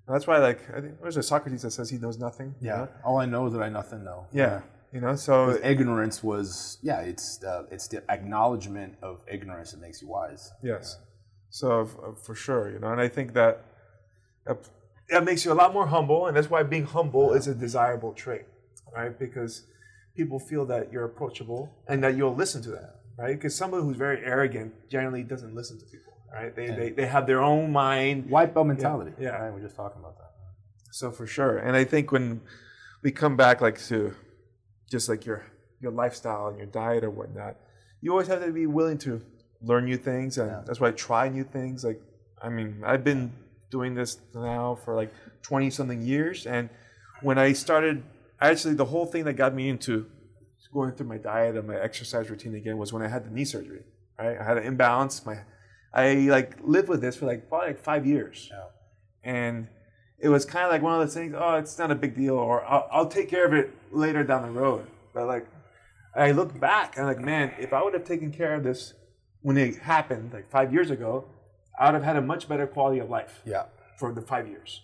[0.07, 2.53] And that's why, like, I think there's a Socrates that says he knows nothing.
[2.61, 2.75] you Yeah.
[2.77, 2.87] know?
[3.03, 4.27] All I know is that I nothing know.
[4.31, 4.61] Yeah.
[4.95, 7.01] You know, so Ignorance was yeah.
[7.01, 10.53] It's the it's the acknowledgement of ignorance that makes you wise.
[10.63, 10.97] Yes.
[11.49, 13.65] So f- uh, for sure, you know, and I think that
[14.47, 14.55] uh,
[15.09, 18.13] that makes you a lot more humble, and that's why being humble is a desirable
[18.13, 18.45] trait,
[18.95, 19.19] right?
[19.19, 19.63] Because
[20.15, 23.35] people feel that you're approachable and that you'll listen to them, right?
[23.35, 26.55] Because someone who's very arrogant generally doesn't listen to people, right?
[26.55, 28.29] They, they, they have their own mind.
[28.29, 29.11] White belt mentality.
[29.19, 29.31] Yeah.
[29.31, 29.53] Right?
[29.53, 30.31] We're just talking about that.
[30.91, 32.39] So for sure, and I think when
[33.01, 34.15] we come back like to
[34.89, 35.43] just like your
[35.81, 37.55] your lifestyle and your diet or whatnot,
[38.01, 39.21] you always have to be willing to
[39.61, 40.63] learn new things, and Yeah.
[40.65, 41.83] that's why I try new things.
[41.83, 42.01] Like,
[42.41, 43.31] I mean, I've been
[43.71, 45.11] doing this now for like
[45.41, 46.69] twenty something years, and
[47.21, 48.03] when I started,
[48.41, 50.05] actually, the whole thing that got me into
[50.73, 53.45] going through my diet and my exercise routine again was when I had the knee
[53.45, 53.83] surgery.
[54.19, 55.25] Right, I had an imbalance.
[55.25, 55.37] My,
[55.93, 58.65] I like lived with this for like probably like five years, Yeah.
[59.23, 59.67] and
[60.19, 61.33] it was kind of like one of those things.
[61.37, 64.43] Oh, it's not a big deal, or I'll, I'll take care of it later down
[64.43, 64.87] the road.
[65.13, 65.47] But like,
[66.15, 68.93] I look back and like, man, if I would have taken care of this
[69.41, 71.25] when it happened, like five years ago,
[71.79, 73.65] I would have had a much better quality of life Yeah.
[73.99, 74.81] for the five years.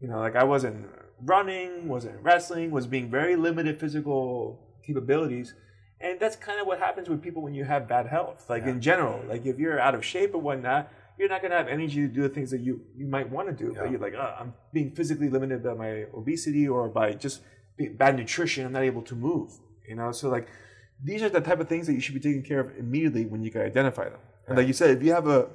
[0.00, 0.86] You know, like I wasn't
[1.24, 5.54] running, wasn't wrestling, was being very limited physical capabilities.
[6.00, 8.46] And that's kind of what happens with people when you have bad health.
[8.48, 10.90] Like in general, like if you're out of shape or whatnot,
[11.22, 13.54] you're not gonna have energy to do the things that you, you might want to
[13.54, 13.72] do.
[13.72, 13.82] Yeah.
[13.82, 17.42] But you're like, oh, I'm being physically limited by my obesity or by just
[17.94, 18.66] bad nutrition.
[18.66, 19.52] I'm not able to move.
[19.88, 20.48] You know, so like
[21.02, 23.44] these are the type of things that you should be taking care of immediately when
[23.44, 24.18] you can identify them.
[24.48, 25.48] And like you said, if you have a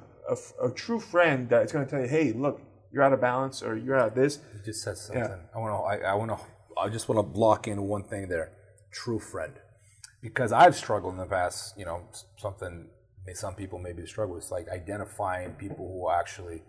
[0.62, 2.60] a true friend that's going to tell you, hey, look,
[2.92, 5.22] you're out of balance or you're out of this, You just said something.
[5.22, 5.36] Yeah.
[5.54, 6.06] I want to.
[6.06, 6.38] I, I want to.
[6.80, 8.52] I just want to block in one thing there.
[8.90, 9.54] True friend,
[10.22, 11.78] because I've struggled in the past.
[11.78, 12.08] You know,
[12.38, 12.88] something
[13.34, 14.36] some people maybe struggle.
[14.36, 16.62] It's like identifying people who actually,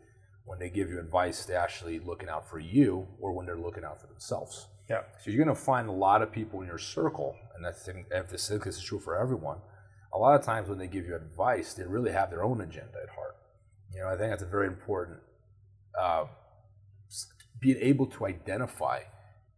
[0.45, 3.83] when they give you advice, they're actually looking out for you, or when they're looking
[3.83, 4.67] out for themselves.
[4.89, 7.71] yeah, So you're going to find a lot of people in your circle, and I
[7.71, 9.57] think if this, is true for everyone.
[10.13, 12.97] A lot of times when they give you advice, they really have their own agenda
[13.03, 13.35] at heart.
[13.93, 15.19] You know, I think that's a very important.
[15.99, 16.25] Uh,
[17.59, 19.01] being able to identify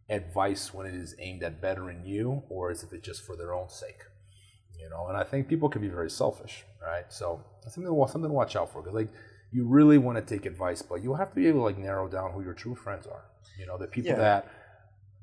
[0.09, 3.53] advice when it is aimed at bettering you, or as if it's just for their
[3.53, 4.01] own sake.
[4.81, 7.05] You know, and I think people can be very selfish, right?
[7.09, 9.09] So that's something to, something to watch out for because like
[9.51, 12.07] you really want to take advice, but you have to be able to like narrow
[12.07, 13.25] down who your true friends are.
[13.59, 14.17] You know, the people Yeah.
[14.17, 14.47] that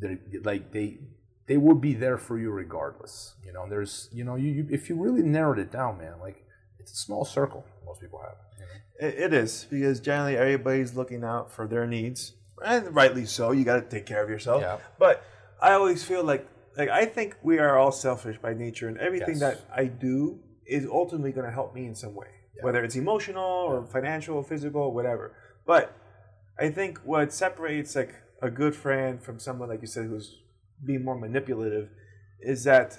[0.01, 0.99] that like they
[1.47, 3.35] they would be there for you regardless.
[3.45, 6.45] You know, there's you know you, you if you really narrowed it down, man, like
[6.79, 8.37] it's a small circle most people have.
[8.59, 9.09] You know?
[9.09, 12.35] it, it is because generally everybody's looking out for their needs,
[12.65, 13.51] and rightly so.
[13.53, 14.63] You got to take care of yourself.
[14.63, 14.79] Yeah.
[14.99, 15.23] But
[15.61, 16.47] I always feel like,
[16.79, 19.41] like I think we are all selfish by nature, and everything Yes.
[19.41, 22.29] that I do is ultimately going to help me in some way,
[22.63, 25.35] whether it's emotional or financial, physical, whatever.
[25.67, 25.93] But
[26.59, 30.37] I think what separates like a good friend from someone like you said who's
[30.85, 31.89] being more manipulative
[32.41, 32.99] is that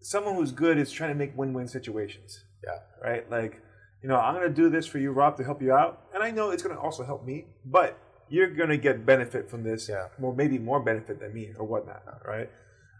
[0.00, 2.80] someone who's good is trying to make win-win situations Yeah.
[3.02, 3.30] right?
[3.30, 3.62] Like,
[4.02, 6.30] you know, I'm gonna do this for you, Rob, to help you out, and I
[6.30, 7.98] know it's gonna also help me, but
[8.28, 10.08] you're gonna get benefit from this, Yeah.
[10.18, 12.50] more maybe more benefit than me or whatnot, right?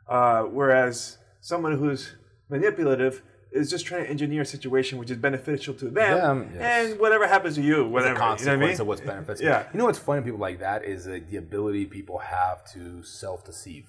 [0.08, 2.14] Uh, whereas someone who's
[2.48, 6.90] manipulative is just trying to engineer a situation which is beneficial to them, Them, yes.
[6.90, 8.16] and whatever happens to you, the whatever.
[8.18, 8.80] consequence you know what I mean?
[8.80, 9.40] of what's benefits.
[9.40, 9.46] me.
[9.46, 9.66] Yeah.
[9.72, 10.18] You know what's funny?
[10.18, 13.86] About people like that is uh, the ability people have to self-deceive,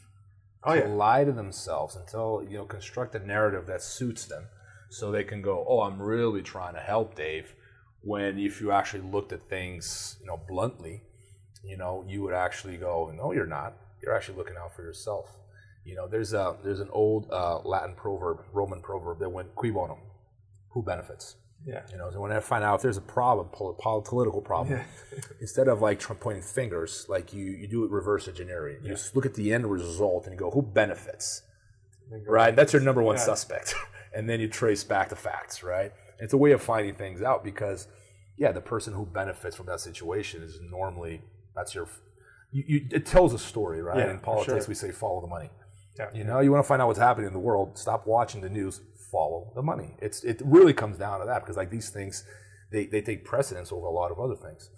[0.64, 4.46] Oh to yeah, lie to themselves until you know construct a narrative that suits them,
[4.92, 7.54] so they can go, "Oh, I'm really trying to help Dave."
[8.02, 11.02] When if you actually looked at things, you know, bluntly,
[11.64, 13.74] you know, you would actually go, "No, you're not.
[14.04, 15.26] You're actually looking out for yourself."
[15.86, 19.72] You know, there's a there's an old uh, Latin proverb, Roman proverb that went "Cui
[19.72, 20.00] bono,"
[20.70, 21.36] who benefits.
[21.66, 24.42] yeah, You know, so when I find out if there's a problem, pol- pol- political
[24.42, 24.82] problem,
[25.42, 28.78] instead of like pointing fingers, like you, you do it reverse engineering.
[28.84, 31.44] You just look at the end result and you go, who benefits?
[32.28, 32.56] Right?
[32.56, 33.22] That's your number one Yeah.
[33.24, 33.74] suspect.
[34.16, 35.92] and then you trace back the facts, right?
[36.20, 37.88] It's a way of finding things out because,
[38.38, 41.22] yeah, the person who benefits from that situation is normally,
[41.56, 41.88] that's your,
[42.52, 43.98] you, you, it tells a story, right?
[43.98, 44.70] Yeah, in politics, sure.
[44.70, 45.50] we say follow the money.
[45.98, 46.10] Yeah.
[46.14, 47.78] You know, you want to find out what's happening in the world.
[47.78, 48.82] Stop watching the news.
[49.12, 49.96] Follow the money.
[50.02, 52.26] It's it really comes down to that because like these things,
[52.72, 54.70] they they take precedence over a lot of other things.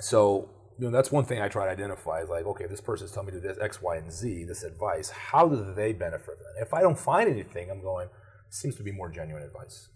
[0.00, 3.12] So you know that's one thing I try to identify is like okay, this person's
[3.12, 4.44] telling me to do this X, Y, and Z.
[4.44, 5.08] This advice.
[5.10, 6.62] How do they benefit from it?
[6.62, 8.08] If I don't find anything, I'm going.
[8.50, 9.88] Seems to be more genuine advice.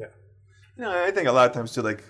[0.00, 0.06] yeah.
[0.76, 2.02] You know, I think a lot of times too, like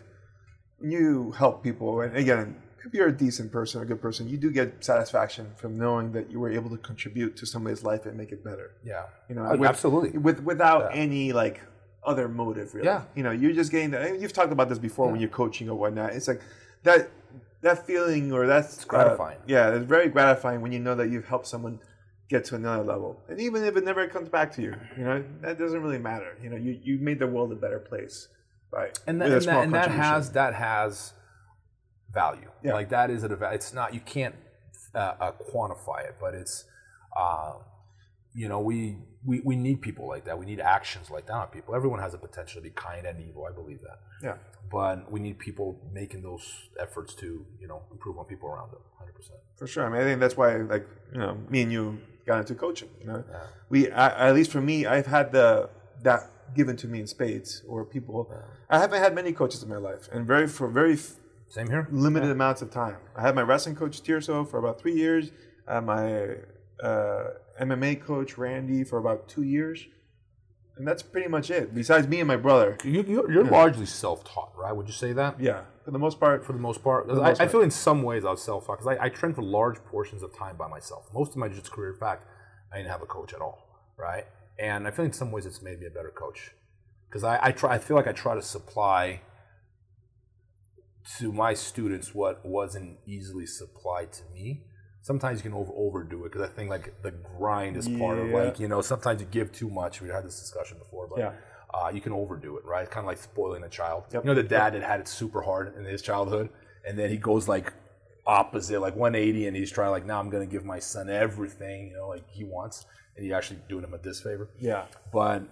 [0.80, 4.50] you help people, and again, if you're a decent person, a good person, you do
[4.50, 8.32] get satisfaction from knowing that you were able to contribute to somebody's life and make
[8.32, 8.72] it better.
[8.84, 9.04] Yeah.
[9.28, 10.18] You know, Oh, with- absolutely.
[10.18, 11.00] with without Yeah.
[11.04, 11.60] any like
[12.04, 12.86] other motive really.
[12.86, 13.02] Yeah.
[13.14, 14.20] You know, you're just getting that.
[14.20, 16.12] you've talked about this before when you're coaching or whatnot.
[16.14, 16.40] It's like
[16.84, 17.10] that
[17.60, 19.38] that feeling or that's uh, gratifying.
[19.46, 21.80] yeah, it's very gratifying when you know that you've helped someone
[22.28, 23.20] get to another level.
[23.28, 26.36] And even if it never comes back to you, you know, that doesn't really matter.
[26.42, 28.28] You know, you, you made the world a better place.
[28.70, 28.96] Right.
[29.06, 31.14] and that, and that, and that has that has
[32.12, 32.50] value.
[32.62, 32.74] Yeah.
[32.74, 34.34] Like that is a it's not you can't
[34.94, 36.64] uh, uh, quantify it, but it's
[37.16, 37.54] uh,
[38.34, 40.38] you know we, we we need people like that.
[40.38, 41.74] We need actions like that on people.
[41.74, 43.46] Everyone has a potential to be kind and evil.
[43.50, 43.98] I believe that.
[44.22, 44.34] Yeah.
[44.70, 46.46] But we need people making those
[46.80, 48.80] efforts to you know improve on people around them.
[48.98, 49.38] Hundred percent.
[49.56, 49.86] For sure.
[49.86, 52.88] I mean, I think that's why, like, you know, me and you got into coaching.
[53.00, 53.40] You know, Yeah.
[53.70, 55.70] we, I, at least for me, I've had the
[56.02, 58.30] that given to me in spades, or people.
[58.70, 60.96] I haven't had many coaches in my life, and very for very
[61.48, 61.88] Same here.
[61.90, 62.96] limited amounts of time.
[63.16, 65.30] I had my wrestling coach Tirso for about three years.
[65.66, 66.36] I had my
[66.82, 67.24] uh,
[67.60, 69.86] MMA coach Randy for about two years,
[70.76, 71.74] and that's pretty much it.
[71.74, 74.72] Besides me and my brother, You, you're you're largely self-taught, right?
[74.76, 75.40] Would you say that?
[75.40, 76.44] yeah, for the most part.
[76.44, 77.06] for the most part.
[77.08, 77.50] the I, most I part.
[77.52, 80.36] feel in some ways I was self-taught because I, I trained for large portions of
[80.36, 81.08] time by myself.
[81.14, 82.24] Most of my jiu-jitsu career, in fact,
[82.72, 83.58] I didn't have a coach at all,
[83.96, 84.24] right?
[84.58, 86.52] And I feel in some ways it's made me a better coach
[87.08, 87.74] because I, I try.
[87.74, 89.22] I feel like I try to supply
[91.18, 94.64] to my students what wasn't easily supplied to me.
[95.00, 98.28] Sometimes you can over overdo it because I think like the grind is part of
[98.28, 100.00] like you know sometimes you give too much.
[100.02, 101.32] We had this discussion before, but Yeah.
[101.72, 102.90] uh, you can overdo it, right?
[102.90, 104.04] Kind of like spoiling a child.
[104.12, 104.24] Yep.
[104.24, 106.50] You know, the dad that had it super hard in his childhood,
[106.86, 107.72] and then he goes like
[108.26, 111.88] opposite, like 180, and he's trying like, now I'm going to give my son everything,
[111.88, 112.84] you know, like he wants,
[113.16, 114.50] and he actually doing him a disfavor.
[114.60, 115.44] Yeah, But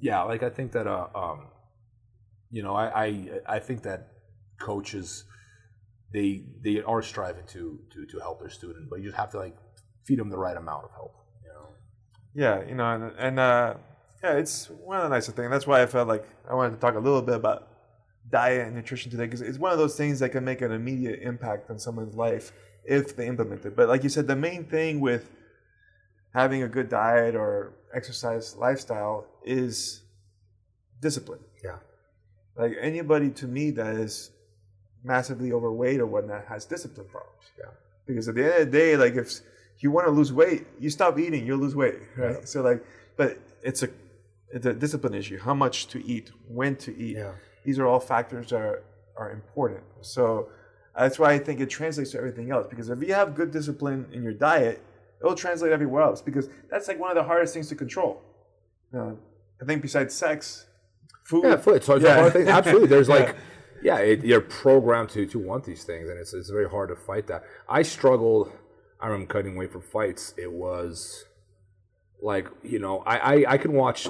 [0.00, 1.46] yeah, like I think that, uh, um,
[2.50, 4.08] you know, I, I I think that
[4.58, 5.24] coaches
[6.12, 9.38] they they are striving to to to help their student, but you just have to
[9.38, 9.56] like
[10.04, 11.14] feed them the right amount of help.
[11.42, 11.68] You know.
[12.34, 13.74] yeah, you know, and, and uh,
[14.22, 15.50] yeah, it's one of the nicer things.
[15.50, 17.68] That's why I felt like I wanted to talk a little bit about
[18.30, 21.20] diet and nutrition today because it's one of those things that can make an immediate
[21.20, 22.52] impact on someone's life
[22.84, 23.76] if they implement it.
[23.76, 25.30] But like you said, the main thing with
[26.32, 30.02] having a good diet or exercise lifestyle is
[31.00, 31.40] discipline.
[31.62, 31.78] Yeah.
[32.56, 34.30] Like anybody to me that is
[35.04, 37.42] massively overweight or whatnot has discipline problems.
[37.58, 37.66] Yeah.
[38.06, 39.30] Because at the end of the day, like if
[39.78, 42.36] you want to lose weight, you stop eating, you'll lose weight, right?
[42.40, 42.44] Yeah.
[42.44, 42.84] So like,
[43.16, 43.88] but it's a
[44.50, 45.38] it's a discipline issue.
[45.38, 47.16] How much to eat, when to eat.
[47.16, 47.32] Yeah.
[47.64, 48.82] These are all factors that are
[49.16, 49.82] are important.
[50.00, 50.48] So
[50.96, 52.66] that's why I think it translates to everything else.
[52.68, 54.82] Because if you have good discipline in your diet,
[55.20, 56.20] it'll translate everywhere else.
[56.22, 58.22] Because that's like one of the hardest things to control.
[58.92, 59.18] Know,
[59.60, 60.66] I think besides sex,
[61.24, 61.44] food.
[61.44, 61.82] Yeah, foot.
[61.82, 62.16] So it's Yeah.
[62.16, 62.48] a hard thing.
[62.48, 62.86] Absolutely.
[62.88, 63.34] There's like,
[63.84, 66.96] yeah, it, you're programmed to to want these things, and it's it's very hard to
[66.96, 67.44] fight that.
[67.68, 68.50] I struggled.
[69.00, 70.34] I remember cutting weight for fights.
[70.38, 71.26] It was
[72.22, 74.08] like you know, I I, I can watch.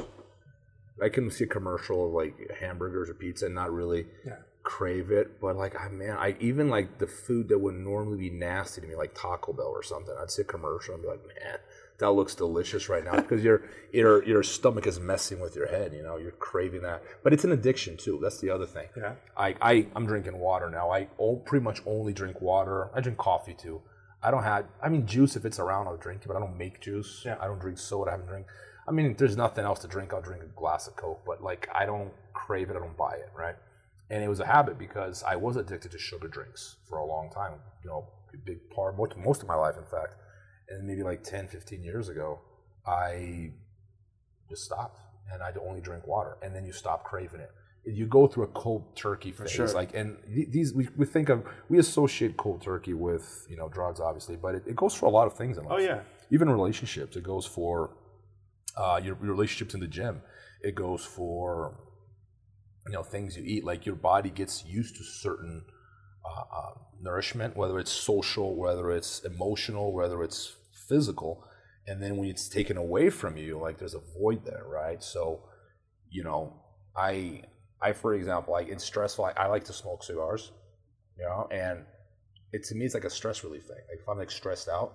[1.03, 4.37] I can see a commercial of like hamburgers or pizza and not really Yeah.
[4.63, 8.31] crave it, but like I man, I even like the food that would normally be
[8.31, 10.15] nasty to me, like Taco Bell or something.
[10.21, 11.59] I'd see a commercial and be like, man,
[11.99, 13.63] that looks delicious right now because your
[13.93, 15.93] your your stomach is messing with your head.
[15.93, 18.19] You know, you're craving that, but it's an addiction too.
[18.21, 18.89] That's the other thing.
[18.97, 19.15] Yeah.
[19.37, 20.91] I, I I'm drinking water now.
[20.91, 22.91] I o- pretty much only drink water.
[22.95, 23.81] I drink coffee too.
[24.23, 24.67] I don't have.
[24.83, 27.23] I mean, juice if it's around, I'll drink it, but I don't make juice.
[27.25, 27.37] Yeah.
[27.41, 28.11] I don't drink soda.
[28.11, 28.47] I haven't drink.
[28.89, 31.23] I mean, if there's nothing else to drink, I'll drink a glass of Coke.
[31.25, 32.77] But like, I don't crave it.
[32.77, 33.31] I don't buy it.
[33.37, 33.55] Right.
[34.11, 37.31] And it was a habit because I was addicted to sugar drinks for a long
[37.31, 37.53] time.
[37.83, 40.17] You know, a big part, most, most of my life, in fact.
[40.69, 42.41] And maybe like 10, 15 years ago,
[42.87, 43.53] I
[44.49, 44.99] just stopped
[45.33, 46.37] and I'd only drink water.
[46.43, 47.51] And then you stop craving it.
[47.87, 49.69] You go through a cold turkey phase, sure.
[49.69, 53.69] like, and th- these we, we think of we associate cold turkey with you know
[53.69, 56.01] drugs, obviously, but it, it goes for a lot of things in life Oh yeah.
[56.31, 57.15] even relationships.
[57.15, 57.95] It goes for
[58.75, 60.23] uh, your, your relationships in the gym.
[60.63, 61.79] It goes for
[62.87, 63.65] you know things you eat.
[63.65, 65.67] Like your body gets used to certain
[66.25, 70.57] uh, uh, nourishment, whether it's social, whether it's emotional, whether it's
[70.89, 71.45] physical,
[71.87, 75.03] and then when it's taken away from you, like there's a void there, right?
[75.03, 75.43] So,
[76.11, 76.55] you know,
[76.97, 77.43] I
[77.81, 80.53] I for example, like in stressful, I, I like to smoke cigars,
[81.19, 81.85] you know, and
[82.53, 83.77] it to me it's like a stress relief thing.
[83.91, 84.95] Like if I'm like stressed out,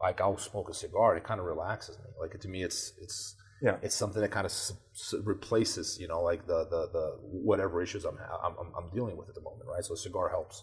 [0.00, 1.16] like I'll smoke a cigar.
[1.16, 2.04] It kind of relaxes me.
[2.20, 3.76] Like to me, it's it's Yeah.
[3.86, 7.06] it's something that kind of s- s- replaces you know like the the the
[7.50, 9.84] whatever issues I'm I'm, I'm dealing with at the moment, right?
[9.88, 10.56] So a cigar helps.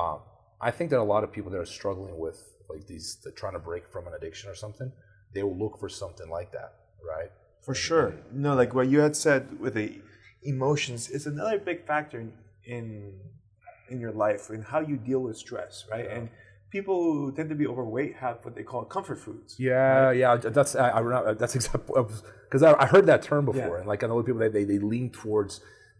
[0.00, 0.18] Um,
[0.68, 2.38] I think that a lot of people that are struggling with
[2.72, 3.06] like these,
[3.36, 4.90] trying to break from an addiction or something,
[5.34, 6.70] they will look for something like that,
[7.14, 7.30] right?
[7.62, 8.14] For sure.
[8.32, 10.00] No, like what you had said with the
[10.42, 12.32] emotions is another big factor in
[12.76, 13.20] in,
[13.90, 16.06] in your life and how you deal with stress, right?
[16.16, 16.28] And
[16.76, 19.50] people who tend to be overweight have what they call comfort foods.
[19.68, 20.36] Yeah, yeah.
[20.56, 22.02] That's I, I that's exactly
[22.46, 23.80] because I, I heard that term before, Yeah.
[23.80, 25.52] and like I know people they, they they lean towards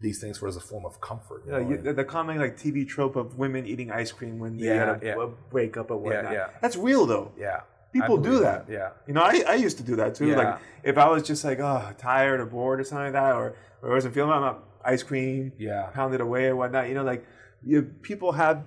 [0.05, 1.39] these things for as a form of comfort.
[1.45, 4.35] You Yeah, know, and- the, the common like TV trope of women eating ice cream
[4.43, 5.23] when they Yeah, had a, yeah.
[5.25, 5.27] a
[5.57, 6.33] wake up or whatnot.
[6.39, 6.47] yeah.
[6.61, 7.27] That's real though.
[7.47, 7.61] yeah.
[7.97, 8.65] People do believe that.
[8.77, 8.89] Yeah.
[9.07, 10.27] You know, I, I used to do that too.
[10.27, 10.35] Yeah.
[10.41, 10.53] Like
[10.91, 13.47] if I was just like oh tired or bored or something like that, or
[13.81, 14.57] or I wasn't feeling, I'm
[14.93, 15.83] ice cream, Yeah.
[15.97, 16.89] pounded away or whatnot.
[16.89, 17.21] You know, like
[17.63, 17.77] you,
[18.09, 18.57] people have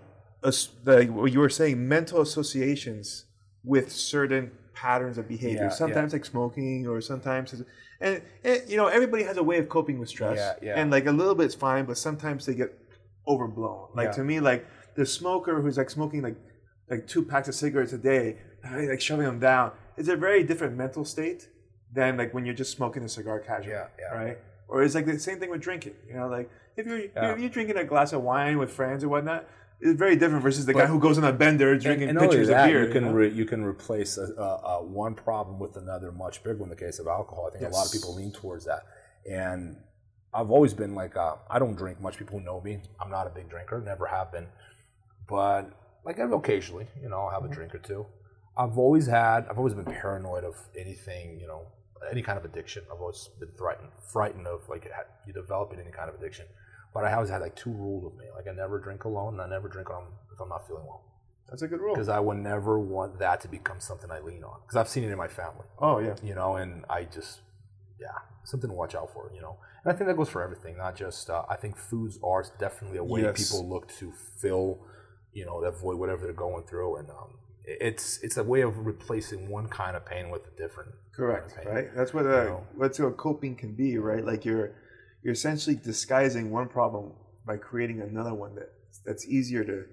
[0.85, 3.25] like what you were saying, mental associations
[3.65, 5.65] with certain patterns of behavior.
[5.65, 7.63] Yeah, sometimes like smoking, or sometimes,
[8.01, 10.37] and, and you know, everybody has a way of coping with stress.
[10.39, 10.81] Yeah, yeah.
[10.81, 12.73] And like a little bit's fine, but sometimes they get
[13.27, 13.89] overblown.
[13.95, 14.13] Like Yeah.
[14.13, 16.37] to me, like the smoker who's like smoking like
[16.89, 20.43] like two packs of cigarettes a day, uh, like shoving them down, it's a very
[20.43, 21.49] different mental state
[21.93, 23.73] than like when you're just smoking a cigar casually.
[23.73, 24.15] Yeah, yeah.
[24.17, 24.39] Right.
[24.69, 25.95] Or it's like the same thing with drinking.
[26.09, 27.33] You know, like if you're Yeah.
[27.33, 29.47] if you're drinking a glass of wine with friends or whatnot,
[29.81, 32.49] it's very different versus the guy who goes on a bender drinking and only pitchers
[32.49, 32.87] that, of beer.
[32.87, 33.13] you can know?
[33.13, 36.77] re, you can replace a, a, a one problem with another much bigger in the
[36.77, 37.49] case of alcohol.
[37.49, 38.83] I think a lot of people lean towards that,
[39.31, 39.77] and
[40.35, 42.19] I've always been like uh, I don't drink much.
[42.19, 42.81] People who know me.
[43.01, 43.81] I'm not a big drinker.
[43.81, 44.47] Never have been,
[45.29, 45.71] but
[46.05, 48.07] like occasionally, you know, I'll have a drink or two.
[48.57, 49.47] I've always had.
[49.49, 51.39] I've always been paranoid of anything.
[51.41, 51.67] You know,
[52.11, 52.83] any kind of addiction.
[52.93, 54.91] I've always been frightened, frightened of like
[55.27, 56.47] you developing any kind of addiction.
[56.95, 58.27] But I always had like two rules with me.
[58.35, 61.05] Like I never drink alone, and I never drink I'm, if I'm not feeling well
[61.49, 61.95] That's a good rule.
[61.95, 65.05] because I would never want that to become something I lean on because I've seen
[65.05, 66.15] it in my family, Oh yeah.
[66.23, 67.41] you know, and I just,
[68.01, 68.09] yeah,
[68.45, 69.57] something to watch out for, you know.
[69.85, 71.31] And I think that goes for everything, not just.
[71.31, 73.37] Uh, I think foods are definitely a way Yes.
[73.51, 74.81] people look to fill,
[75.33, 78.87] you know, that void, whatever they're going through, and um, it's it's a way of
[78.87, 80.91] replacing one kind of pain with a different.
[81.15, 81.55] Correct.
[81.55, 81.75] kind of pain.
[81.85, 81.95] Right.
[81.97, 82.67] That's what uh, know?
[82.75, 83.99] what's what coping can be.
[83.99, 84.25] Right.
[84.25, 84.73] Like you're
[85.23, 87.13] you're essentially disguising one problem
[87.47, 88.71] by creating another one that
[89.05, 89.85] that's easier to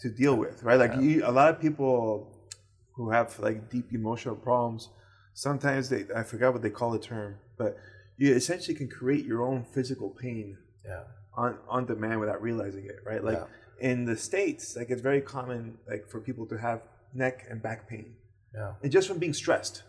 [0.00, 0.62] to deal with.
[0.62, 0.78] Right.
[0.78, 1.00] Like Yeah.
[1.00, 2.50] you, a lot of people
[2.96, 4.88] who have like deep emotional problems,
[5.34, 7.76] sometimes they I forgot what they call the term, but
[8.16, 11.04] you essentially can create your own physical pain Yeah.
[11.36, 13.22] on on demand without realizing it, right?
[13.22, 13.42] Like
[13.80, 16.82] in the states, like it's very common like for people to have
[17.12, 18.16] neck and back pain,
[18.54, 18.74] Yeah.
[18.82, 19.82] and just from being stressed.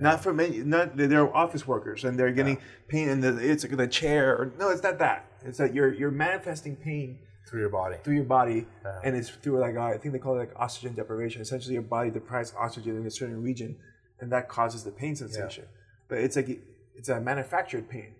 [0.00, 2.58] Not for any, not they're office workers and they're getting
[2.88, 5.26] pain in the it's like the chair or no, it's not that.
[5.44, 7.18] It's that you're you're manifesting pain
[7.48, 7.96] Through your body.
[8.04, 9.00] through your body, Yeah.
[9.04, 11.42] and it's through like I think they call it like oxygen deprivation.
[11.42, 13.76] Essentially, your body deprives oxygen in a certain region,
[14.20, 15.64] and that causes the pain sensation.
[16.08, 16.48] But it's like
[16.94, 18.14] it's a manufactured pain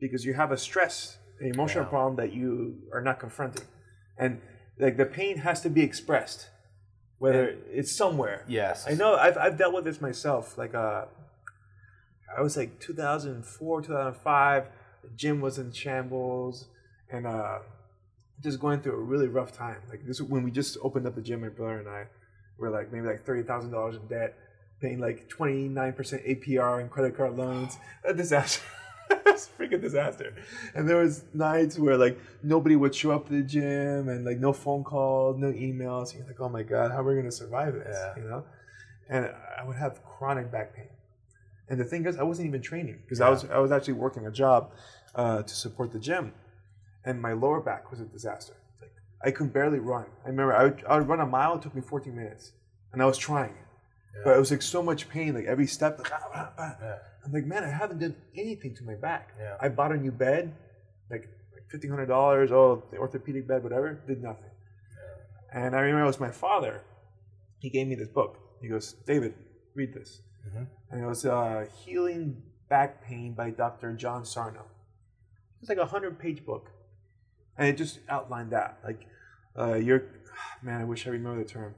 [0.00, 1.90] because you have a stress, an emotional Yeah.
[1.90, 3.66] problem that you are not confronting,
[4.18, 4.40] and
[4.78, 6.48] like the pain has to be expressed,
[7.18, 8.44] whether it's somewhere.
[8.48, 8.86] Yes.
[8.88, 9.14] I know.
[9.14, 10.56] I've I've dealt with this myself.
[10.58, 11.04] Like uh,
[12.36, 14.64] I was like 2004, 2005.
[15.02, 16.66] The gym was in shambles,
[17.10, 17.58] and uh,
[18.42, 19.78] just going through a really rough time.
[19.88, 22.06] Like this when we just opened up the gym, my brother and I
[22.58, 24.36] were like maybe like thirty thousand dollars in debt,
[24.80, 27.76] paying like twenty nine percent APR and credit card loans.
[28.04, 28.62] A disaster.
[29.26, 30.34] it's a freaking disaster.
[30.74, 34.38] And there was nights where like nobody would show up to the gym and like
[34.38, 36.14] no phone calls, no emails.
[36.14, 37.96] You're like, oh my god, how are we gonna survive this?
[37.98, 38.22] Yeah.
[38.22, 38.44] You know?
[39.08, 40.88] And I would have chronic back pain.
[41.68, 44.26] And the thing is, I wasn't even training because I was I was actually working
[44.26, 44.72] a job
[45.14, 46.32] uh, to support the gym,
[47.04, 48.54] and my lower back was a disaster.
[48.80, 48.92] Like
[49.24, 50.06] I could barely run.
[50.24, 51.56] I remember I would, I would run a mile.
[51.56, 52.52] It took me 14 minutes,
[52.92, 53.54] and I was trying,
[54.24, 55.34] but it was like so much pain.
[55.34, 56.74] Like every step, like, ah, ah, ah.
[56.80, 56.98] Yeah.
[57.24, 59.34] I'm like, man, I haven't done anything to my back.
[59.38, 59.56] Yeah.
[59.60, 60.52] I bought a new bed,
[61.10, 62.50] like like fifteen hundred dollars.
[62.50, 64.02] Oh, the orthopedic bed, whatever.
[64.06, 64.50] Did nothing.
[65.54, 66.80] And I remember it was my father.
[67.60, 68.38] He gave me this book.
[68.60, 69.34] He goes, David,
[69.74, 70.22] read this.
[70.48, 70.66] Mhm.
[70.90, 73.92] And it was uh, Healing Back Pain by Dr.
[73.94, 74.64] John Sarno.
[75.60, 76.70] It's like a hundred page book,
[77.56, 78.78] and it just outlined that.
[78.84, 79.06] Like,
[79.56, 80.02] uh, you're,
[80.62, 81.74] man, I wish I remember the term.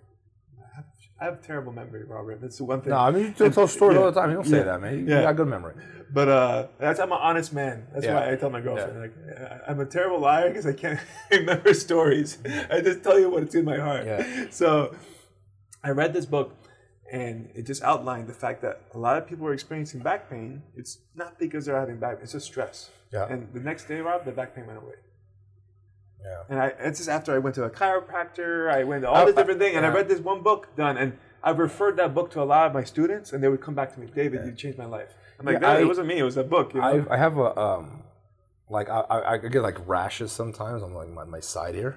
[0.59, 0.85] I have,
[1.21, 2.41] I have terrible memory, Robert.
[2.41, 2.91] That's the one thing.
[2.91, 4.01] No, I mean you tell stories Yeah.
[4.05, 4.31] all the time.
[4.31, 4.63] You don't say Yeah.
[4.65, 4.99] that, man.
[4.99, 5.23] You Yeah.
[5.23, 5.75] got good memory.
[6.13, 7.87] But uh, that's I'm an honest man.
[7.93, 8.15] That's Yeah.
[8.15, 9.13] why I tell my girlfriend like
[9.69, 10.99] I'm a terrible liar because I can't
[11.31, 12.39] remember stories.
[12.71, 14.07] I just tell you what's in my heart.
[14.53, 14.95] So
[15.83, 16.55] I read this book,
[17.15, 20.63] and it just outlined the fact that a lot of people are experiencing back pain.
[20.77, 22.91] It's not because they're having back; it's just stress.
[23.13, 23.27] Yeah.
[23.33, 24.99] And the next day, Rob, the back pain went away.
[26.25, 26.43] Yeah.
[26.49, 29.27] And I, it's just after I went to a chiropractor, I went to all I-
[29.27, 32.31] the different things, and I read this one book done, and I've referred that book
[32.33, 34.53] to a lot of my students, and they would come back to me, David, you
[34.53, 35.11] changed my life.
[35.39, 36.75] I'm like, Yeah, I- it wasn't me; it was a book.
[36.75, 37.07] You know?
[37.11, 38.03] I, I have a um,
[38.69, 41.95] like I, I I get like rashes sometimes on like my, my side here,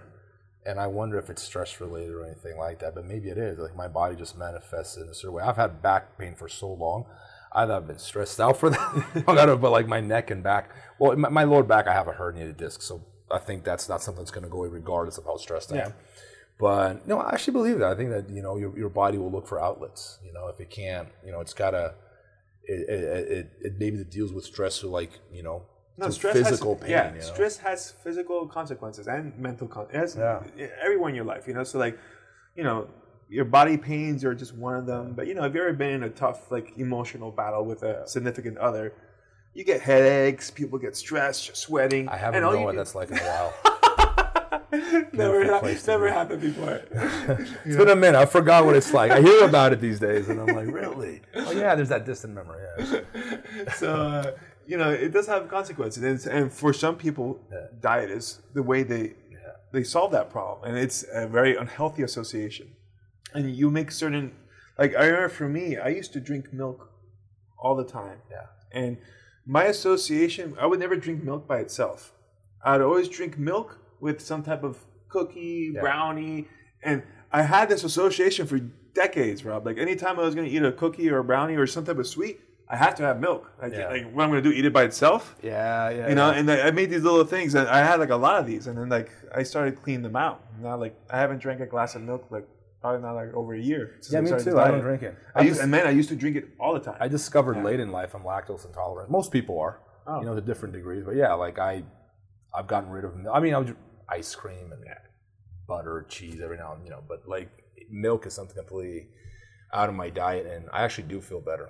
[0.67, 2.93] and I wonder if it's stress related or anything like that.
[2.93, 3.57] But maybe it is.
[3.57, 5.43] Like my body just manifests in a certain way.
[5.43, 7.05] I've had back pain for so long.
[7.53, 10.71] I've been stressed out for that, I don't know, but like my neck and back.
[10.99, 14.03] Well, my, my lower back, I have a herniated disc, so I think that's not
[14.03, 15.93] something that's going to go away regardless of how stressed I am.
[16.59, 17.91] But no, I actually believe that.
[17.91, 20.19] I think that you know your your body will look for outlets.
[20.25, 21.93] You know, if it can't, you know, it's gotta.
[22.63, 25.63] It it, it, it maybe it deals with stress or like you know
[25.97, 26.91] No, stress physical has, pain.
[26.91, 27.25] Yeah, you know?
[27.25, 29.87] stress has physical consequences and mental con.
[29.91, 30.43] It has Yeah.
[30.81, 31.63] everywhere in your life, you know.
[31.63, 31.97] So like,
[32.55, 32.87] you know,
[33.29, 35.13] your body pains are just one of them.
[35.15, 38.07] But you know, if you've ever been in a tough like emotional battle with a
[38.07, 38.93] significant other,
[39.53, 40.51] you get headaches.
[40.51, 42.07] People get stressed, you're sweating.
[42.09, 43.53] I haven't known what do- that's like in a while.
[45.13, 46.81] never, ha- never happened before.
[47.65, 48.17] It's been a minute.
[48.17, 49.11] I forgot what it's like.
[49.11, 51.21] I hear about it these days, and I'm like, really?
[51.35, 52.61] Oh yeah, there's that distant memory.
[52.79, 53.01] Yeah.
[53.75, 54.31] so uh,
[54.67, 56.03] you know it does have consequences.
[56.03, 57.27] And, and for some people
[57.81, 59.13] diet is the way they
[59.73, 60.69] they solve that problem.
[60.69, 62.67] And it's a very unhealthy association.
[63.33, 64.25] And you make certain
[64.81, 66.79] like i remember for me i used to drink milk
[67.63, 68.19] all the time.
[68.35, 68.47] Yeah.
[68.81, 68.97] and
[69.45, 71.99] my association i would never drink milk by itself.
[72.63, 73.69] I'd always drink milk
[74.05, 74.73] with some type of
[75.09, 75.81] cookie Yeah.
[75.81, 76.47] brownie.
[76.83, 76.97] And
[77.31, 78.59] i had this association for
[79.03, 79.65] decades rob.
[79.67, 81.99] Like anytime i was going to eat a cookie or a brownie or some type
[82.03, 82.37] of sweet
[82.69, 83.89] i have to have milk like, Yeah.
[83.89, 86.09] like what i'm going to do eat it by itself Yeah, yeah.
[86.09, 88.35] you know and I I made these little things and i had like a lot
[88.39, 91.59] of these and then like i started cleaning them out now like i haven't drank
[91.61, 92.47] a glass of milk like
[92.81, 94.59] probably not like over a year yeah, me too.
[94.59, 95.15] I don't drink it.
[95.35, 96.95] I used, just, and man, I used to drink it all the time.
[96.99, 99.09] I discovered late in life I'm lactose intolerant.
[99.09, 100.19] Most people are, Oh.
[100.19, 101.03] you know, to different degrees.
[101.03, 101.83] But yeah, like I,
[102.55, 103.11] I've gotten rid of.
[103.33, 103.75] I mean, I would
[104.07, 104.81] ice cream and
[105.67, 107.49] butter, cheese every now and you know, but like
[107.89, 109.07] milk is something completely
[109.73, 111.69] out of my diet, and I actually do feel better.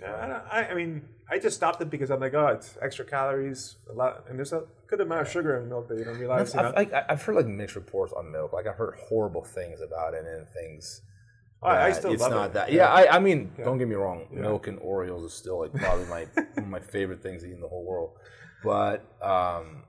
[0.00, 2.78] Yeah, I, don't- I, I mean, I just stopped it because I'm like, oh, it's
[2.80, 6.04] extra calories, a lot, and there's a good amount of sugar in milk that you
[6.04, 6.54] don't realize.
[6.54, 6.68] I've, You know?
[6.76, 8.52] I've, like, I've heard like mixed reports on milk.
[8.52, 11.02] Like I've heard horrible things about it and things.
[11.60, 12.52] I, I still it's love not it.
[12.54, 12.72] that.
[12.72, 14.28] Yeah, I, I mean, don't get me wrong.
[14.30, 17.54] Milk and Oreos is still like probably my one of my favorite things to eat
[17.54, 18.12] in the whole world.
[18.62, 19.82] But um,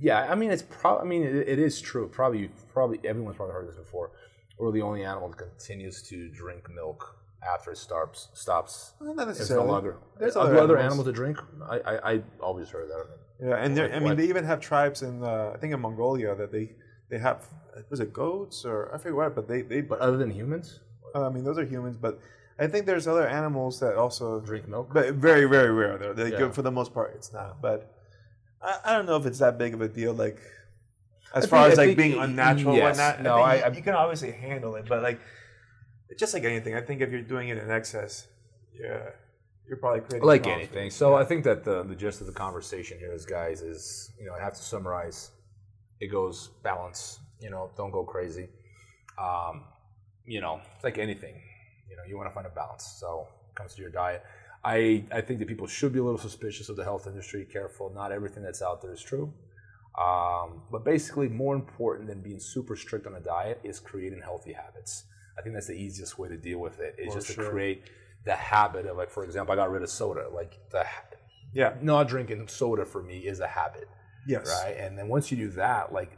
[0.00, 1.06] yeah, I mean, it's probably.
[1.06, 2.08] I mean, it, it is true.
[2.08, 4.10] Probably, probably everyone's probably heard this before.
[4.58, 7.16] We're the only animal that continues to drink milk
[7.46, 8.28] after it stops.
[8.34, 8.92] Stops.
[9.00, 9.96] Well, not It's no longer.
[10.18, 11.06] There's other other animals.
[11.06, 11.38] that drink?
[11.68, 13.06] I, I, I always heard that.
[13.40, 14.16] Yeah, and Like I mean, what?
[14.18, 16.72] they even have tribes in, uh, I think, in Mongolia that they
[17.10, 17.44] they have.
[17.90, 19.34] Was it goats or I forget what?
[19.34, 19.80] But they they.
[19.80, 20.80] But other than humans,
[21.14, 22.20] I mean, those are humans, but
[22.58, 24.90] I think there's other animals that also drink milk.
[24.92, 26.12] But very, very rare though.
[26.12, 26.50] They Yeah.
[26.50, 27.60] for the most part, it's not.
[27.60, 27.90] But
[28.62, 30.12] I, I don't know if it's that big of a deal.
[30.12, 30.38] Like
[31.34, 32.98] as I far think- as like being unnatural, yes.
[32.98, 33.22] whatnot.
[33.22, 35.18] No, I, I- think I- you, you can obviously handle it, but like
[36.18, 38.26] just like anything, I think if you're doing it in excess,
[38.78, 39.10] yeah,
[39.68, 40.90] you're probably creating like for anything.
[40.90, 44.26] So I think that the the gist of the conversation here is, guys, is you
[44.26, 45.30] know I have to summarize.
[46.00, 47.20] It goes balance.
[47.40, 48.48] You know, don't go crazy.
[49.18, 49.64] Um,
[50.24, 51.34] you know, it's like anything.
[51.88, 52.96] You know, you want to find a balance.
[52.98, 54.24] So it comes to your diet.
[54.64, 57.46] I I think that people should be a little suspicious of the health industry.
[57.50, 59.32] Careful, not everything that's out there is true.
[60.00, 64.52] Um, but basically, more important than being super strict on a diet is creating healthy
[64.52, 65.04] habits.
[65.38, 66.96] I think that's the easiest way to deal with it.
[66.98, 67.44] Is For just sure.
[67.44, 67.84] to create
[68.24, 70.28] the habit of like, for example, I got rid of soda.
[70.32, 70.84] Like the
[71.54, 73.88] yeah, not drinking soda for me is a habit,
[74.26, 74.76] yes, right?
[74.76, 76.12] And then once you do that, like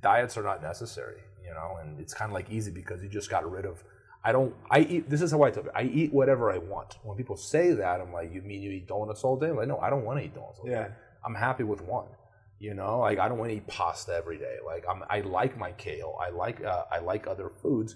[0.00, 3.30] diets are not necessary, you know, and it's kind of like easy because you just
[3.30, 3.82] got rid of.
[4.24, 4.54] I don't.
[4.70, 5.08] I eat.
[5.08, 5.72] This is how I took it.
[5.74, 6.98] I eat whatever I want.
[7.02, 9.48] When people say that, I'm like, you mean you eat donuts all day?
[9.48, 10.72] I'm like, no, I don't want to eat donuts all day.
[10.72, 10.88] yeah,
[11.24, 12.06] I'm happy with one.
[12.58, 14.56] You know, like I don't want to eat pasta every day.
[14.66, 16.18] Like I'm, I like my kale.
[16.20, 17.94] I like, uh, I like other foods.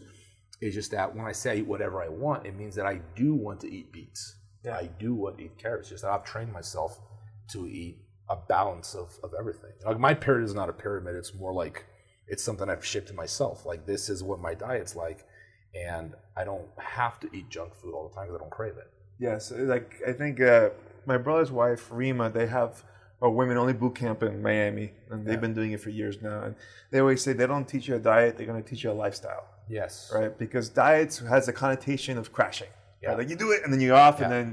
[0.62, 3.00] It's just that when I say I eat whatever I want, it means that I
[3.16, 4.36] do want to eat beets.
[4.64, 4.76] Yeah.
[4.76, 5.88] I do want to eat carrots.
[5.88, 7.00] Just that I've trained myself
[7.48, 7.98] to eat
[8.30, 9.72] a balance of, of everything.
[9.84, 11.16] Like my pyramid is not a pyramid.
[11.16, 11.84] It's more like
[12.28, 13.66] it's something I've shaped to myself.
[13.66, 15.26] Like this is what my diet's like,
[15.74, 18.76] and I don't have to eat junk food all the time because I don't crave
[18.76, 18.88] it.
[19.18, 19.50] yes.
[19.50, 20.70] Like I think uh,
[21.06, 22.84] my brother's wife Rima, they have
[23.20, 26.44] a women only boot camp in Miami, and they've been doing it for years now.
[26.44, 26.54] And
[26.92, 28.92] they always say they don't teach you a diet; they're going to teach you a
[28.92, 29.44] lifestyle.
[29.78, 30.12] Yes.
[30.14, 30.32] right?
[30.44, 32.68] Because diets has a connotation of crashing.
[33.02, 33.08] Yeah.
[33.10, 33.18] Right?
[33.20, 34.24] Like you do it and then you're off, Yeah.
[34.24, 34.46] and then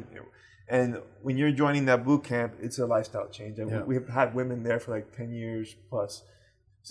[0.78, 0.90] and
[1.26, 3.58] when you're joining that boot camp, it's a lifestyle change.
[3.60, 3.82] And Yeah.
[3.82, 6.12] we- we've had women there for like ten years plus,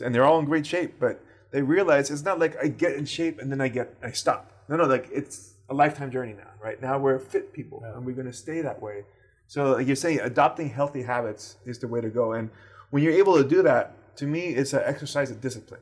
[0.05, 0.93] and they're all in great shape.
[1.05, 1.15] But
[1.53, 4.43] they realize it's not like I get in shape and then I get I stop.
[4.69, 6.51] No, no, like it's a lifetime journey now.
[6.69, 8.99] Right now we're fit people, and we're going to stay that way.
[9.47, 12.33] So like you're saying, adopting healthy habits is the way to go.
[12.39, 12.51] And
[12.91, 13.85] when you're able to do that,
[14.17, 15.81] to me, it's an exercise of discipline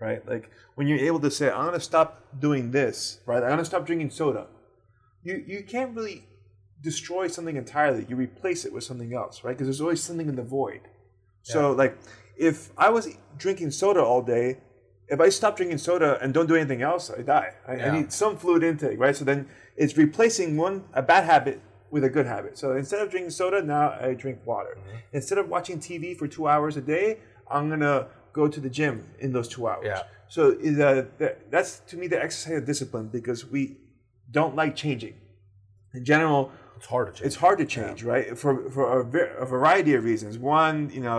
[0.00, 0.26] right?
[0.28, 3.42] Like when you're able to say, I'm gonna stop doing this, right?
[3.42, 4.46] I'm gonna stop drinking soda.
[5.22, 6.28] You you can't really
[6.80, 8.06] destroy something entirely.
[8.08, 9.52] You replace it with something else, right?
[9.52, 10.82] Because there's always something in the void.
[11.42, 11.98] So like
[12.36, 14.58] if I was drinking soda all day,
[15.08, 17.54] if I stop drinking soda and don't do anything else, I die.
[17.66, 19.16] I, I need some fluid intake, right?
[19.16, 22.58] So then it's replacing one a bad habit with a good habit.
[22.58, 24.76] So instead of drinking soda, now I drink water.
[24.78, 24.96] Mm-hmm.
[25.12, 27.18] Instead of watching TV for two hours a day,
[27.50, 28.08] I'm gonna
[28.40, 29.84] go to the gym in those two hours.
[29.92, 30.02] Yeah.
[30.36, 31.04] So uh,
[31.54, 33.62] that's to me the exercise of discipline because we
[34.38, 35.14] don't like changing.
[35.98, 36.42] In general,
[36.78, 37.26] It's hard to change.
[37.28, 38.26] it's hard to change, right?
[38.42, 39.04] For for a,
[39.44, 40.32] a variety of reasons.
[40.58, 41.18] One, you know,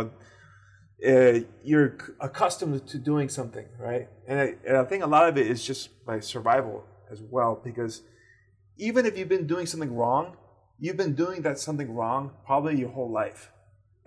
[1.12, 1.36] uh,
[1.70, 1.92] you're
[2.28, 4.06] accustomed to doing something, right?
[4.30, 6.76] And I, and I think a lot of it is just by survival
[7.14, 7.94] as well, because
[8.88, 10.26] even if you've been doing something wrong,
[10.84, 13.42] you've been doing that something wrong probably your whole life,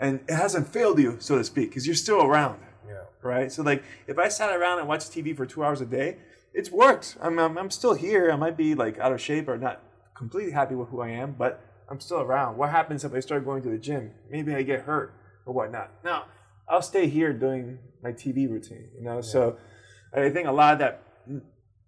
[0.05, 2.57] and it hasn't failed you, so to speak, because you're still around,
[2.87, 3.05] Yeah.
[3.23, 3.51] right?
[3.51, 6.19] So like if I sat around and watched TV for two hours a day,
[6.55, 7.17] it's worked.
[7.21, 8.31] I'm, I'm I'm still here.
[8.31, 9.81] I might be like out of shape or not
[10.17, 12.57] completely happy with who I am, but I'm still around.
[12.57, 14.13] What happens if I start going to the gym?
[14.31, 15.15] Maybe I get hurt
[15.47, 15.91] or whatnot.
[16.05, 16.23] No,
[16.69, 18.89] I'll stay here doing my TV routine.
[18.97, 19.57] You know, so
[20.15, 21.03] I think a lot of that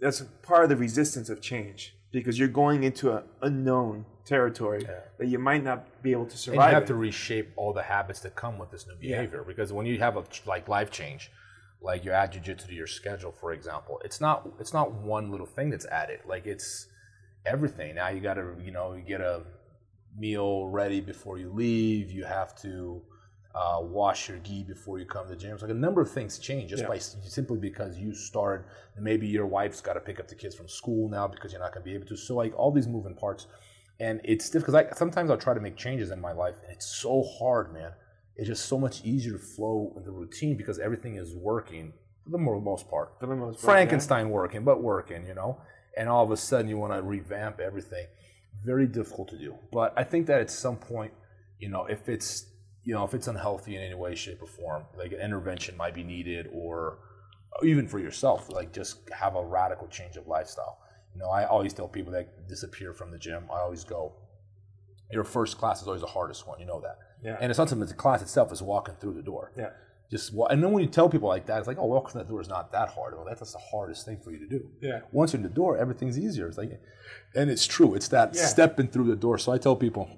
[0.00, 4.86] that's part of the resistance of change because you're going into an unknown territory
[5.18, 6.68] that you might not be able to And survive.
[6.70, 6.88] you have in.
[6.88, 10.16] to reshape all the habits that come with this new behavior because when you have
[10.16, 11.30] a like life change,
[11.82, 15.46] like you add jujitsu to your schedule, for example, it's not it's not one little
[15.46, 16.20] thing that's added.
[16.26, 16.86] Like it's
[17.44, 17.94] everything.
[17.96, 19.42] Now you got to you know you get a
[20.16, 22.10] meal ready before you leave.
[22.10, 23.02] You have to
[23.54, 25.52] uh, wash your gi before you come to the gym.
[25.52, 26.88] It's like a number of things change just Yeah.
[26.88, 28.66] by simply because you start.
[28.98, 31.72] Maybe your wife's got to pick up the kids from school now because you're not
[31.72, 32.16] going to be able to.
[32.16, 33.46] So like all these moving parts,
[34.00, 34.74] and it's difficult.
[34.76, 37.72] Cause I sometimes I'll try to make changes in my life, and it's so hard,
[37.72, 37.92] man.
[38.36, 41.92] It's just so much easier to flow in the routine because everything is working
[42.24, 43.12] for the most part.
[43.20, 45.60] For the most part, Frankenstein working, but working, you know.
[45.96, 48.06] And all of a sudden, you want to revamp everything.
[48.64, 49.54] Very difficult to do.
[49.70, 51.12] But I think that at some point,
[51.60, 52.46] you know, if it's
[52.84, 55.94] you know if it's unhealthy in any way, shape, or form, like an intervention might
[55.94, 56.98] be needed, or
[57.62, 60.78] even for yourself, like just have a radical change of lifestyle.
[61.14, 63.44] You know, I always tell people that disappear from the gym.
[63.52, 64.12] I always go,
[65.12, 66.58] your first class is always the hardest one.
[66.58, 66.98] You know that.
[67.22, 67.36] Yeah.
[67.40, 69.52] And it's not something the class itself is walking through the door.
[69.56, 69.70] Yeah.
[70.10, 72.22] Just wa- and then when you tell people like that, it's like, oh, walking through
[72.24, 73.14] that door is not that hard.
[73.14, 74.68] Well, that's the hardest thing for you to do.
[74.80, 75.00] Yeah.
[75.12, 76.48] Once you're in the door, everything's easier.
[76.48, 76.78] It's like,
[77.34, 77.94] and it's true.
[77.94, 78.44] It's that Yeah.
[78.46, 79.38] stepping through the door.
[79.38, 80.10] So I tell people,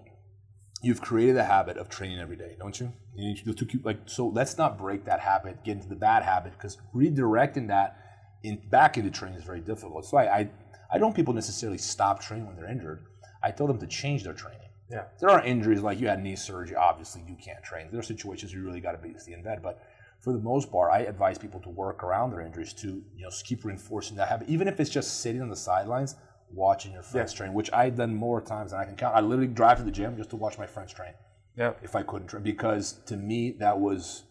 [0.86, 2.92] you've created a habit of training every day, don't you?
[3.14, 4.28] You need to keep like so.
[4.28, 7.98] Let's not break that habit, get into the bad habit, because redirecting that
[8.42, 10.06] in back into training is very difficult.
[10.06, 10.50] So I, I
[10.92, 13.04] I don't people necessarily stop training when they're injured.
[13.42, 14.60] I tell them to change their training.
[14.90, 15.04] Yeah.
[15.18, 16.76] There are injuries like you had knee surgery.
[16.76, 17.88] Obviously, you can't train.
[17.90, 19.60] There are situations you really got to be in bed.
[19.62, 19.82] But
[20.20, 23.30] for the most part, I advise people to work around their injuries to you know
[23.44, 26.14] keep reinforcing that habit, even if it's just sitting on the sidelines
[26.52, 29.14] watching your friends train, which I've done more times than I can count.
[29.16, 31.12] I literally drive to the gym just to watch my friends train
[31.56, 31.72] Yeah.
[31.82, 34.24] if I couldn't train because to me that was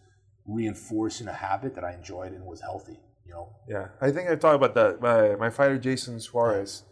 [0.47, 2.99] reinforcing a habit that I enjoyed and was healthy.
[3.25, 5.01] You know, Yeah, I think I talked about that.
[5.01, 6.83] My, my fighter Jason Suarez,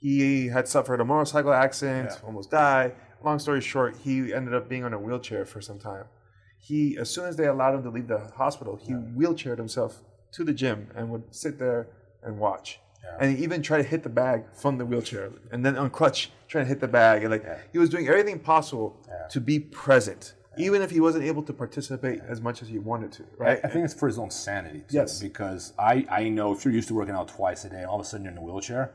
[0.00, 2.26] he had suffered a motorcycle accident, Yeah.
[2.26, 2.94] almost died.
[3.22, 6.04] Long story short, he ended up being on a wheelchair for some time.
[6.58, 10.00] He, as soon as they allowed him to leave the hospital, he wheelchaired himself
[10.32, 11.88] to the gym and would sit there
[12.22, 12.80] and watch.
[13.20, 16.30] And he even tried to hit the bag from the wheelchair, and then on crutch
[16.48, 18.96] trying to hit the bag, and like he was doing everything possible
[19.30, 23.12] to be present, even if he wasn't able to participate as much as he wanted
[23.12, 23.24] to.
[23.38, 23.60] Right?
[23.64, 24.80] I think it's for his own sanity.
[24.80, 25.20] Too, Yes.
[25.20, 28.00] Because I, I know if you're used to working out twice a day and all
[28.00, 28.92] of a sudden you're in a wheelchair,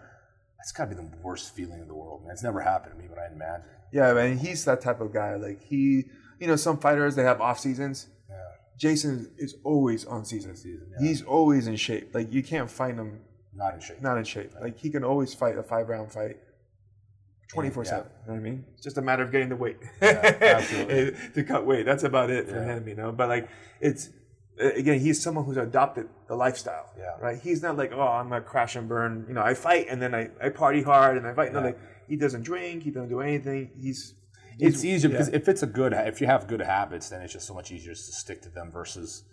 [0.57, 2.31] that's got to be the worst feeling in the world, man.
[2.34, 3.65] It's never happened to me, but I imagine.
[3.91, 5.36] Yeah, man, he's that type of guy.
[5.36, 6.06] Like he,
[6.40, 8.07] you know, some fighters they have off seasons.
[8.77, 10.56] Jason is always on season.
[10.56, 11.06] Season, yeah.
[11.06, 12.15] He's always in shape.
[12.15, 13.19] Like you can't find him
[13.60, 14.02] Not in shape.
[14.02, 14.52] not in shape.
[14.60, 16.38] Like he can always fight a five round fight,
[17.53, 18.06] twenty four seven.
[18.22, 18.65] You know what I mean?
[18.73, 21.18] It's just a matter of getting the weight absolutely.
[21.36, 21.86] to cut weight.
[21.86, 22.77] That's about it for Yeah.
[22.77, 23.11] him, you know.
[23.11, 23.49] But like
[23.81, 24.10] it's
[24.60, 26.91] again, he's someone who's adopted the lifestyle.
[26.98, 27.15] Yeah.
[27.22, 27.40] Right.
[27.41, 29.26] He's not like, oh, I'm gonna crash and burn.
[29.27, 31.53] You know, I fight and then I, I party hard and I fight.
[31.53, 31.77] No, like
[32.07, 32.84] he doesn't drink.
[32.84, 33.72] He doesn't do anything.
[33.77, 34.14] He's
[34.60, 35.18] It's easier yeah.
[35.18, 37.72] because if it's a good, if you have good habits, then it's just so much
[37.72, 39.23] easier to stick to them versus,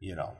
[0.00, 0.32] you know,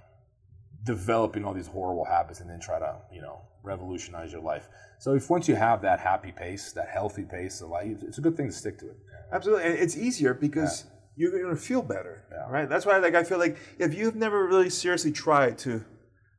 [0.84, 4.68] developing all these horrible habits and then try to, you know, revolutionize your life.
[4.98, 8.20] So if once you have that happy pace, that healthy pace of life, it's a
[8.20, 8.96] good thing to stick to it.
[9.32, 10.84] Absolutely, and it's easier because
[11.16, 12.48] you're going to feel better, Yeah.
[12.50, 12.68] right?
[12.68, 15.84] That's why, like, I feel like if you've never really seriously tried to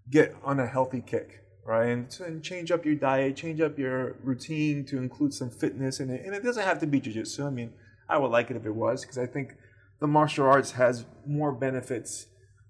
[0.10, 4.16] get on a healthy kick, right, and, and change up your diet, change up your
[4.24, 7.46] routine to include some fitness in it, and it doesn't have to be jujitsu.
[7.46, 7.74] I mean,
[8.08, 9.56] I would like it if it was because I think
[10.00, 12.26] the martial arts has more benefits,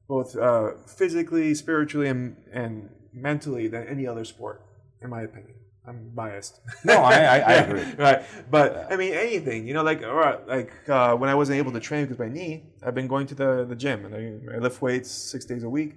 [0.10, 4.66] both uh, physically, spiritually, and and mentally than any other sport,
[5.02, 5.56] in my opinion.
[5.88, 6.60] I'm biased.
[6.84, 7.84] No, I, I, I agree.
[7.98, 8.24] right.
[8.52, 11.72] But I mean, anything, you know, like all right, like uh, when I wasn't able
[11.72, 14.60] to train because my knee, I've been going to the, the gym and I, I
[14.60, 15.96] lift weights six days a week,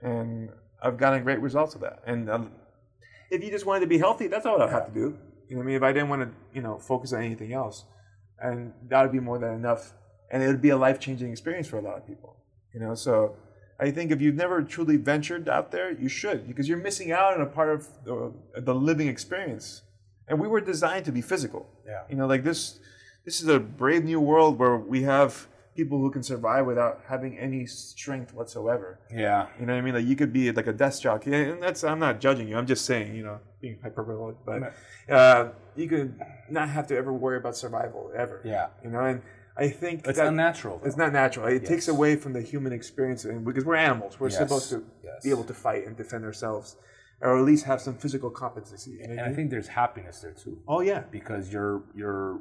[0.00, 0.50] and
[0.82, 2.02] I've gotten great results of that.
[2.06, 2.52] And um,
[3.30, 5.18] if you just wanted to be healthy, that's all I'd have to do.
[5.48, 5.76] You know what I mean?
[5.76, 7.84] If I didn't want to, you know, focus on anything else,
[8.38, 9.92] and that would be more than enough,
[10.30, 12.36] and it would be a life changing experience for a lot of people.
[12.74, 13.36] You know, so
[13.78, 17.34] I think if you've never truly ventured out there, you should because you're missing out
[17.34, 19.82] on a part of the, the living experience.
[20.28, 21.68] And we were designed to be physical.
[21.86, 22.02] Yeah.
[22.08, 22.80] You know, like this.
[23.24, 27.38] This is a brave new world where we have people who can survive without having
[27.38, 28.98] any strength whatsoever.
[29.12, 29.48] Yeah.
[29.60, 29.94] You know what I mean?
[29.94, 32.56] Like you could be like a desk jockey, and that's I'm not judging you.
[32.56, 34.72] I'm just saying, you know, being hyperbolic, but
[35.12, 38.40] uh, you could not have to ever worry about survival ever.
[38.44, 38.68] Yeah.
[38.82, 39.22] You know, and
[39.58, 40.80] I think It's that unnatural.
[40.84, 41.46] it's not natural.
[41.46, 44.38] It takes away from the human experience, and because we're animals, we're Yes.
[44.38, 45.22] supposed to Yes.
[45.24, 46.76] be able to fight and defend ourselves,
[47.22, 48.98] or at least have some physical competency.
[48.98, 50.62] know and I think there's happiness there too.
[50.68, 52.40] oh yeah, because you're you're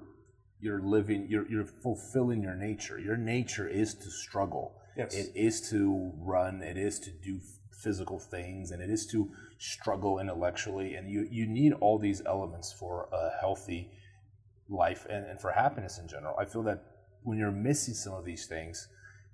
[0.60, 4.66] you're living you're you're fulfilling your nature your nature is to struggle
[4.98, 5.14] Yes.
[5.14, 7.40] it is to run it is to do
[7.84, 9.30] physical things and it is to
[9.60, 13.92] struggle intellectually and you you need all these elements for a healthy
[14.70, 16.80] life and, and for happiness in general i feel that
[17.26, 18.88] when you're missing some of these things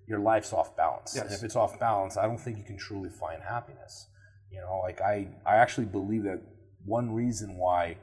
[0.08, 1.16] your life's off balance.
[1.16, 4.08] And if it's off balance i don't think you can truly find happiness.
[4.52, 6.42] You know like i i actually believe that
[6.86, 7.98] one reason why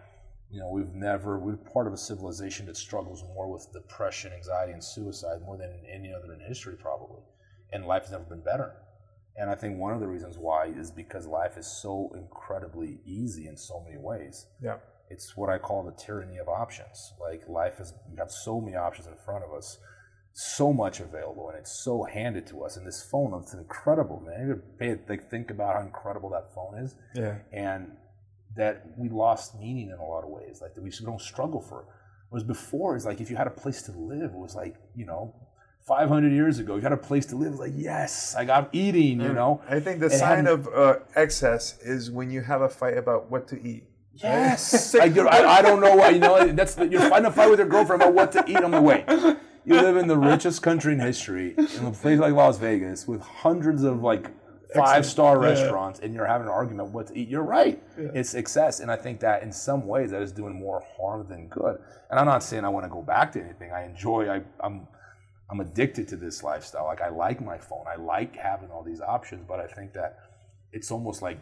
[0.51, 4.73] you know we've never we're part of a civilization that struggles more with depression anxiety
[4.73, 7.23] and suicide more than any other in history probably.
[7.71, 8.73] And life has never been better.
[9.37, 13.47] And i think one of the reasons why is because life is so incredibly easy
[13.47, 14.47] in so many ways.
[14.63, 14.79] Yeah,
[15.11, 18.77] it's what i call the tyranny of options like life is we have so many
[18.77, 19.79] options in front of us
[20.33, 24.63] so much available and it's so handed to us and this phone it's incredible man
[24.81, 27.91] you like think about how incredible that phone is yeah, and
[28.59, 30.61] that we lost meaning in a lot of ways.
[30.61, 31.87] Like that we don't struggle for.
[32.29, 35.07] Whereas before, it's like if you had a place to live, it was like you
[35.07, 35.35] know,
[35.87, 37.55] 500 years ago, you had a place to live.
[37.55, 39.21] Like yes, like I'm eating.
[39.21, 42.69] You know, I think the It sign of uh, excess is when you have a
[42.69, 43.85] fight about what to eat.
[44.23, 44.95] Yes.
[44.95, 46.11] I, I, I don't know why.
[46.11, 48.57] You know, that's the, you're fighting a fight with your girlfriend about what to eat
[48.57, 49.05] on the way.
[49.65, 53.21] You live in the richest country in history, in a place like Las Vegas, with
[53.21, 54.31] hundreds of like
[54.75, 55.51] five star Yeah.
[55.51, 57.29] restaurants, and you're having an argument what to eat.
[57.29, 57.83] You're right.
[57.97, 61.49] It's excess, and I think that in some ways that is doing more harm than
[61.49, 61.79] good.
[62.11, 63.73] And I'm not saying I want to go back to anything.
[63.73, 64.29] I enjoy.
[64.29, 64.89] I, I'm.
[65.51, 66.85] I'm addicted to this lifestyle.
[66.85, 67.85] Like I like my phone.
[67.91, 70.19] I like having all these options, but I think that
[70.73, 71.39] it's almost like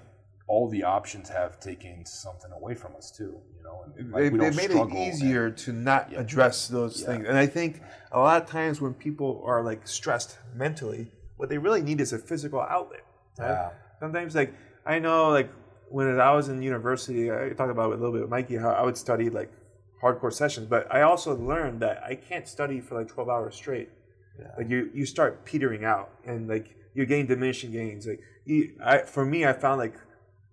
[0.48, 3.40] all the options have taken something away from us too.
[3.56, 7.26] You know, and like they, they made it and- easier to not address those things.
[7.26, 7.82] And I think
[8.12, 12.12] a lot of times when people are like stressed mentally, what they really need is
[12.12, 13.04] a physical outlet.
[13.38, 13.48] right?
[13.48, 13.70] Yeah.
[14.00, 14.54] Sometimes, like
[14.84, 15.50] I know, like
[15.88, 18.70] when I was in university, I talked about it a little bit with Mikey how
[18.70, 19.52] I would study like
[20.02, 23.88] hardcore sessions, but I also learned that I can't study for like twelve hours straight.
[24.38, 24.48] Yeah.
[24.58, 28.06] Like you, you start petering out, and like you're getting diminishing gains.
[28.06, 29.94] Like you, I, for me, I found like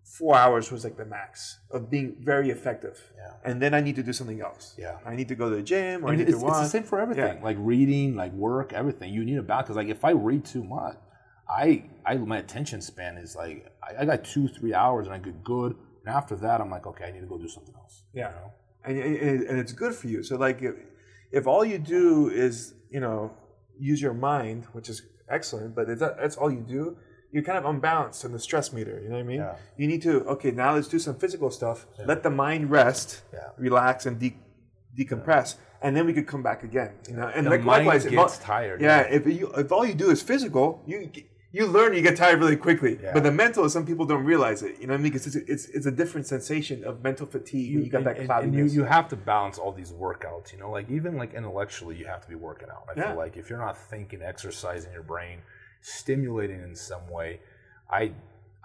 [0.03, 3.11] four hours was like the max of being very effective.
[3.17, 3.33] Yeah.
[3.43, 4.75] And then I need to do something else.
[4.77, 4.97] Yeah.
[5.05, 6.67] I need to go to the gym or I I need it's, to it's the
[6.67, 7.37] same for everything.
[7.37, 7.43] Yeah.
[7.43, 9.13] Like reading, like work, everything.
[9.13, 9.67] You need a balance.
[9.67, 10.97] Because like if I read too much,
[11.49, 15.19] I, I my attention span is like I, I got two, three hours and I
[15.19, 15.75] get good.
[16.05, 18.03] And after that, I'm like, okay, I need to go do something else.
[18.13, 18.29] Yeah.
[18.29, 18.51] You know?
[18.85, 20.23] and, and, and it's good for you.
[20.23, 20.75] So like if,
[21.31, 23.31] if all you do is you know
[23.79, 26.97] use your mind, which is excellent, but that, that's all you do,
[27.33, 28.95] you're kind of unbalanced in the stress meter.
[29.01, 29.39] You know what I mean?
[29.39, 29.55] Yeah.
[29.77, 31.85] You need to okay now let's do some physical stuff.
[32.11, 33.49] Let the mind rest, Yeah.
[33.57, 34.37] relax, and de-
[34.97, 36.91] decompress, and then we could come back again.
[37.09, 39.15] You know, and The like, mind likewise, if all- gets tired, Yeah, yeah.
[39.17, 41.09] if you if all you do is physical, you.
[41.55, 42.97] You learn, you get tired really quickly.
[42.99, 43.13] Yeah.
[43.13, 44.73] But the mental, some people don't realize it.
[44.81, 45.11] You know what I mean?
[45.13, 47.75] Because it's, it's, it's a different sensation of mental fatigue.
[47.75, 48.59] when you got and, that and- cloudiness.
[48.59, 51.95] and you, you have to balance all these workouts you know like even like intellectually
[51.95, 53.09] you have to be working out i Yeah.
[53.09, 55.37] feel like if you're not thinking exercising your brain
[55.83, 57.39] stimulating in some way.
[57.91, 58.11] I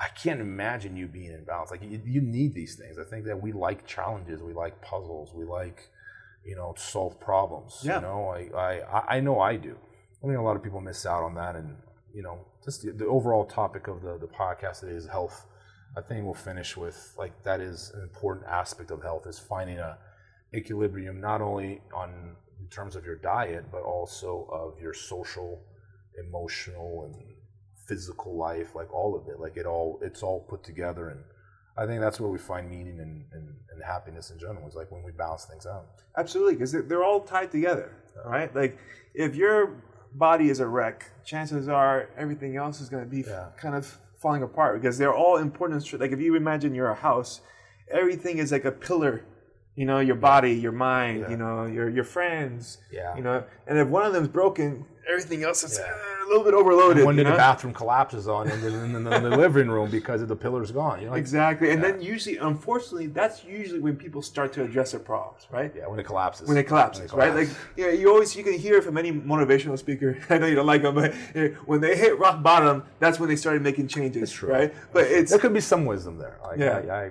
[0.00, 1.70] i can't imagine you being in balance.
[1.72, 2.98] Like you, you need these things.
[2.98, 4.42] I think that we like challenges.
[4.42, 5.34] We like puzzles.
[5.34, 5.88] We like
[6.44, 7.96] you know solve problems Yeah.
[7.96, 8.40] you know I,
[8.96, 9.74] I I- know i do.
[10.22, 11.54] I think a lot of people miss out on that.
[11.56, 11.76] And
[12.14, 15.46] you know just the, the overall topic of the, the podcast today is health.
[15.96, 19.78] I think we'll finish with like that is an important aspect of health is finding
[19.78, 19.98] a
[20.54, 25.60] equilibrium not only on in terms of your diet but also of your social,
[26.26, 27.14] emotional and
[27.86, 29.40] physical life, like all of it.
[29.40, 31.20] Like it all it's all put together and
[31.76, 34.90] I think that's where we find meaning and, and, and happiness in general is like
[34.90, 35.86] when we balance things out.
[36.16, 37.92] Absolutely, because they're all tied together,
[38.26, 38.52] right?
[38.54, 38.76] Like
[39.14, 39.80] if your
[40.12, 43.50] body is a wreck, chances are everything else is going to be Yeah.
[43.56, 46.00] kind of falling apart because they're all important.
[46.00, 47.42] Like if you imagine you're a house,
[47.90, 49.24] everything is like a pillar.
[49.76, 51.30] You know, your body, your mind, Yeah.
[51.30, 52.78] you know, your your friends.
[52.90, 53.14] Yeah.
[53.14, 55.84] You know, and if one of them's broken, everything else is Yeah.
[55.86, 57.04] uh, a little bit overloaded.
[57.04, 57.36] One day the know?
[57.36, 61.06] bathroom collapses on and then in the, living room because the pillar's gone.
[61.06, 65.46] Like, Exactly, and then usually, unfortunately, that's usually when people start to address their problems,
[65.50, 65.72] right?
[65.74, 66.46] yeah, when it collapses.
[66.48, 67.34] when it collapses, right?
[67.34, 70.18] Like, yeah, you always you can hear from any motivational speaker.
[70.30, 71.14] I know you don't like them, but
[71.66, 74.50] when they hit rock bottom, that's when they started making changes, true.
[74.50, 74.74] right?
[74.92, 76.38] But it's there could be some wisdom there.
[76.44, 76.78] Like, Yeah.
[76.92, 77.10] I, I,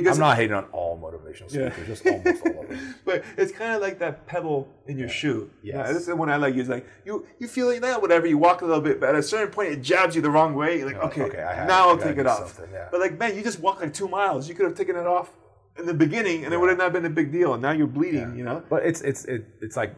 [0.00, 1.72] because I'm not hating on all motivational Yeah.
[1.72, 2.94] speakers, just almost all of them.
[3.04, 5.50] but it's kind of like that pebble in your shoe.
[5.62, 6.54] Yeah, this is the one I like.
[6.54, 8.26] Use like you you feel like that, whatever.
[8.26, 10.54] You walk a little bit, but at a certain point, it jabs you the wrong
[10.54, 10.78] way.
[10.78, 12.60] You're like, okay, okay, I have- now I'll take it off.
[12.72, 12.88] yeah.
[12.90, 14.48] But like, man, you just walked like two miles.
[14.48, 15.30] You could have taken it off
[15.78, 17.52] in the beginning, and it would have not been a big deal.
[17.54, 18.36] And now you're bleeding.
[18.36, 18.62] You know.
[18.68, 19.94] But it's it's it, it's like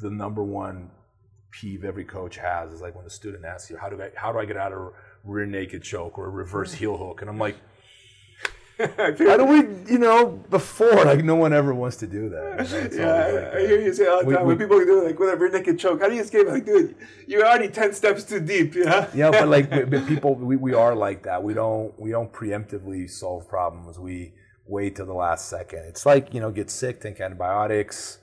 [0.00, 0.90] the number one
[1.52, 4.32] peeve every coach has is like when the student asks you, "How do I how
[4.32, 4.90] do I get out of a
[5.24, 7.56] rear naked choke or a reverse heel hook?" And I'm like,
[8.96, 9.58] how do we,
[9.92, 12.68] you know, before like no one ever wants to do that.
[12.92, 14.78] You know, Yeah, like, I hear you say all the We- time we- when people
[14.80, 16.00] do like whatever naked choke.
[16.00, 16.46] How do you escape?
[16.48, 16.94] Like, dude,
[17.26, 18.74] you're already ten steps too deep.
[18.74, 19.08] Yeah.
[19.14, 21.42] yeah, but like but but people, we, we are like that.
[21.42, 23.98] We don't we don't preemptively solve problems.
[23.98, 24.34] We
[24.66, 25.80] wait till the last second.
[25.88, 28.18] It's like you know, get sick, take antibiotics.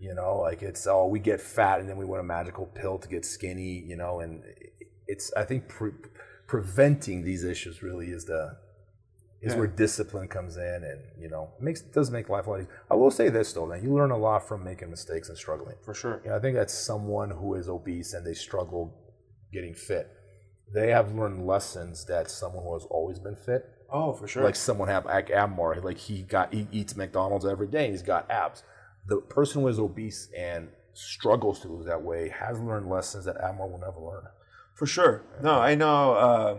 [0.00, 2.98] You know, like it's oh, we get fat and then we want a magical pill
[2.98, 3.82] to get skinny.
[3.86, 4.42] You know, and
[5.06, 5.92] it's I think pre-
[6.46, 8.56] preventing these issues really is the
[9.44, 9.58] is Yeah.
[9.60, 12.80] where discipline comes in, and you know, makes does make life a lot easier.
[12.90, 15.76] I will say this though, man, you learn a lot from making mistakes and struggling.
[15.82, 16.20] For sure.
[16.24, 18.92] You know, I think that's someone who is obese and they struggle
[19.52, 20.08] getting fit.
[20.74, 24.42] They have learned lessons that someone who has always been fit, Oh, for sure.
[24.42, 28.28] like someone have like Abmar, like he got he eats McDonald's every day, he's got
[28.30, 28.62] abs.
[29.06, 33.36] The person who is obese and struggles to lose that way has learned lessons that
[33.36, 34.24] Abmar will never learn.
[34.74, 35.22] For sure.
[35.42, 36.16] No, I know.
[36.16, 36.58] Um,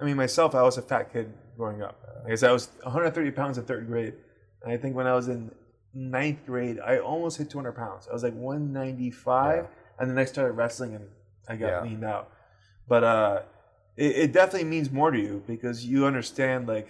[0.00, 1.98] I mean, myself, I was a fat kid growing up.
[2.24, 4.14] I guess I was 130 pounds in third grade.
[4.62, 5.50] And I think when I was in
[5.92, 8.06] ninth grade, I almost hit 200 pounds.
[8.08, 9.56] I was like 195.
[9.56, 9.66] Yeah.
[9.98, 11.06] And then I started wrestling and
[11.48, 11.82] I got Yeah.
[11.82, 12.30] leaned out.
[12.88, 13.42] But uh,
[13.96, 16.88] it, it definitely means more to you because you understand, like,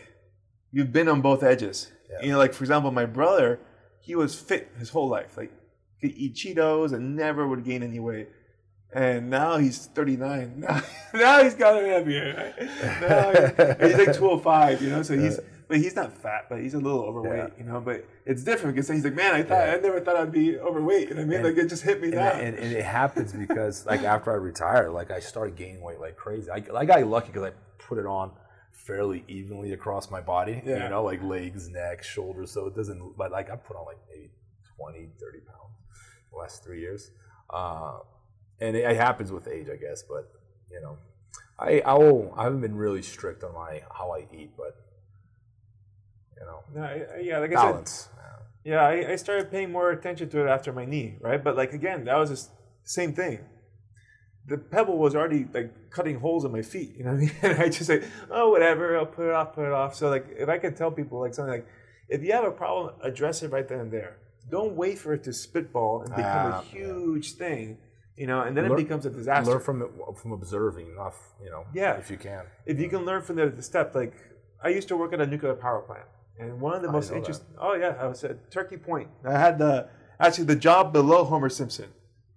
[0.70, 1.90] you've been on both edges.
[2.10, 2.26] Yeah.
[2.26, 3.58] You know, like, for example, my brother,
[4.00, 5.36] he was fit his whole life.
[5.36, 5.50] Like,
[6.00, 8.28] could eat Cheetos and never would gain any weight.
[8.92, 10.60] And now he's 39.
[10.68, 10.82] Now,
[11.14, 12.52] now he's got it heavier.
[12.58, 13.00] Right?
[13.00, 13.30] Now
[13.80, 15.02] he's, he's like 205, you know.
[15.02, 17.80] So he's, but he's not fat, but he's a little overweight, you know.
[17.80, 19.74] But it's different because he's like, man, I thought Yeah.
[19.74, 21.08] I never thought I'd be overweight.
[21.10, 21.46] You know what I mean?
[21.46, 22.30] And- like it just hit me And, now.
[22.30, 26.16] and, and it happens because like after I retired, like I started gaining weight like
[26.16, 26.50] crazy.
[26.50, 28.32] I, I got lucky because I put it on
[28.72, 30.62] fairly evenly across my body.
[30.64, 30.84] Yeah.
[30.84, 32.50] You know, like legs, neck, shoulders.
[32.52, 33.16] So it doesn't.
[33.18, 34.30] But like I put on like maybe
[34.76, 35.74] 20, 30 pounds
[36.32, 37.10] the last three years.
[37.50, 37.98] Uh,
[38.60, 40.02] and it, it happens with age, I guess.
[40.02, 40.30] But
[40.70, 40.98] you know,
[41.58, 44.74] I I, will, I haven't been really strict on my how I eat, but
[46.38, 48.08] you know, No, I- yeah, like I said, balance.
[48.64, 51.42] Yeah, I, I started paying more attention to it after my knee, right?
[51.42, 52.50] But like again, that was the
[52.84, 53.38] same thing.
[54.46, 57.30] The pebble was already like cutting holes in my feet, you know what I mean?
[57.42, 59.94] And I just say, oh, whatever, I'll put it off, put it off.
[59.94, 61.66] So like, if I could tell people like something like,
[62.08, 64.16] if you have a problem, address it right then and there.
[64.50, 67.76] Don't wait for it to spitball and become Ah, a huge thing,
[68.18, 69.52] you know, and then Learn- it becomes a disaster.
[69.52, 69.78] Learn from
[70.20, 71.14] from observing, not
[71.44, 71.62] you know.
[71.72, 71.92] Yeah.
[72.02, 72.42] if you can.
[72.66, 74.14] if you can learn from the, the step, like
[74.66, 76.08] I used to work at a nuclear power plant,
[76.40, 77.52] and one of the most interesting.
[77.66, 79.08] Oh yeah, I was at Turkey Point.
[79.24, 79.88] I had the
[80.24, 81.88] actually the job below Homer Simpson.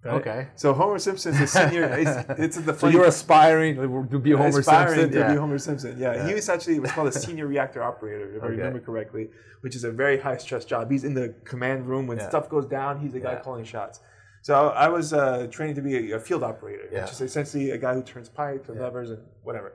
[0.04, 0.14] right?
[0.20, 0.40] Okay.
[0.62, 1.84] So Homer Simpson's a senior.
[2.02, 2.14] it's,
[2.44, 3.72] it's the So you're aspiring
[4.14, 5.10] to be Homer aspiring Simpson.
[5.12, 5.32] to yeah.
[5.32, 5.92] be Homer Simpson.
[5.98, 6.14] Yeah.
[6.14, 6.28] Yeah.
[6.28, 9.24] he was actually was called a senior reactor operator, if I remember correctly,
[9.62, 10.90] which is a very high stress job.
[10.90, 12.28] He's in the command room when Yeah.
[12.32, 13.00] stuff goes down.
[13.02, 14.00] He's the guy calling shots.
[14.42, 17.02] So I was uh, trained to be a, a field operator, Yeah.
[17.02, 18.84] which is essentially a guy who turns pipes and Yeah.
[18.84, 19.72] levers and whatever.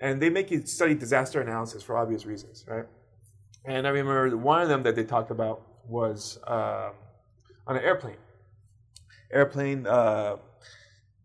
[0.00, 2.86] And they make you study disaster analysis for obvious reasons, right?
[3.64, 6.92] And I remember one of them that they talked about was um,
[7.66, 8.16] on an airplane.
[9.32, 10.36] Airplane, uh,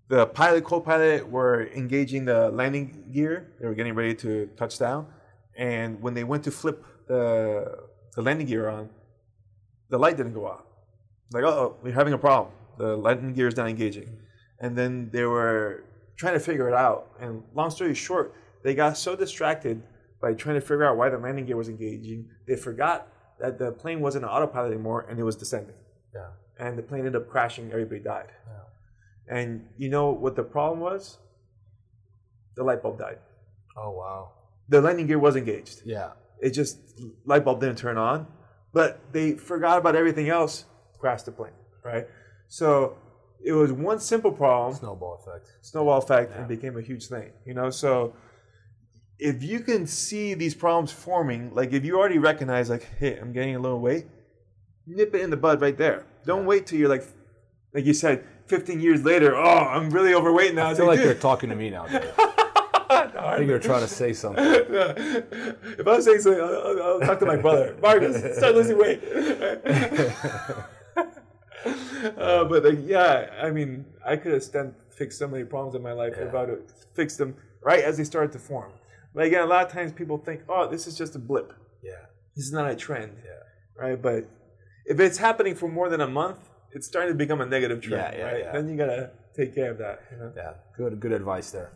[0.10, 3.54] the pilot, co-pilot were engaging the landing gear.
[3.60, 5.08] They were getting ready to touch down,
[5.56, 7.24] and when they went to flip the
[8.16, 8.90] the landing gear on,
[9.90, 10.64] the light didn't go off.
[11.32, 12.52] Like, oh, we're having a problem.
[12.78, 14.18] The landing gear is not engaging,
[14.60, 15.84] and then they were
[16.18, 17.12] trying to figure it out.
[17.20, 18.34] And long story short,
[18.64, 19.84] they got so distracted
[20.24, 23.10] by trying to figure out why the landing gear was engaging, they forgot
[23.42, 25.76] that the plane wasn't on autopilot anymore and it was descending.
[26.16, 26.30] Yeah.
[26.58, 27.70] And the plane ended up crashing.
[27.72, 28.30] Everybody died.
[28.48, 29.38] Yeah.
[29.38, 31.18] And you know what the problem was?
[32.56, 33.18] The light bulb died.
[33.76, 34.32] Oh wow.
[34.70, 35.82] The landing gear was engaged.
[35.86, 36.12] Yeah.
[36.40, 36.80] It just
[37.26, 38.28] light bulb didn't turn on,
[38.74, 40.66] but they forgot about everything else.
[41.00, 41.52] Crashed the plane,
[41.84, 42.08] right?
[42.48, 42.98] So
[43.44, 45.52] it was one simple problem, Snowball effect.
[45.62, 47.32] snowball effect, and became a huge thing.
[47.46, 48.14] You know, so
[49.20, 53.32] if you can see these problems forming, like if you already recognize, like, hey, I'm
[53.34, 54.06] getting a little weight,
[54.88, 56.06] nip it in the bud right there.
[56.26, 57.04] Don't wait till you're like,
[57.74, 59.36] like you said, 15 years later.
[59.36, 60.70] Oh, I'm really overweight now.
[60.70, 61.86] I feel like dude, they're talking to me now.
[62.90, 64.44] I think they're trying to say something.
[64.46, 67.76] if I was saying something, I'll- I'll talk to my brother.
[67.82, 69.02] Marcus, start losing weight.
[72.04, 75.82] uh, but like, yeah, I mean, I could have stem fixed so many problems in
[75.82, 78.72] my life if I would fixed them right as they started to form.
[79.16, 81.54] But again, a lot of times people think, oh, this is just a blip.
[81.84, 81.92] Yeah.
[82.36, 83.14] This is not a trend.
[83.24, 83.84] Yeah.
[83.84, 84.02] Right?
[84.02, 84.30] But
[84.86, 86.40] if it's happening for more than a month,
[86.72, 88.16] it's starting to become a negative trend.
[88.16, 88.40] Yeah, yeah, right?
[88.40, 88.52] yeah.
[88.52, 90.02] Then you gotta take care of that.
[90.12, 90.34] You know?
[90.36, 90.54] Yeah.
[90.78, 91.00] Good.
[91.00, 91.72] Good advice there.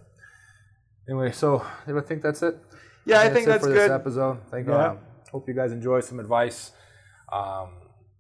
[1.08, 2.58] Anyway, so I think that's it.
[3.06, 3.90] Yeah, I think it that's for good.
[3.90, 4.40] this episode.
[4.52, 4.90] Thank Yeah.
[4.90, 4.99] um,
[5.32, 6.72] hope you guys enjoy some advice.
[7.32, 7.70] Um,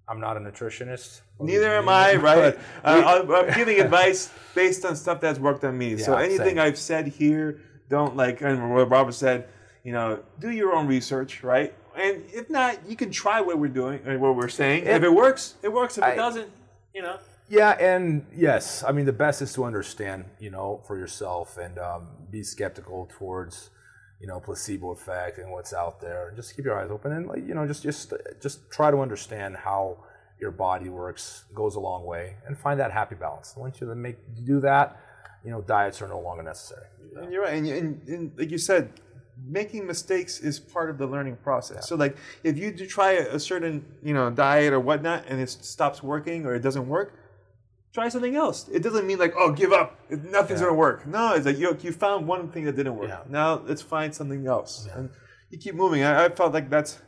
[0.09, 1.21] I'm not a nutritionist.
[1.39, 2.57] Neither am I, right?
[2.83, 5.95] uh, I'm giving advice based on stuff that's worked on me.
[5.95, 6.59] Yeah, so anything same.
[6.59, 9.47] I've said here, don't like, and what Robert said,
[9.83, 11.73] you know, do your own research, right?
[11.95, 14.83] And if not, you can try what we're doing, and what we're saying.
[14.83, 15.97] If, if it works, it works.
[15.97, 16.49] If I, it doesn't,
[16.93, 17.17] you know.
[17.49, 21.79] Yeah, and yes, I mean the best is to understand, you know, for yourself and
[21.79, 23.69] um, be skeptical towards,
[24.19, 26.29] you know, placebo effect and what's out there.
[26.29, 28.99] and Just keep your eyes open and, like, you know, just just just try to
[28.99, 30.03] understand how
[30.39, 33.55] your body works goes a long way and find that happy balance.
[33.57, 34.99] Once you make do that,
[35.43, 36.85] you know, diets are no longer necessary.
[37.15, 38.91] And you're right, and, and, and like you said,
[39.45, 41.77] making mistakes is part of the learning process.
[41.77, 41.81] Yeah.
[41.81, 45.49] So like if you do try a, certain you know diet or whatnot and it
[45.49, 47.19] stops working or it doesn't work,
[47.97, 48.69] try something else.
[48.69, 50.67] It doesn't mean like oh give up, nothing's yeah.
[50.67, 51.07] gonna work.
[51.07, 53.09] No, it's like you you found one thing that didn't work.
[53.09, 53.23] Yeah.
[53.27, 55.09] Now let's find something else and
[55.49, 56.03] you keep moving.
[56.03, 57.01] I, I felt like that's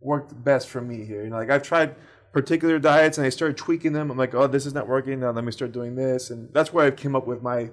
[0.00, 1.24] worked best for me here.
[1.24, 1.96] You know, like I've tried
[2.32, 4.10] particular diets and I started tweaking them.
[4.10, 5.18] I'm like, oh, this is not working.
[5.20, 7.70] Now let me start doing this, and that's where I came up with my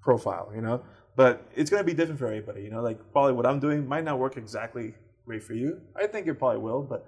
[0.00, 0.50] profile.
[0.54, 0.82] You know,
[1.16, 2.62] but it's going to be different for everybody.
[2.62, 4.94] You know, like probably what I'm doing might not work exactly
[5.26, 5.80] great for you.
[5.94, 7.06] I think it probably will, but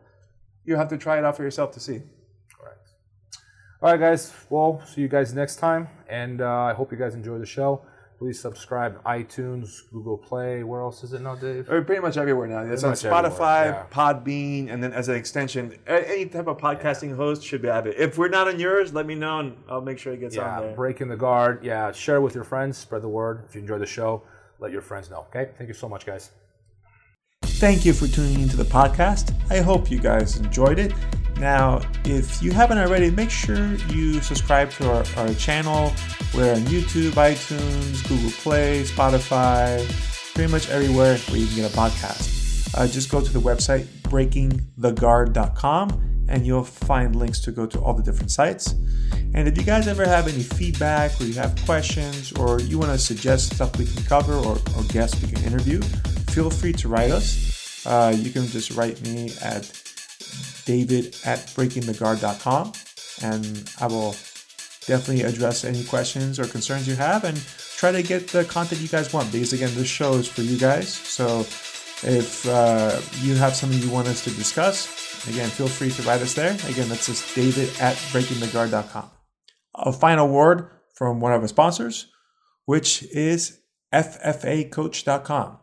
[0.67, 2.03] you have to try it out for yourself to see.
[3.81, 4.33] All right, guys.
[4.51, 7.83] Well, see you guys next time, and uh, I hope you guys enjoy the show.
[8.19, 10.65] Please subscribe iTunes, Google Play.
[10.65, 11.71] Where else is it now, Dave?
[11.71, 12.63] Or pretty much everywhere now.
[12.63, 13.87] It's on Spotify, yeah.
[13.93, 17.15] Podbean, and then as an extension, any type of podcasting yeah.
[17.15, 17.95] host should have it.
[17.97, 20.57] If we're not on yours, let me know and I'll make sure it gets yeah,
[20.57, 20.75] on there.
[20.75, 21.65] Breaking the guard.
[21.65, 22.77] Yeah, share with your friends.
[22.77, 23.45] Spread the word.
[23.49, 24.25] If you enjoy the show,
[24.59, 25.27] let your friends know.
[25.29, 25.53] Okay.
[25.57, 26.33] Thank you so much, guys.
[27.45, 29.33] Thank you for tuning into the podcast.
[29.49, 30.93] I hope you guys enjoyed it.
[31.39, 35.93] Now, if you haven't already, make sure you subscribe to our, our channel.
[36.35, 39.87] We're on YouTube, iTunes, Google Play, Spotify,
[40.35, 42.77] pretty much everywhere where you can get a podcast.
[42.77, 47.95] Uh, just go to the website breakingtheguard.com and you'll find links to go to all
[47.95, 48.75] the different sites.
[49.35, 52.93] And if you guys ever have any feedback or you have questions or you want
[52.93, 55.81] to suggest stuff we can cover or, or guests we can interview,
[56.31, 57.87] feel free to write us.
[57.87, 59.65] Uh, you can just write me at
[60.65, 62.73] david at breakingtheguard.com
[63.23, 64.15] and I will
[64.87, 67.37] definitely address any questions or concerns you have and
[67.77, 70.59] try to get the content you guys want because again this show is for you
[70.59, 70.89] guys.
[70.89, 71.41] So
[72.03, 76.23] if uh, you have something you want us to discuss again feel free to write
[76.23, 76.53] us there.
[76.69, 79.11] Again that's just david at breakingtheguard.com
[79.75, 82.11] a final word from one of our sponsors
[82.65, 83.61] which is
[83.93, 85.59] ffacoach.com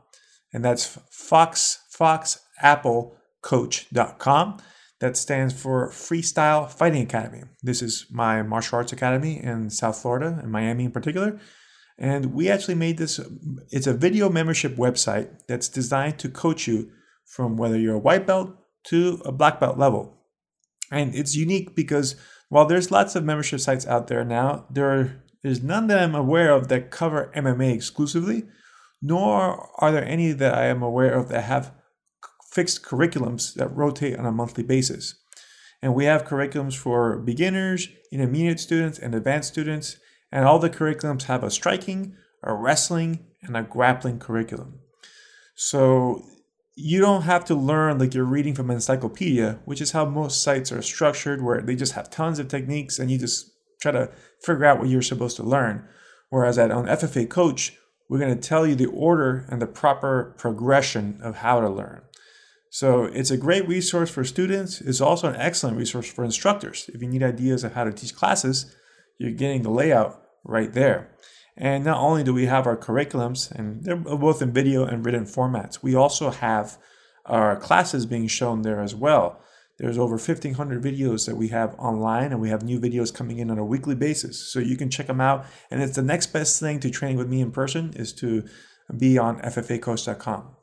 [0.53, 3.14] and that's fox fox apple
[3.45, 4.57] coach.com
[4.99, 7.43] that stands for Freestyle Fighting Academy.
[7.61, 11.39] This is my martial arts academy in South Florida, in Miami in particular.
[11.97, 13.19] And we actually made this,
[13.69, 16.89] it's a video membership website that's designed to coach you
[17.25, 18.55] from whether you're a white belt
[18.85, 20.17] to a black belt level.
[20.91, 22.15] And it's unique because
[22.49, 26.51] while there's lots of membership sites out there now, there is none that I'm aware
[26.51, 28.45] of that cover MMA exclusively,
[29.03, 31.71] nor are there any that I am aware of that have
[32.55, 35.15] fixed curriculums that rotate on a monthly basis.
[35.81, 39.97] And we have curriculums for beginners, intermediate students, and advanced students.
[40.31, 44.79] And all the curriculums have a striking, a wrestling, and a grappling curriculum.
[45.53, 46.23] So
[46.75, 50.41] you don't have to learn like you're reading from an encyclopedia, which is how most
[50.41, 53.51] sites are structured, where they just have tons of techniques and you just
[53.81, 54.09] try to
[54.41, 55.87] figure out what you're supposed to learn.
[56.29, 57.77] Whereas at on FFA Coach,
[58.09, 62.01] we're going to tell you the order and the proper progression of how to learn.
[62.75, 64.81] So it's a great resource for students.
[64.81, 66.89] It's also an excellent resource for instructors.
[66.93, 68.75] If you need ideas of how to teach classes,
[69.17, 71.15] you're getting the layout right there.
[71.55, 75.23] And not only do we have our curriculums, and they're both in video and written
[75.23, 76.77] formats, we also have
[77.25, 79.39] our classes being shown there as well.
[79.77, 83.49] There's over 1,500 videos that we have online, and we have new videos coming in
[83.49, 84.51] on a weekly basis.
[84.51, 85.45] So you can check them out.
[85.71, 88.43] And it's the next best thing to training with me in person is to
[88.97, 90.57] be on ffacoach.com.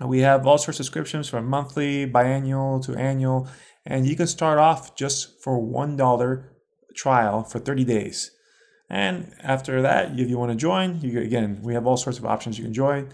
[0.00, 3.48] We have all sorts of subscriptions from monthly, biannual to annual,
[3.86, 6.44] and you can start off just for $1
[6.94, 8.30] trial for 30 days.
[8.90, 12.26] And after that, if you want to join, you again, we have all sorts of
[12.26, 13.10] options you can join.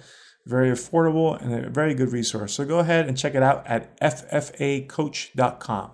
[0.46, 2.54] Very affordable and a very good resource.
[2.54, 5.90] So go ahead and check it out at ffacoach.com.